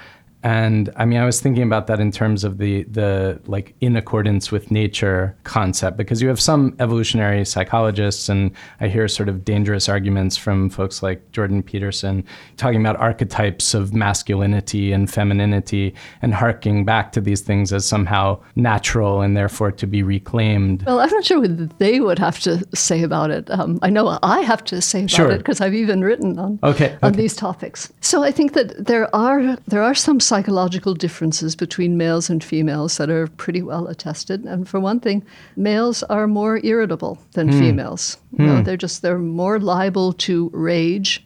and 0.45 0.93
I 0.95 1.05
mean, 1.05 1.19
I 1.19 1.25
was 1.25 1.41
thinking 1.41 1.65
about 1.65 1.89
that 1.89 1.99
in 1.99 2.13
terms 2.13 2.45
of 2.45 2.59
the 2.59 2.85
the 2.85 3.41
like 3.47 3.75
in 3.81 3.97
accordance 3.97 4.53
with 4.53 4.71
nature 4.71 5.37
concept, 5.43 5.97
because 5.97 6.23
you 6.23 6.29
have 6.29 6.41
some 6.41 6.77
evolutionary 6.79 7.45
psychologists, 7.45 8.29
and 8.29 8.53
I 8.81 8.87
hear 8.87 9.09
sort 9.09 9.29
of 9.29 9.45
dangerous 9.45 9.89
arguments 9.89 10.37
from 10.37 10.71
folks 10.71 11.03
like 11.03 11.33
Jordan 11.33 11.63
Peterson 11.63 12.25
talking 12.57 12.81
about 12.81 12.97
archetypes 12.97 13.75
of 13.75 13.93
masculinity 13.93 14.93
and 14.93 15.11
femininity, 15.11 15.93
and 16.23 16.33
harking 16.33 16.85
back 16.85 17.11
to 17.13 17.21
these 17.21 17.41
things 17.41 17.73
as 17.73 17.85
somehow 17.85 18.41
natural 18.55 19.23
and 19.23 19.37
therefore 19.37 19.73
to 19.73 19.87
be 19.89 20.05
reclaimed. 20.05 20.85
Well, 20.87 21.01
I'm 21.01 21.11
not 21.11 21.25
sure 21.25 21.41
what 21.41 21.79
they 21.81 21.99
would 21.99 22.21
have 22.21 22.39
to 22.41 22.65
say 22.77 23.03
about 23.03 23.33
it. 23.33 23.51
Um, 23.51 23.81
I 23.83 23.91
know 23.91 24.21
I 24.23 24.43
have 24.43 24.63
to 24.67 24.81
say 24.81 25.01
about 25.01 25.11
sure. 25.11 25.31
it 25.33 25.39
because 25.39 25.61
I've 25.61 25.75
even 25.75 26.05
written 26.05 26.39
on 26.39 26.61
okay, 26.63 26.97
on 27.03 27.11
okay. 27.11 27.23
these 27.23 27.35
topics. 27.35 27.93
So 28.03 28.23
I 28.23 28.31
think 28.31 28.53
that 28.53 28.87
there 28.87 29.13
are 29.13 29.57
there 29.67 29.83
are 29.83 29.97
some 29.97 30.21
psychological 30.29 30.95
differences 30.95 31.57
between 31.57 31.97
males 31.97 32.31
and 32.31 32.45
females 32.45 32.97
that 32.99 33.11
are 33.11 33.27
pretty 33.27 33.63
well 33.63 33.87
attested. 33.89 34.45
And 34.45 34.69
for 34.69 34.79
one 34.79 35.01
thing, 35.01 35.25
males 35.57 36.03
are 36.05 36.27
more 36.27 36.61
irritable 36.63 37.19
than 37.33 37.49
mm. 37.49 37.59
females. 37.59 38.19
You 38.39 38.47
know, 38.47 38.63
they're 38.63 38.77
just 38.77 39.03
they're 39.03 39.19
more 39.19 39.59
liable 39.59 40.13
to 40.13 40.51
rage. 40.53 41.25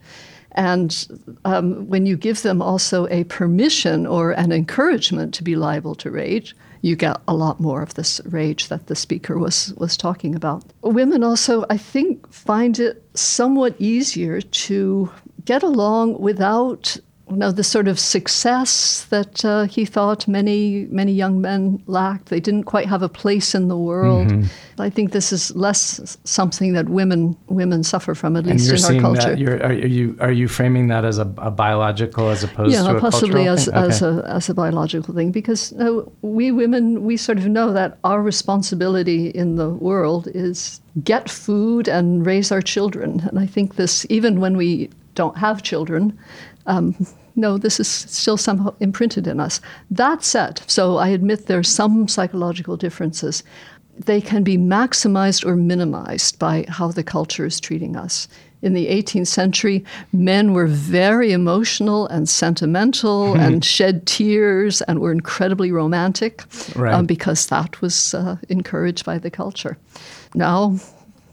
And 0.53 1.09
um, 1.44 1.88
when 1.88 2.07
you 2.07 2.16
give 2.16 2.42
them 2.42 2.62
also 2.62 3.09
a 3.09 3.24
permission 3.24 4.07
or 4.07 4.32
an 4.32 4.53
encouragement 4.53 5.34
to 5.34 5.42
be 5.42 5.57
liable 5.57 5.94
to 5.96 6.11
rage, 6.11 6.55
you 6.82 6.96
get 6.96 7.16
a 7.26 7.34
lot 7.34 7.61
more 7.61 7.82
of 7.82 7.94
this 7.94 8.20
rage 8.26 8.68
that 8.68 8.86
the 8.86 8.94
speaker 8.94 9.38
was, 9.38 9.72
was 9.76 9.96
talking 9.96 10.34
about. 10.34 10.64
Women 10.82 11.24
also, 11.24 11.64
I 11.70 11.78
think, 11.78 12.30
find 12.32 12.78
it 12.78 13.03
somewhat 13.14 13.74
easier 13.78 14.40
to 14.40 15.11
get 15.44 15.62
along 15.62 16.20
without 16.20 16.98
know, 17.30 17.50
the 17.50 17.64
sort 17.64 17.88
of 17.88 17.98
success 17.98 19.06
that 19.10 19.44
uh, 19.44 19.64
he 19.64 19.84
thought 19.84 20.28
many, 20.28 20.86
many 20.90 21.12
young 21.12 21.40
men 21.40 21.82
lacked. 21.86 22.26
They 22.26 22.40
didn't 22.40 22.64
quite 22.64 22.88
have 22.88 23.02
a 23.02 23.08
place 23.08 23.54
in 23.54 23.68
the 23.68 23.76
world. 23.76 24.28
Mm-hmm. 24.28 24.80
I 24.80 24.90
think 24.90 25.12
this 25.12 25.32
is 25.32 25.54
less 25.54 26.18
something 26.24 26.72
that 26.72 26.88
women 26.88 27.36
women 27.46 27.84
suffer 27.84 28.14
from, 28.14 28.36
at 28.36 28.46
least 28.46 28.90
in 28.90 28.96
our 28.96 29.00
culture. 29.00 29.36
That, 29.36 29.62
are, 29.62 29.72
you 29.72 30.16
are 30.20 30.32
you 30.32 30.48
framing 30.48 30.88
that 30.88 31.04
as 31.04 31.18
a, 31.18 31.32
a 31.38 31.50
biological 31.50 32.28
as 32.28 32.42
opposed 32.42 32.72
yeah, 32.72 32.82
to 32.82 32.96
a 32.96 33.00
possibly 33.00 33.46
as, 33.46 33.66
thing? 33.66 33.74
Okay. 33.74 33.86
as 33.86 34.02
a 34.02 34.24
as 34.26 34.48
a 34.48 34.54
biological 34.54 35.14
thing 35.14 35.30
because 35.30 35.72
uh, 35.74 36.02
we 36.22 36.50
women 36.50 37.04
we 37.04 37.16
sort 37.16 37.38
of 37.38 37.46
know 37.46 37.72
that 37.72 37.98
our 38.04 38.22
responsibility 38.22 39.28
in 39.28 39.56
the 39.56 39.68
world 39.70 40.28
is 40.34 40.80
get 41.04 41.30
food 41.30 41.88
and 41.88 42.26
raise 42.26 42.50
our 42.50 42.62
children, 42.62 43.20
and 43.28 43.38
I 43.38 43.46
think 43.46 43.76
this 43.76 44.04
even 44.10 44.40
when 44.40 44.56
we 44.56 44.90
don't 45.14 45.36
have 45.36 45.62
children. 45.62 46.18
Um, 46.66 46.94
no, 47.34 47.58
this 47.58 47.80
is 47.80 47.88
still 47.88 48.36
somehow 48.36 48.74
imprinted 48.80 49.26
in 49.26 49.40
us. 49.40 49.60
That 49.90 50.22
said, 50.22 50.62
so 50.66 50.96
I 50.96 51.08
admit 51.08 51.46
there's 51.46 51.68
some 51.68 52.08
psychological 52.08 52.76
differences. 52.76 53.42
They 53.98 54.20
can 54.20 54.42
be 54.42 54.56
maximized 54.56 55.44
or 55.44 55.56
minimized 55.56 56.38
by 56.38 56.66
how 56.68 56.88
the 56.88 57.04
culture 57.04 57.46
is 57.46 57.60
treating 57.60 57.96
us. 57.96 58.28
In 58.62 58.74
the 58.74 58.86
18th 58.86 59.26
century, 59.26 59.84
men 60.12 60.52
were 60.52 60.68
very 60.68 61.32
emotional 61.32 62.06
and 62.06 62.28
sentimental 62.28 63.34
and 63.34 63.64
shed 63.64 64.06
tears 64.06 64.82
and 64.82 65.00
were 65.00 65.10
incredibly 65.10 65.72
romantic 65.72 66.44
right. 66.76 66.94
um, 66.94 67.04
because 67.04 67.48
that 67.48 67.80
was 67.80 68.14
uh, 68.14 68.36
encouraged 68.48 69.04
by 69.04 69.18
the 69.18 69.30
culture. 69.30 69.76
Now, 70.34 70.76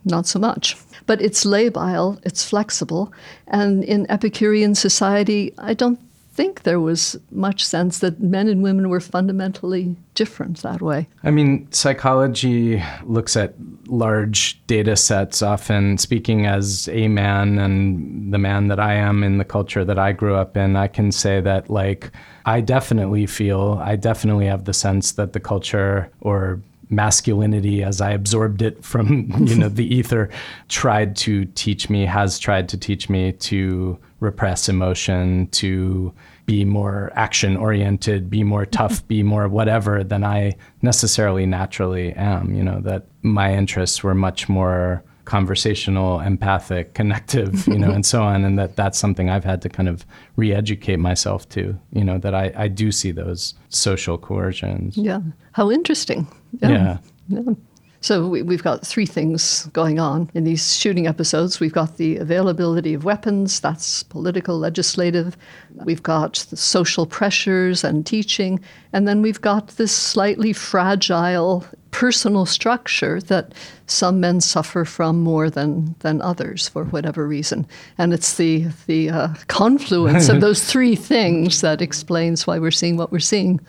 not 0.05 0.25
so 0.25 0.39
much. 0.39 0.75
But 1.05 1.21
it's 1.21 1.43
labile, 1.45 2.19
it's 2.23 2.43
flexible, 2.43 3.13
and 3.47 3.83
in 3.83 4.09
Epicurean 4.09 4.75
society, 4.75 5.53
I 5.57 5.73
don't 5.73 5.99
think 6.39 6.63
there 6.63 6.79
was 6.79 7.17
much 7.31 7.65
sense 7.65 7.99
that 7.99 8.21
men 8.21 8.47
and 8.47 8.63
women 8.63 8.87
were 8.87 9.01
fundamentally 9.01 9.93
different 10.15 10.61
that 10.61 10.81
way. 10.81 11.05
I 11.21 11.31
mean, 11.31 11.69
psychology 11.73 12.81
looks 13.03 13.35
at 13.35 13.55
large 13.87 14.65
data 14.65 14.95
sets, 14.95 15.41
often 15.41 15.97
speaking 15.97 16.45
as 16.45 16.87
a 16.93 17.09
man 17.09 17.59
and 17.59 18.33
the 18.33 18.37
man 18.37 18.69
that 18.69 18.79
I 18.79 18.93
am 18.93 19.21
in 19.21 19.37
the 19.37 19.43
culture 19.43 19.83
that 19.83 19.99
I 19.99 20.13
grew 20.13 20.35
up 20.35 20.55
in. 20.55 20.77
I 20.77 20.87
can 20.87 21.11
say 21.11 21.41
that, 21.41 21.69
like, 21.69 22.09
I 22.45 22.61
definitely 22.61 23.25
feel, 23.25 23.77
I 23.83 23.97
definitely 23.97 24.45
have 24.45 24.63
the 24.63 24.73
sense 24.73 25.11
that 25.13 25.33
the 25.33 25.41
culture 25.41 26.09
or 26.21 26.61
masculinity 26.89 27.83
as 27.83 28.01
I 28.01 28.11
absorbed 28.11 28.61
it 28.61 28.83
from 28.83 29.31
you 29.45 29.55
know 29.55 29.69
the 29.69 29.85
ether 29.95 30.29
tried 30.67 31.15
to 31.17 31.45
teach 31.45 31.89
me 31.89 32.05
has 32.05 32.39
tried 32.39 32.67
to 32.69 32.77
teach 32.77 33.09
me 33.09 33.31
to 33.33 33.97
repress 34.19 34.67
emotion 34.67 35.47
to 35.47 36.13
be 36.45 36.65
more 36.65 37.11
action 37.13 37.55
oriented 37.55 38.29
be 38.29 38.43
more 38.43 38.65
tough 38.77 39.07
be 39.07 39.21
more 39.21 39.47
whatever 39.47 40.03
than 40.03 40.23
I 40.23 40.55
necessarily 40.81 41.45
naturally 41.45 42.13
am. 42.13 42.53
You 42.53 42.63
know 42.63 42.79
that 42.81 43.05
my 43.21 43.53
interests 43.53 44.03
were 44.03 44.15
much 44.15 44.49
more 44.49 45.03
conversational, 45.29 46.19
empathic, 46.19 46.93
connective, 46.99 47.67
you 47.67 47.77
know, 47.77 47.91
and 47.91 48.03
so 48.03 48.23
on. 48.23 48.43
And 48.43 48.57
that 48.57 48.75
that's 48.75 48.97
something 48.97 49.29
I've 49.29 49.43
had 49.43 49.61
to 49.61 49.69
kind 49.69 49.87
of 49.87 50.03
re-educate 50.35 50.97
myself 50.97 51.47
to, 51.49 51.77
you 51.93 52.03
know, 52.03 52.17
that 52.17 52.33
I, 52.33 52.51
I 52.55 52.67
do 52.67 52.91
see 52.91 53.11
those 53.11 53.53
social 53.69 54.17
coercions. 54.17 54.97
Yeah. 54.97 55.21
How 55.51 55.69
interesting. 55.69 56.27
Yeah. 56.61 56.69
yeah. 56.69 56.97
yeah. 57.27 57.53
So 58.01 58.27
we, 58.27 58.39
have 58.39 58.63
got 58.63 58.87
three 58.87 59.05
things 59.05 59.65
going 59.73 59.99
on 59.99 60.31
in 60.33 60.45
these 60.45 60.77
shooting 60.77 61.05
episodes. 61.05 61.59
We've 61.59 61.73
got 61.73 61.97
the 61.97 62.15
availability 62.17 62.93
of 62.93 63.03
weapons, 63.03 63.59
that's 63.59 64.03
political, 64.03 64.57
legislative. 64.57 65.35
We've 65.83 66.01
got 66.01 66.45
the 66.49 66.55
social 66.55 67.05
pressures 67.05 67.83
and 67.83 68.05
teaching. 68.05 68.61
And 68.93 69.05
then 69.05 69.21
we've 69.21 69.41
got 69.41 69.67
this 69.75 69.91
slightly 69.91 70.53
fragile 70.53 71.65
personal 71.91 72.45
structure 72.45 73.19
that 73.21 73.53
some 73.87 74.19
men 74.19 74.41
suffer 74.41 74.85
from 74.85 75.21
more 75.21 75.49
than, 75.49 75.95
than 75.99 76.21
others 76.21 76.69
for 76.69 76.85
whatever 76.85 77.27
reason. 77.27 77.67
And 77.97 78.13
it's 78.13 78.35
the, 78.35 78.67
the 78.87 79.09
uh, 79.09 79.33
confluence 79.47 80.29
of 80.29 80.41
those 80.41 80.63
three 80.63 80.95
things 80.95 81.61
that 81.61 81.81
explains 81.81 82.45
why 82.45 82.59
we're 82.59 82.71
seeing 82.71 82.97
what 82.97 83.11
we're 83.11 83.19
seeing. 83.19 83.59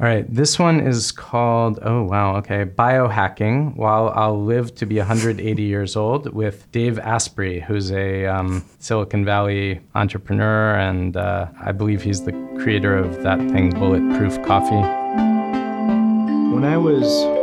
All 0.00 0.08
right, 0.08 0.26
this 0.34 0.58
one 0.58 0.80
is 0.80 1.12
called, 1.12 1.78
oh 1.82 2.02
wow, 2.02 2.34
okay, 2.38 2.64
Biohacking 2.64 3.76
While 3.76 4.08
I'll 4.08 4.42
Live 4.42 4.74
to 4.76 4.86
Be 4.86 4.98
180 4.98 5.62
Years 5.62 5.94
Old 5.94 6.32
with 6.34 6.68
Dave 6.72 6.98
Asprey, 6.98 7.60
who's 7.60 7.92
a 7.92 8.26
um, 8.26 8.64
Silicon 8.80 9.24
Valley 9.24 9.80
entrepreneur, 9.94 10.74
and 10.74 11.16
uh, 11.16 11.46
I 11.60 11.70
believe 11.70 12.02
he's 12.02 12.24
the 12.24 12.32
creator 12.58 12.96
of 12.96 13.22
that 13.22 13.38
thing, 13.52 13.70
Bulletproof 13.70 14.42
Coffee. 14.42 14.74
When 16.52 16.64
I 16.64 16.76
was 16.76 17.41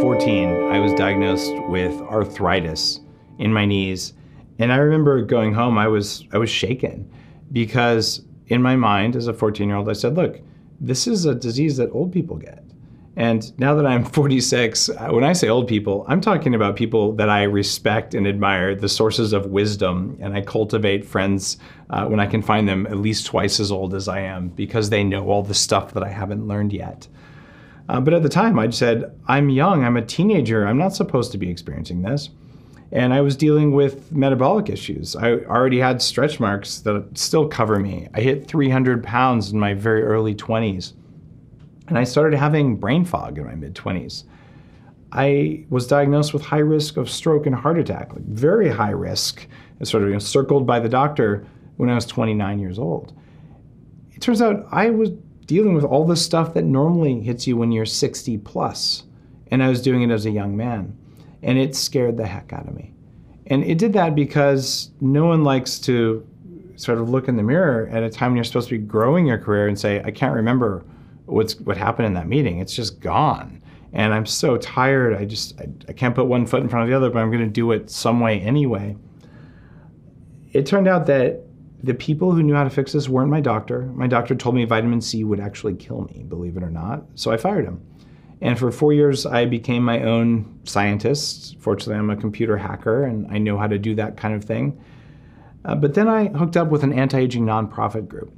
14, 0.00 0.72
I 0.72 0.78
was 0.78 0.94
diagnosed 0.94 1.52
with 1.68 1.92
arthritis 2.00 3.00
in 3.38 3.52
my 3.52 3.66
knees, 3.66 4.14
and 4.58 4.72
I 4.72 4.76
remember 4.76 5.20
going 5.20 5.52
home, 5.52 5.76
I 5.76 5.88
was, 5.88 6.24
I 6.32 6.38
was 6.38 6.48
shaken 6.48 7.12
because 7.52 8.22
in 8.46 8.62
my 8.62 8.76
mind 8.76 9.14
as 9.14 9.26
a 9.26 9.34
14 9.34 9.68
year 9.68 9.76
old, 9.76 9.90
I 9.90 9.92
said, 9.92 10.16
look, 10.16 10.40
this 10.80 11.06
is 11.06 11.26
a 11.26 11.34
disease 11.34 11.76
that 11.76 11.90
old 11.90 12.12
people 12.12 12.38
get. 12.38 12.64
And 13.16 13.52
now 13.58 13.74
that 13.74 13.84
I'm 13.84 14.02
46, 14.06 14.88
uh, 14.88 15.08
when 15.10 15.22
I 15.22 15.34
say 15.34 15.50
old 15.50 15.68
people, 15.68 16.06
I'm 16.08 16.22
talking 16.22 16.54
about 16.54 16.76
people 16.76 17.12
that 17.16 17.28
I 17.28 17.42
respect 17.42 18.14
and 18.14 18.26
admire, 18.26 18.74
the 18.74 18.88
sources 18.88 19.34
of 19.34 19.46
wisdom, 19.46 20.16
and 20.18 20.34
I 20.34 20.40
cultivate 20.40 21.04
friends 21.04 21.58
uh, 21.90 22.06
when 22.06 22.20
I 22.20 22.26
can 22.26 22.40
find 22.40 22.66
them 22.66 22.86
at 22.86 22.96
least 22.96 23.26
twice 23.26 23.60
as 23.60 23.70
old 23.70 23.94
as 23.94 24.08
I 24.08 24.20
am 24.20 24.48
because 24.48 24.88
they 24.88 25.04
know 25.04 25.28
all 25.28 25.42
the 25.42 25.52
stuff 25.52 25.92
that 25.92 26.02
I 26.02 26.08
haven't 26.08 26.48
learned 26.48 26.72
yet. 26.72 27.06
Uh, 27.88 28.00
but 28.00 28.14
at 28.14 28.22
the 28.22 28.28
time, 28.28 28.58
I 28.58 28.70
said, 28.70 29.18
I'm 29.26 29.48
young, 29.48 29.84
I'm 29.84 29.96
a 29.96 30.04
teenager, 30.04 30.66
I'm 30.66 30.78
not 30.78 30.94
supposed 30.94 31.32
to 31.32 31.38
be 31.38 31.50
experiencing 31.50 32.02
this. 32.02 32.30
And 32.92 33.14
I 33.14 33.20
was 33.20 33.36
dealing 33.36 33.72
with 33.72 34.10
metabolic 34.10 34.68
issues. 34.68 35.14
I 35.14 35.32
already 35.32 35.78
had 35.78 36.02
stretch 36.02 36.40
marks 36.40 36.80
that 36.80 37.06
still 37.16 37.46
cover 37.46 37.78
me. 37.78 38.08
I 38.14 38.20
hit 38.20 38.48
300 38.48 39.04
pounds 39.04 39.52
in 39.52 39.60
my 39.60 39.74
very 39.74 40.02
early 40.02 40.34
20s. 40.34 40.92
And 41.86 41.98
I 41.98 42.04
started 42.04 42.36
having 42.36 42.76
brain 42.76 43.04
fog 43.04 43.38
in 43.38 43.44
my 43.44 43.54
mid 43.54 43.74
20s. 43.74 44.24
I 45.12 45.64
was 45.70 45.86
diagnosed 45.86 46.32
with 46.32 46.42
high 46.42 46.58
risk 46.58 46.96
of 46.96 47.10
stroke 47.10 47.46
and 47.46 47.54
heart 47.54 47.78
attack, 47.78 48.12
like 48.12 48.24
very 48.24 48.68
high 48.68 48.90
risk, 48.90 49.46
sort 49.82 50.02
of 50.02 50.08
you 50.08 50.14
know, 50.14 50.20
circled 50.20 50.66
by 50.66 50.78
the 50.78 50.88
doctor 50.88 51.46
when 51.76 51.90
I 51.90 51.94
was 51.94 52.06
29 52.06 52.58
years 52.58 52.78
old. 52.78 53.12
It 54.12 54.20
turns 54.20 54.42
out 54.42 54.66
I 54.70 54.90
was 54.90 55.10
dealing 55.50 55.74
with 55.74 55.84
all 55.84 56.06
the 56.06 56.14
stuff 56.14 56.54
that 56.54 56.62
normally 56.62 57.20
hits 57.20 57.44
you 57.44 57.56
when 57.56 57.72
you're 57.72 57.84
60 57.84 58.38
plus, 58.38 59.02
and 59.50 59.62
I 59.62 59.68
was 59.68 59.82
doing 59.82 60.02
it 60.02 60.10
as 60.10 60.24
a 60.24 60.30
young 60.30 60.56
man 60.56 60.96
and 61.42 61.58
it 61.58 61.74
scared 61.74 62.16
the 62.16 62.26
heck 62.26 62.52
out 62.52 62.68
of 62.68 62.74
me. 62.74 62.92
And 63.46 63.64
it 63.64 63.78
did 63.78 63.92
that 63.94 64.14
because 64.14 64.90
no 65.00 65.26
one 65.26 65.42
likes 65.42 65.78
to 65.80 66.26
sort 66.76 66.98
of 66.98 67.10
look 67.10 67.28
in 67.28 67.36
the 67.36 67.42
mirror 67.42 67.88
at 67.90 68.02
a 68.02 68.10
time 68.10 68.30
when 68.30 68.36
you're 68.36 68.44
supposed 68.44 68.68
to 68.68 68.78
be 68.78 68.84
growing 68.84 69.26
your 69.26 69.38
career 69.38 69.66
and 69.66 69.78
say, 69.78 70.00
I 70.04 70.10
can't 70.10 70.34
remember 70.34 70.84
what's 71.26 71.58
what 71.60 71.76
happened 71.76 72.06
in 72.06 72.14
that 72.14 72.28
meeting. 72.28 72.58
It's 72.58 72.74
just 72.74 73.00
gone. 73.00 73.62
And 73.92 74.14
I'm 74.14 74.26
so 74.26 74.56
tired. 74.56 75.14
I 75.14 75.24
just 75.24 75.60
I, 75.60 75.66
I 75.88 75.92
can't 75.92 76.14
put 76.14 76.26
one 76.26 76.46
foot 76.46 76.62
in 76.62 76.68
front 76.68 76.84
of 76.84 76.88
the 76.88 76.96
other, 76.96 77.10
but 77.10 77.18
I'm 77.18 77.30
going 77.30 77.44
to 77.44 77.50
do 77.50 77.72
it 77.72 77.90
some 77.90 78.20
way 78.20 78.40
anyway. 78.40 78.96
It 80.52 80.66
turned 80.66 80.88
out 80.88 81.06
that 81.06 81.42
the 81.82 81.94
people 81.94 82.32
who 82.32 82.42
knew 82.42 82.54
how 82.54 82.64
to 82.64 82.70
fix 82.70 82.92
this 82.92 83.08
weren't 83.08 83.30
my 83.30 83.40
doctor. 83.40 83.82
My 83.94 84.06
doctor 84.06 84.34
told 84.34 84.54
me 84.54 84.64
vitamin 84.64 85.00
C 85.00 85.24
would 85.24 85.40
actually 85.40 85.74
kill 85.74 86.02
me, 86.02 86.24
believe 86.28 86.56
it 86.56 86.62
or 86.62 86.70
not. 86.70 87.04
So 87.14 87.30
I 87.30 87.36
fired 87.36 87.64
him. 87.64 87.80
And 88.42 88.58
for 88.58 88.70
four 88.70 88.92
years, 88.92 89.26
I 89.26 89.44
became 89.44 89.82
my 89.82 90.02
own 90.02 90.60
scientist. 90.64 91.56
Fortunately, 91.58 91.96
I'm 91.96 92.10
a 92.10 92.16
computer 92.16 92.56
hacker 92.56 93.04
and 93.04 93.26
I 93.30 93.38
know 93.38 93.58
how 93.58 93.66
to 93.66 93.78
do 93.78 93.94
that 93.96 94.16
kind 94.16 94.34
of 94.34 94.44
thing. 94.44 94.82
Uh, 95.64 95.74
but 95.74 95.94
then 95.94 96.08
I 96.08 96.28
hooked 96.28 96.56
up 96.56 96.68
with 96.68 96.82
an 96.82 96.92
anti 96.92 97.18
aging 97.18 97.44
nonprofit 97.44 98.08
group. 98.08 98.32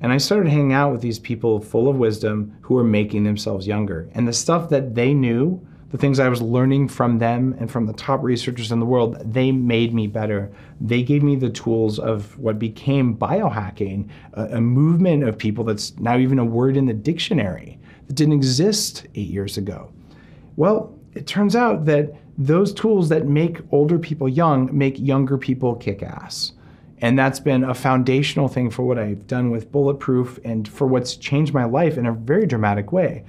And 0.00 0.12
I 0.12 0.16
started 0.16 0.50
hanging 0.50 0.72
out 0.72 0.90
with 0.90 1.00
these 1.00 1.18
people 1.18 1.60
full 1.60 1.88
of 1.88 1.96
wisdom 1.96 2.56
who 2.62 2.74
were 2.74 2.84
making 2.84 3.24
themselves 3.24 3.66
younger. 3.66 4.08
And 4.14 4.26
the 4.26 4.32
stuff 4.32 4.68
that 4.70 4.94
they 4.94 5.14
knew, 5.14 5.64
the 5.92 5.98
things 5.98 6.18
I 6.18 6.28
was 6.30 6.40
learning 6.40 6.88
from 6.88 7.18
them 7.18 7.54
and 7.60 7.70
from 7.70 7.86
the 7.86 7.92
top 7.92 8.22
researchers 8.22 8.72
in 8.72 8.80
the 8.80 8.86
world, 8.86 9.18
they 9.30 9.52
made 9.52 9.92
me 9.92 10.06
better. 10.06 10.50
They 10.80 11.02
gave 11.02 11.22
me 11.22 11.36
the 11.36 11.50
tools 11.50 11.98
of 11.98 12.36
what 12.38 12.58
became 12.58 13.14
biohacking, 13.14 14.08
a, 14.32 14.56
a 14.56 14.60
movement 14.60 15.22
of 15.22 15.36
people 15.36 15.64
that's 15.64 15.96
now 15.98 16.16
even 16.16 16.38
a 16.38 16.44
word 16.44 16.78
in 16.78 16.86
the 16.86 16.94
dictionary 16.94 17.78
that 18.06 18.14
didn't 18.14 18.32
exist 18.32 19.06
eight 19.14 19.28
years 19.28 19.58
ago. 19.58 19.92
Well, 20.56 20.98
it 21.14 21.26
turns 21.26 21.54
out 21.54 21.84
that 21.84 22.14
those 22.38 22.72
tools 22.72 23.10
that 23.10 23.26
make 23.26 23.60
older 23.70 23.98
people 23.98 24.30
young 24.30 24.76
make 24.76 24.98
younger 24.98 25.36
people 25.36 25.76
kick 25.76 26.02
ass. 26.02 26.52
And 27.02 27.18
that's 27.18 27.40
been 27.40 27.64
a 27.64 27.74
foundational 27.74 28.48
thing 28.48 28.70
for 28.70 28.84
what 28.84 28.98
I've 28.98 29.26
done 29.26 29.50
with 29.50 29.70
Bulletproof 29.70 30.38
and 30.42 30.66
for 30.66 30.86
what's 30.86 31.16
changed 31.16 31.52
my 31.52 31.64
life 31.64 31.98
in 31.98 32.06
a 32.06 32.12
very 32.12 32.46
dramatic 32.46 32.92
way. 32.92 33.24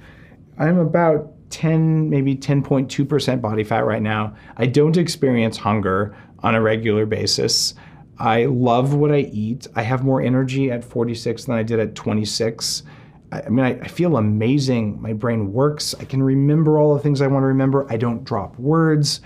I'm 0.58 0.78
about 0.78 1.33
10, 1.54 2.10
maybe 2.10 2.34
10.2% 2.34 3.40
body 3.40 3.62
fat 3.62 3.84
right 3.84 4.02
now. 4.02 4.34
I 4.56 4.66
don't 4.66 4.96
experience 4.96 5.56
hunger 5.56 6.16
on 6.40 6.56
a 6.56 6.60
regular 6.60 7.06
basis. 7.06 7.74
I 8.18 8.46
love 8.46 8.94
what 8.94 9.12
I 9.12 9.20
eat. 9.20 9.68
I 9.76 9.82
have 9.82 10.02
more 10.02 10.20
energy 10.20 10.72
at 10.72 10.84
46 10.84 11.44
than 11.44 11.54
I 11.54 11.62
did 11.62 11.78
at 11.78 11.94
26. 11.94 12.82
I, 13.30 13.48
mean, 13.48 13.64
I, 13.64 13.78
I, 13.78 13.86
feel 13.86 14.16
amazing. 14.16 15.00
My 15.00 15.12
brain 15.12 15.52
works. 15.52 15.94
I 16.00 16.04
can 16.04 16.24
remember 16.24 16.80
all 16.80 16.92
the 16.92 17.00
things 17.00 17.20
I 17.20 17.28
want 17.28 17.44
to 17.44 17.48
remember. 17.48 17.86
I 17.88 17.98
don't 17.98 18.24
drop 18.24 18.58
words. 18.58 19.20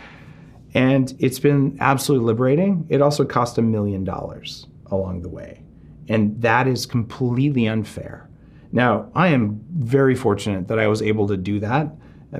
And 0.75 1.15
it's 1.19 1.39
been 1.39 1.79
absolutely 1.81 2.27
liberating. 2.27 2.87
It 2.91 3.01
also 3.01 3.25
cost 3.25 3.57
a 3.57 3.63
million 3.63 4.05
dollars 4.05 4.67
along 4.91 5.23
the 5.23 5.31
way. 5.31 5.63
And 6.09 6.41
that 6.43 6.69
is 6.69 6.85
completely 6.85 7.67
unfair. 7.67 8.29
Now, 8.71 9.11
I 9.15 9.29
am 9.29 9.65
very 9.71 10.15
fortunate 10.15 10.69
that 10.69 10.79
I 10.79 10.89
was 10.89 11.01
able 11.01 11.27
to 11.29 11.39
do 11.39 11.59
that 11.61 11.91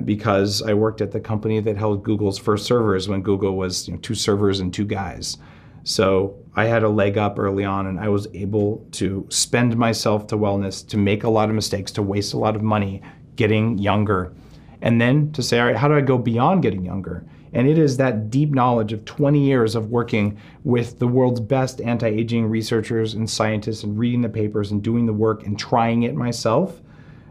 because 0.05 0.61
I 0.61 0.73
worked 0.73 1.01
at 1.01 1.11
the 1.11 1.19
company 1.19 1.59
that 1.61 1.77
held 1.77 2.03
Google's 2.03 2.37
first 2.37 2.65
servers 2.65 3.09
when 3.09 3.21
Google 3.21 3.55
was 3.55 3.87
you 3.87 3.93
know, 3.93 3.99
two 3.99 4.15
servers 4.15 4.59
and 4.59 4.73
two 4.73 4.85
guys. 4.85 5.37
So 5.83 6.35
I 6.55 6.65
had 6.65 6.83
a 6.83 6.89
leg 6.89 7.17
up 7.17 7.39
early 7.39 7.65
on 7.65 7.87
and 7.87 7.99
I 7.99 8.09
was 8.09 8.27
able 8.33 8.85
to 8.91 9.25
spend 9.29 9.75
myself 9.77 10.27
to 10.27 10.37
wellness, 10.37 10.87
to 10.89 10.97
make 10.97 11.23
a 11.23 11.29
lot 11.29 11.49
of 11.49 11.55
mistakes, 11.55 11.91
to 11.93 12.03
waste 12.03 12.33
a 12.33 12.37
lot 12.37 12.55
of 12.55 12.61
money 12.61 13.01
getting 13.35 13.77
younger. 13.77 14.33
And 14.81 15.01
then 15.01 15.31
to 15.31 15.41
say, 15.41 15.59
all 15.59 15.67
right, 15.67 15.75
how 15.75 15.87
do 15.87 15.95
I 15.95 16.01
go 16.01 16.17
beyond 16.17 16.61
getting 16.61 16.85
younger? 16.85 17.25
And 17.53 17.67
it 17.67 17.79
is 17.79 17.97
that 17.97 18.29
deep 18.29 18.51
knowledge 18.51 18.93
of 18.93 19.05
20 19.05 19.43
years 19.43 19.73
of 19.73 19.89
working 19.89 20.37
with 20.63 20.99
the 20.99 21.07
world's 21.07 21.39
best 21.39 21.81
anti 21.81 22.07
aging 22.07 22.45
researchers 22.45 23.15
and 23.15 23.27
scientists 23.27 23.83
and 23.83 23.97
reading 23.97 24.21
the 24.21 24.29
papers 24.29 24.71
and 24.71 24.83
doing 24.83 25.05
the 25.07 25.13
work 25.13 25.45
and 25.45 25.57
trying 25.57 26.03
it 26.03 26.13
myself 26.13 26.79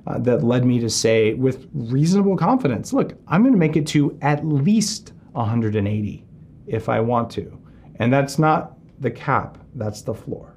uh, 0.08 0.18
that 0.18 0.42
led 0.42 0.64
me 0.64 0.80
to 0.80 0.88
say, 0.88 1.34
with 1.34 1.68
reasonable 1.74 2.36
confidence, 2.36 2.94
look, 2.94 3.12
I'm 3.28 3.42
going 3.42 3.52
to 3.52 3.58
make 3.58 3.76
it 3.76 3.86
to 3.88 4.18
at 4.22 4.44
least 4.46 5.12
180 5.32 6.24
if 6.66 6.88
I 6.88 6.98
want 7.00 7.30
to. 7.32 7.58
And 7.96 8.10
that's 8.10 8.38
not 8.38 8.78
the 9.00 9.10
cap, 9.10 9.58
that's 9.74 10.00
the 10.02 10.14
floor. 10.14 10.54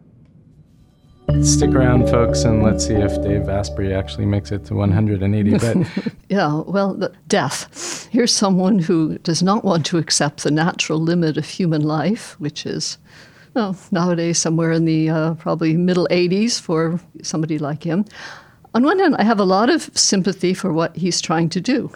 Stick 1.42 1.72
around, 1.72 2.10
folks, 2.10 2.44
and 2.44 2.64
let's 2.64 2.88
see 2.88 2.94
if 2.94 3.22
Dave 3.22 3.50
Asprey 3.50 3.94
actually 3.94 4.26
makes 4.26 4.52
it 4.52 4.66
to 4.66 4.76
180. 4.76 5.52
But 5.58 6.14
yeah, 6.30 6.62
well, 6.62 7.10
death. 7.28 8.08
Here's 8.10 8.34
someone 8.34 8.80
who 8.80 9.18
does 9.20 9.44
not 9.44 9.64
want 9.66 9.86
to 9.88 9.98
accept 9.98 10.44
the 10.44 10.52
natural 10.52 11.00
limit 11.00 11.38
of 11.38 11.46
human 11.46 11.84
life, 11.84 12.36
which 12.40 12.66
is 12.66 12.98
well, 13.54 13.76
nowadays 13.92 14.38
somewhere 14.38 14.72
in 14.72 14.86
the 14.86 15.10
uh, 15.10 15.34
probably 15.36 15.76
middle 15.76 16.08
80s 16.10 16.60
for 16.60 17.02
somebody 17.22 17.58
like 17.60 17.84
him. 17.84 18.06
On 18.74 18.84
one 18.84 19.00
hand, 19.00 19.16
I 19.18 19.24
have 19.24 19.40
a 19.40 19.44
lot 19.44 19.70
of 19.70 19.90
sympathy 19.98 20.54
for 20.54 20.72
what 20.72 20.96
he's 20.96 21.20
trying 21.20 21.50
to 21.50 21.62
do 21.62 21.92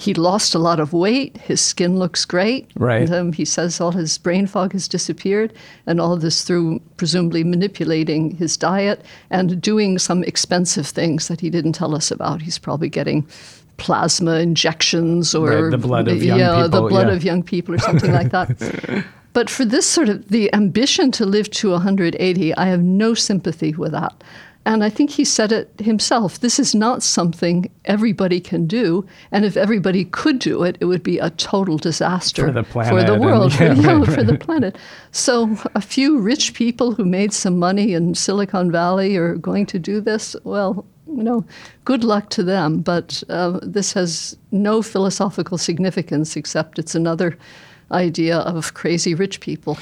he 0.00 0.14
lost 0.14 0.54
a 0.54 0.58
lot 0.58 0.80
of 0.80 0.94
weight. 0.94 1.36
His 1.36 1.60
skin 1.60 1.98
looks 1.98 2.24
great. 2.24 2.70
Right. 2.74 3.02
And, 3.02 3.12
um, 3.12 3.32
he 3.34 3.44
says 3.44 3.82
all 3.82 3.92
his 3.92 4.16
brain 4.16 4.46
fog 4.46 4.72
has 4.72 4.88
disappeared, 4.88 5.52
and 5.86 6.00
all 6.00 6.14
of 6.14 6.22
this 6.22 6.42
through 6.42 6.80
presumably 6.96 7.44
manipulating 7.44 8.30
his 8.36 8.56
diet 8.56 9.04
and 9.28 9.60
doing 9.60 9.98
some 9.98 10.24
expensive 10.24 10.86
things 10.86 11.28
that 11.28 11.40
he 11.40 11.50
didn't 11.50 11.74
tell 11.74 11.94
us 11.94 12.10
about. 12.10 12.40
He's 12.40 12.58
probably 12.58 12.88
getting 12.88 13.28
plasma 13.76 14.36
injections 14.36 15.34
or 15.34 15.64
right, 15.64 15.70
the 15.70 15.76
blood 15.76 16.08
of 16.08 16.22
young 16.22 16.38
yeah, 16.38 16.62
people. 16.62 16.80
the 16.80 16.88
blood 16.88 17.08
yeah. 17.08 17.14
of 17.14 17.22
young 17.22 17.42
people 17.42 17.74
or 17.74 17.78
something 17.78 18.12
like 18.12 18.30
that. 18.30 19.04
But 19.32 19.48
for 19.48 19.64
this 19.64 19.86
sort 19.86 20.08
of 20.08 20.26
the 20.28 20.52
ambition 20.52 21.12
to 21.12 21.24
live 21.24 21.48
to 21.52 21.70
180, 21.70 22.54
I 22.56 22.66
have 22.66 22.82
no 22.82 23.14
sympathy 23.14 23.72
with 23.72 23.92
that. 23.92 24.24
And 24.66 24.84
I 24.84 24.90
think 24.90 25.10
he 25.10 25.24
said 25.24 25.52
it 25.52 25.72
himself. 25.80 26.40
This 26.40 26.58
is 26.58 26.74
not 26.74 27.02
something 27.02 27.70
everybody 27.86 28.40
can 28.40 28.66
do. 28.66 29.06
And 29.32 29.44
if 29.44 29.56
everybody 29.56 30.04
could 30.04 30.38
do 30.38 30.64
it, 30.64 30.76
it 30.80 30.84
would 30.84 31.02
be 31.02 31.18
a 31.18 31.30
total 31.30 31.78
disaster 31.78 32.46
for 32.46 32.52
the 32.52 32.62
planet, 32.62 32.92
for 32.92 33.02
the 33.02 33.18
world, 33.18 33.52
and, 33.60 33.78
yeah, 33.82 33.82
for, 33.82 33.98
right. 34.00 34.14
for 34.14 34.22
the 34.22 34.36
planet. 34.36 34.76
So 35.12 35.56
a 35.74 35.80
few 35.80 36.18
rich 36.18 36.52
people 36.52 36.92
who 36.92 37.04
made 37.06 37.32
some 37.32 37.58
money 37.58 37.94
in 37.94 38.14
Silicon 38.14 38.70
Valley 38.70 39.16
are 39.16 39.34
going 39.36 39.64
to 39.66 39.78
do 39.78 40.00
this. 40.00 40.36
Well, 40.44 40.84
you 41.06 41.22
know, 41.22 41.44
good 41.84 42.04
luck 42.04 42.28
to 42.30 42.42
them. 42.42 42.80
But 42.80 43.22
uh, 43.28 43.60
this 43.62 43.94
has 43.94 44.36
no 44.52 44.82
philosophical 44.82 45.58
significance 45.58 46.36
except 46.36 46.78
it's 46.78 46.94
another 46.94 47.36
idea 47.92 48.38
of 48.38 48.74
crazy 48.74 49.14
rich 49.14 49.40
people. 49.40 49.78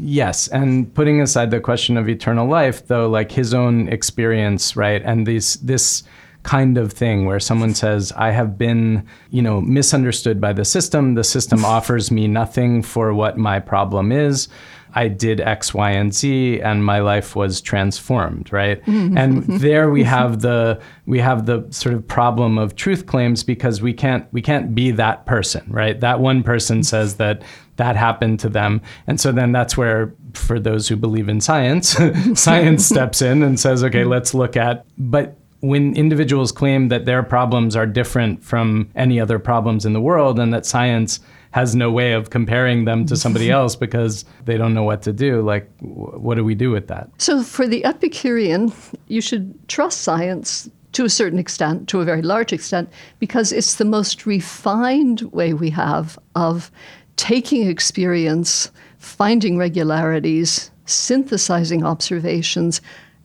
Yes, 0.00 0.48
and 0.48 0.92
putting 0.94 1.20
aside 1.20 1.50
the 1.50 1.60
question 1.60 1.96
of 1.96 2.08
eternal 2.08 2.46
life, 2.46 2.86
though, 2.86 3.08
like 3.08 3.32
his 3.32 3.54
own 3.54 3.88
experience, 3.88 4.76
right, 4.76 5.02
and 5.02 5.26
these 5.26 5.54
this 5.56 6.02
kind 6.42 6.76
of 6.76 6.92
thing 6.92 7.24
where 7.24 7.40
someone 7.40 7.74
says, 7.74 8.12
I 8.16 8.30
have 8.30 8.58
been, 8.58 9.06
you 9.30 9.42
know, 9.42 9.60
misunderstood 9.60 10.40
by 10.40 10.52
the 10.52 10.64
system. 10.64 11.14
The 11.14 11.24
system 11.24 11.64
offers 11.64 12.10
me 12.10 12.28
nothing 12.28 12.82
for 12.82 13.14
what 13.14 13.38
my 13.38 13.60
problem 13.60 14.12
is. 14.12 14.48
I 14.94 15.08
did 15.08 15.40
X, 15.40 15.72
Y, 15.72 15.90
and 15.90 16.14
Z, 16.14 16.60
and 16.60 16.84
my 16.84 16.98
life 16.98 17.34
was 17.34 17.60
transformed, 17.60 18.52
right? 18.52 18.82
Mm-hmm. 18.92 19.16
And 19.16 19.44
there 19.44 19.90
we 19.90 20.02
have 20.04 20.42
the 20.42 20.78
we 21.06 21.18
have 21.18 21.46
the 21.46 21.66
sort 21.70 21.94
of 21.94 22.06
problem 22.06 22.58
of 22.58 22.76
truth 22.76 23.06
claims 23.06 23.42
because 23.42 23.80
we 23.80 23.94
can't 23.94 24.30
we 24.32 24.42
can't 24.42 24.74
be 24.74 24.90
that 24.90 25.24
person, 25.24 25.64
right? 25.68 25.98
That 25.98 26.20
one 26.20 26.42
person 26.42 26.82
says 26.82 27.16
that 27.16 27.42
that 27.76 27.96
happened 27.96 28.38
to 28.40 28.50
them, 28.50 28.82
and 29.06 29.18
so 29.18 29.32
then 29.32 29.50
that's 29.50 29.78
where, 29.78 30.14
for 30.34 30.60
those 30.60 30.88
who 30.88 30.96
believe 30.96 31.28
in 31.28 31.40
science, 31.40 31.96
science 32.34 32.84
steps 32.84 33.22
in 33.22 33.42
and 33.42 33.58
says, 33.58 33.82
okay, 33.82 34.04
let's 34.04 34.34
look 34.34 34.56
at, 34.56 34.84
but 34.98 35.38
when 35.62 35.94
individuals 35.94 36.50
claim 36.50 36.88
that 36.88 37.04
their 37.04 37.22
problems 37.22 37.76
are 37.76 37.86
different 37.86 38.42
from 38.42 38.90
any 38.96 39.20
other 39.20 39.38
problems 39.38 39.86
in 39.86 39.92
the 39.92 40.00
world 40.00 40.40
and 40.40 40.52
that 40.52 40.66
science 40.66 41.20
has 41.52 41.76
no 41.76 41.88
way 41.88 42.12
of 42.12 42.30
comparing 42.30 42.84
them 42.84 43.06
to 43.06 43.16
somebody 43.16 43.48
else 43.58 43.76
because 43.76 44.24
they 44.44 44.56
don't 44.56 44.74
know 44.74 44.82
what 44.82 45.02
to 45.02 45.12
do. 45.12 45.40
Like, 45.40 45.70
what 45.78 46.34
do 46.34 46.44
we 46.44 46.56
do 46.56 46.72
with 46.72 46.88
that? 46.88 47.08
So, 47.18 47.44
for 47.44 47.68
the 47.68 47.84
Epicurean, 47.84 48.72
you 49.06 49.20
should 49.20 49.54
trust 49.68 50.00
science 50.00 50.68
to 50.92 51.04
a 51.04 51.10
certain 51.10 51.38
extent, 51.38 51.88
to 51.88 52.00
a 52.00 52.04
very 52.04 52.22
large 52.22 52.52
extent, 52.52 52.90
because 53.20 53.52
it's 53.52 53.76
the 53.76 53.84
most 53.84 54.26
refined 54.26 55.22
way 55.32 55.54
we 55.54 55.70
have 55.70 56.18
of 56.34 56.72
taking 57.16 57.68
experience, 57.68 58.70
finding 58.98 59.58
regularities, 59.58 60.72
synthesizing 60.86 61.84
observations, 61.84 62.80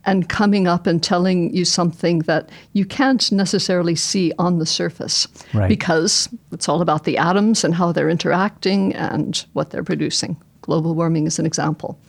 and 0.08 0.30
coming 0.30 0.68
up 0.68 0.88
and 0.88 1.04
telling 1.04 1.54
you 1.54 1.66
something 1.66 2.20
that 2.20 2.50
you 2.74 2.86
can't 2.86 3.30
necessarily 3.32 3.94
see 3.94 4.32
on 4.40 4.58
the 4.58 4.66
surface 4.66 5.28
right. 5.54 5.68
because 5.68 6.30
it's 6.52 6.70
all 6.70 6.82
about 6.82 7.04
the 7.04 7.18
atoms 7.18 7.64
and 7.64 7.76
how 7.76 7.92
they're 7.92 8.10
interacting 8.10 8.96
and 8.96 9.46
what 9.54 9.70
they're 9.70 9.84
producing. 9.84 10.38
Global 10.62 10.96
warming 10.96 11.28
is 11.28 11.38
an 11.40 11.46
example. 11.46 12.00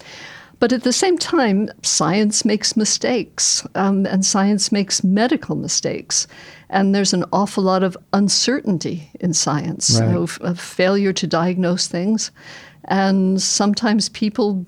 But 0.61 0.73
at 0.73 0.85
the 0.85 0.93
same 0.93 1.19
time, 1.19 1.69
science 1.83 2.45
makes 2.45 2.77
mistakes, 2.77 3.67
um, 3.75 4.07
and 4.07 4.25
science 4.25 4.73
makes 4.73 5.05
medical 5.05 5.55
mistakes. 5.55 6.27
And 6.71 6.95
there's 6.95 7.13
an 7.13 7.25
awful 7.33 7.63
lot 7.63 7.83
of 7.83 7.97
uncertainty 8.13 9.11
in 9.21 9.35
science, 9.35 9.99
right. 9.99 10.07
you 10.07 10.13
know, 10.13 10.23
f- 10.25 10.59
failure 10.59 11.13
to 11.13 11.27
diagnose 11.27 11.87
things. 11.87 12.31
And 12.85 13.41
sometimes 13.41 14.09
people 14.09 14.67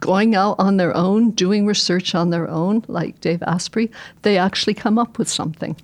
going 0.00 0.34
out 0.34 0.56
on 0.58 0.76
their 0.76 0.94
own, 0.96 1.30
doing 1.30 1.66
research 1.66 2.14
on 2.14 2.30
their 2.30 2.48
own, 2.48 2.84
like 2.88 3.20
Dave 3.20 3.42
Asprey, 3.42 3.90
they 4.22 4.38
actually 4.38 4.74
come 4.74 4.98
up 4.98 5.18
with 5.18 5.28
something. 5.28 5.76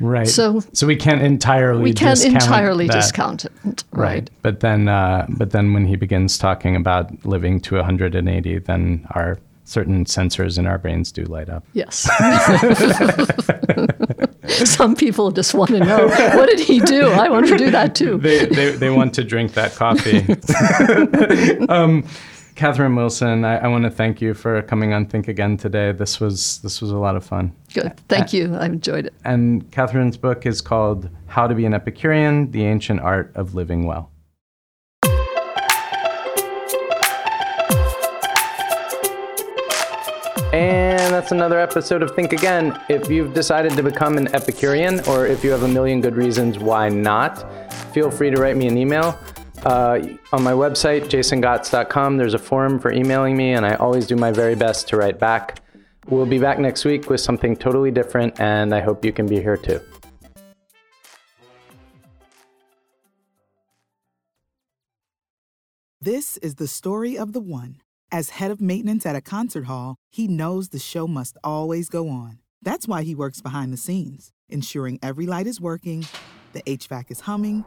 Right. 0.00 0.26
So, 0.26 0.60
so 0.72 0.86
we 0.86 0.96
can't 0.96 1.20
entirely 1.20 1.82
we 1.82 1.92
can't 1.92 2.16
discount 2.16 2.42
entirely 2.42 2.86
that. 2.86 2.94
discount 2.94 3.44
it. 3.44 3.52
Right. 3.64 3.82
right. 3.92 4.30
But 4.40 4.60
then, 4.60 4.88
uh, 4.88 5.26
but 5.28 5.50
then 5.50 5.74
when 5.74 5.86
he 5.86 5.96
begins 5.96 6.38
talking 6.38 6.74
about 6.74 7.24
living 7.26 7.60
to 7.60 7.76
180, 7.76 8.58
then 8.60 9.06
our 9.10 9.38
certain 9.70 10.04
sensors 10.04 10.58
in 10.58 10.66
our 10.66 10.78
brains 10.78 11.12
do 11.12 11.22
light 11.24 11.48
up. 11.48 11.64
Yes. 11.74 12.08
Some 14.68 14.96
people 14.96 15.30
just 15.30 15.54
want 15.54 15.70
to 15.70 15.78
know 15.78 16.08
what 16.08 16.48
did 16.48 16.58
he 16.58 16.80
do? 16.80 17.06
I 17.08 17.28
want 17.28 17.46
to 17.46 17.56
do 17.56 17.70
that 17.70 17.94
too. 17.94 18.18
They, 18.18 18.46
they, 18.46 18.72
they 18.72 18.90
want 18.90 19.14
to 19.14 19.24
drink 19.24 19.52
that 19.52 19.74
coffee. 19.74 20.26
um, 21.68 22.04
Catherine 22.60 22.94
Wilson, 22.94 23.42
I, 23.46 23.56
I 23.56 23.68
want 23.68 23.84
to 23.84 23.90
thank 23.90 24.20
you 24.20 24.34
for 24.34 24.60
coming 24.60 24.92
on 24.92 25.06
Think 25.06 25.28
Again 25.28 25.56
today. 25.56 25.92
This 25.92 26.20
was 26.20 26.58
this 26.58 26.82
was 26.82 26.90
a 26.90 26.98
lot 26.98 27.16
of 27.16 27.24
fun. 27.24 27.56
Good, 27.72 27.96
thank 28.06 28.34
you. 28.34 28.54
I 28.54 28.66
enjoyed 28.66 29.06
it. 29.06 29.14
And 29.24 29.72
Catherine's 29.72 30.18
book 30.18 30.44
is 30.44 30.60
called 30.60 31.08
How 31.24 31.46
to 31.46 31.54
Be 31.54 31.64
an 31.64 31.72
Epicurean: 31.72 32.50
The 32.50 32.66
Ancient 32.66 33.00
Art 33.00 33.32
of 33.34 33.54
Living 33.54 33.86
Well. 33.86 34.10
And 40.52 41.14
that's 41.14 41.32
another 41.32 41.58
episode 41.58 42.02
of 42.02 42.14
Think 42.14 42.34
Again. 42.34 42.78
If 42.90 43.08
you've 43.08 43.32
decided 43.32 43.72
to 43.72 43.82
become 43.82 44.18
an 44.18 44.28
Epicurean, 44.34 45.00
or 45.08 45.26
if 45.26 45.42
you 45.42 45.50
have 45.50 45.62
a 45.62 45.68
million 45.68 46.02
good 46.02 46.14
reasons 46.14 46.58
why 46.58 46.90
not, 46.90 47.72
feel 47.94 48.10
free 48.10 48.28
to 48.28 48.38
write 48.38 48.58
me 48.58 48.66
an 48.66 48.76
email. 48.76 49.18
Uh, 49.64 50.00
on 50.32 50.42
my 50.42 50.52
website, 50.52 51.02
jasongots.com, 51.04 52.16
there's 52.16 52.32
a 52.32 52.38
forum 52.38 52.78
for 52.78 52.90
emailing 52.90 53.36
me, 53.36 53.52
and 53.52 53.66
I 53.66 53.74
always 53.74 54.06
do 54.06 54.16
my 54.16 54.30
very 54.32 54.54
best 54.54 54.88
to 54.88 54.96
write 54.96 55.18
back. 55.18 55.60
We'll 56.08 56.24
be 56.24 56.38
back 56.38 56.58
next 56.58 56.86
week 56.86 57.10
with 57.10 57.20
something 57.20 57.54
totally 57.54 57.90
different, 57.90 58.40
and 58.40 58.74
I 58.74 58.80
hope 58.80 59.04
you 59.04 59.12
can 59.12 59.26
be 59.26 59.40
here 59.40 59.58
too. 59.58 59.80
This 66.00 66.38
is 66.38 66.54
the 66.54 66.66
story 66.66 67.18
of 67.18 67.34
the 67.34 67.40
one. 67.40 67.82
As 68.10 68.30
head 68.30 68.50
of 68.50 68.62
maintenance 68.62 69.04
at 69.04 69.14
a 69.14 69.20
concert 69.20 69.66
hall, 69.66 69.96
he 70.08 70.26
knows 70.26 70.70
the 70.70 70.78
show 70.78 71.06
must 71.06 71.36
always 71.44 71.90
go 71.90 72.08
on. 72.08 72.38
That's 72.62 72.88
why 72.88 73.02
he 73.02 73.14
works 73.14 73.42
behind 73.42 73.74
the 73.74 73.76
scenes, 73.76 74.32
ensuring 74.48 74.98
every 75.02 75.26
light 75.26 75.46
is 75.46 75.60
working, 75.60 76.06
the 76.54 76.62
HVAC 76.62 77.10
is 77.10 77.20
humming, 77.20 77.66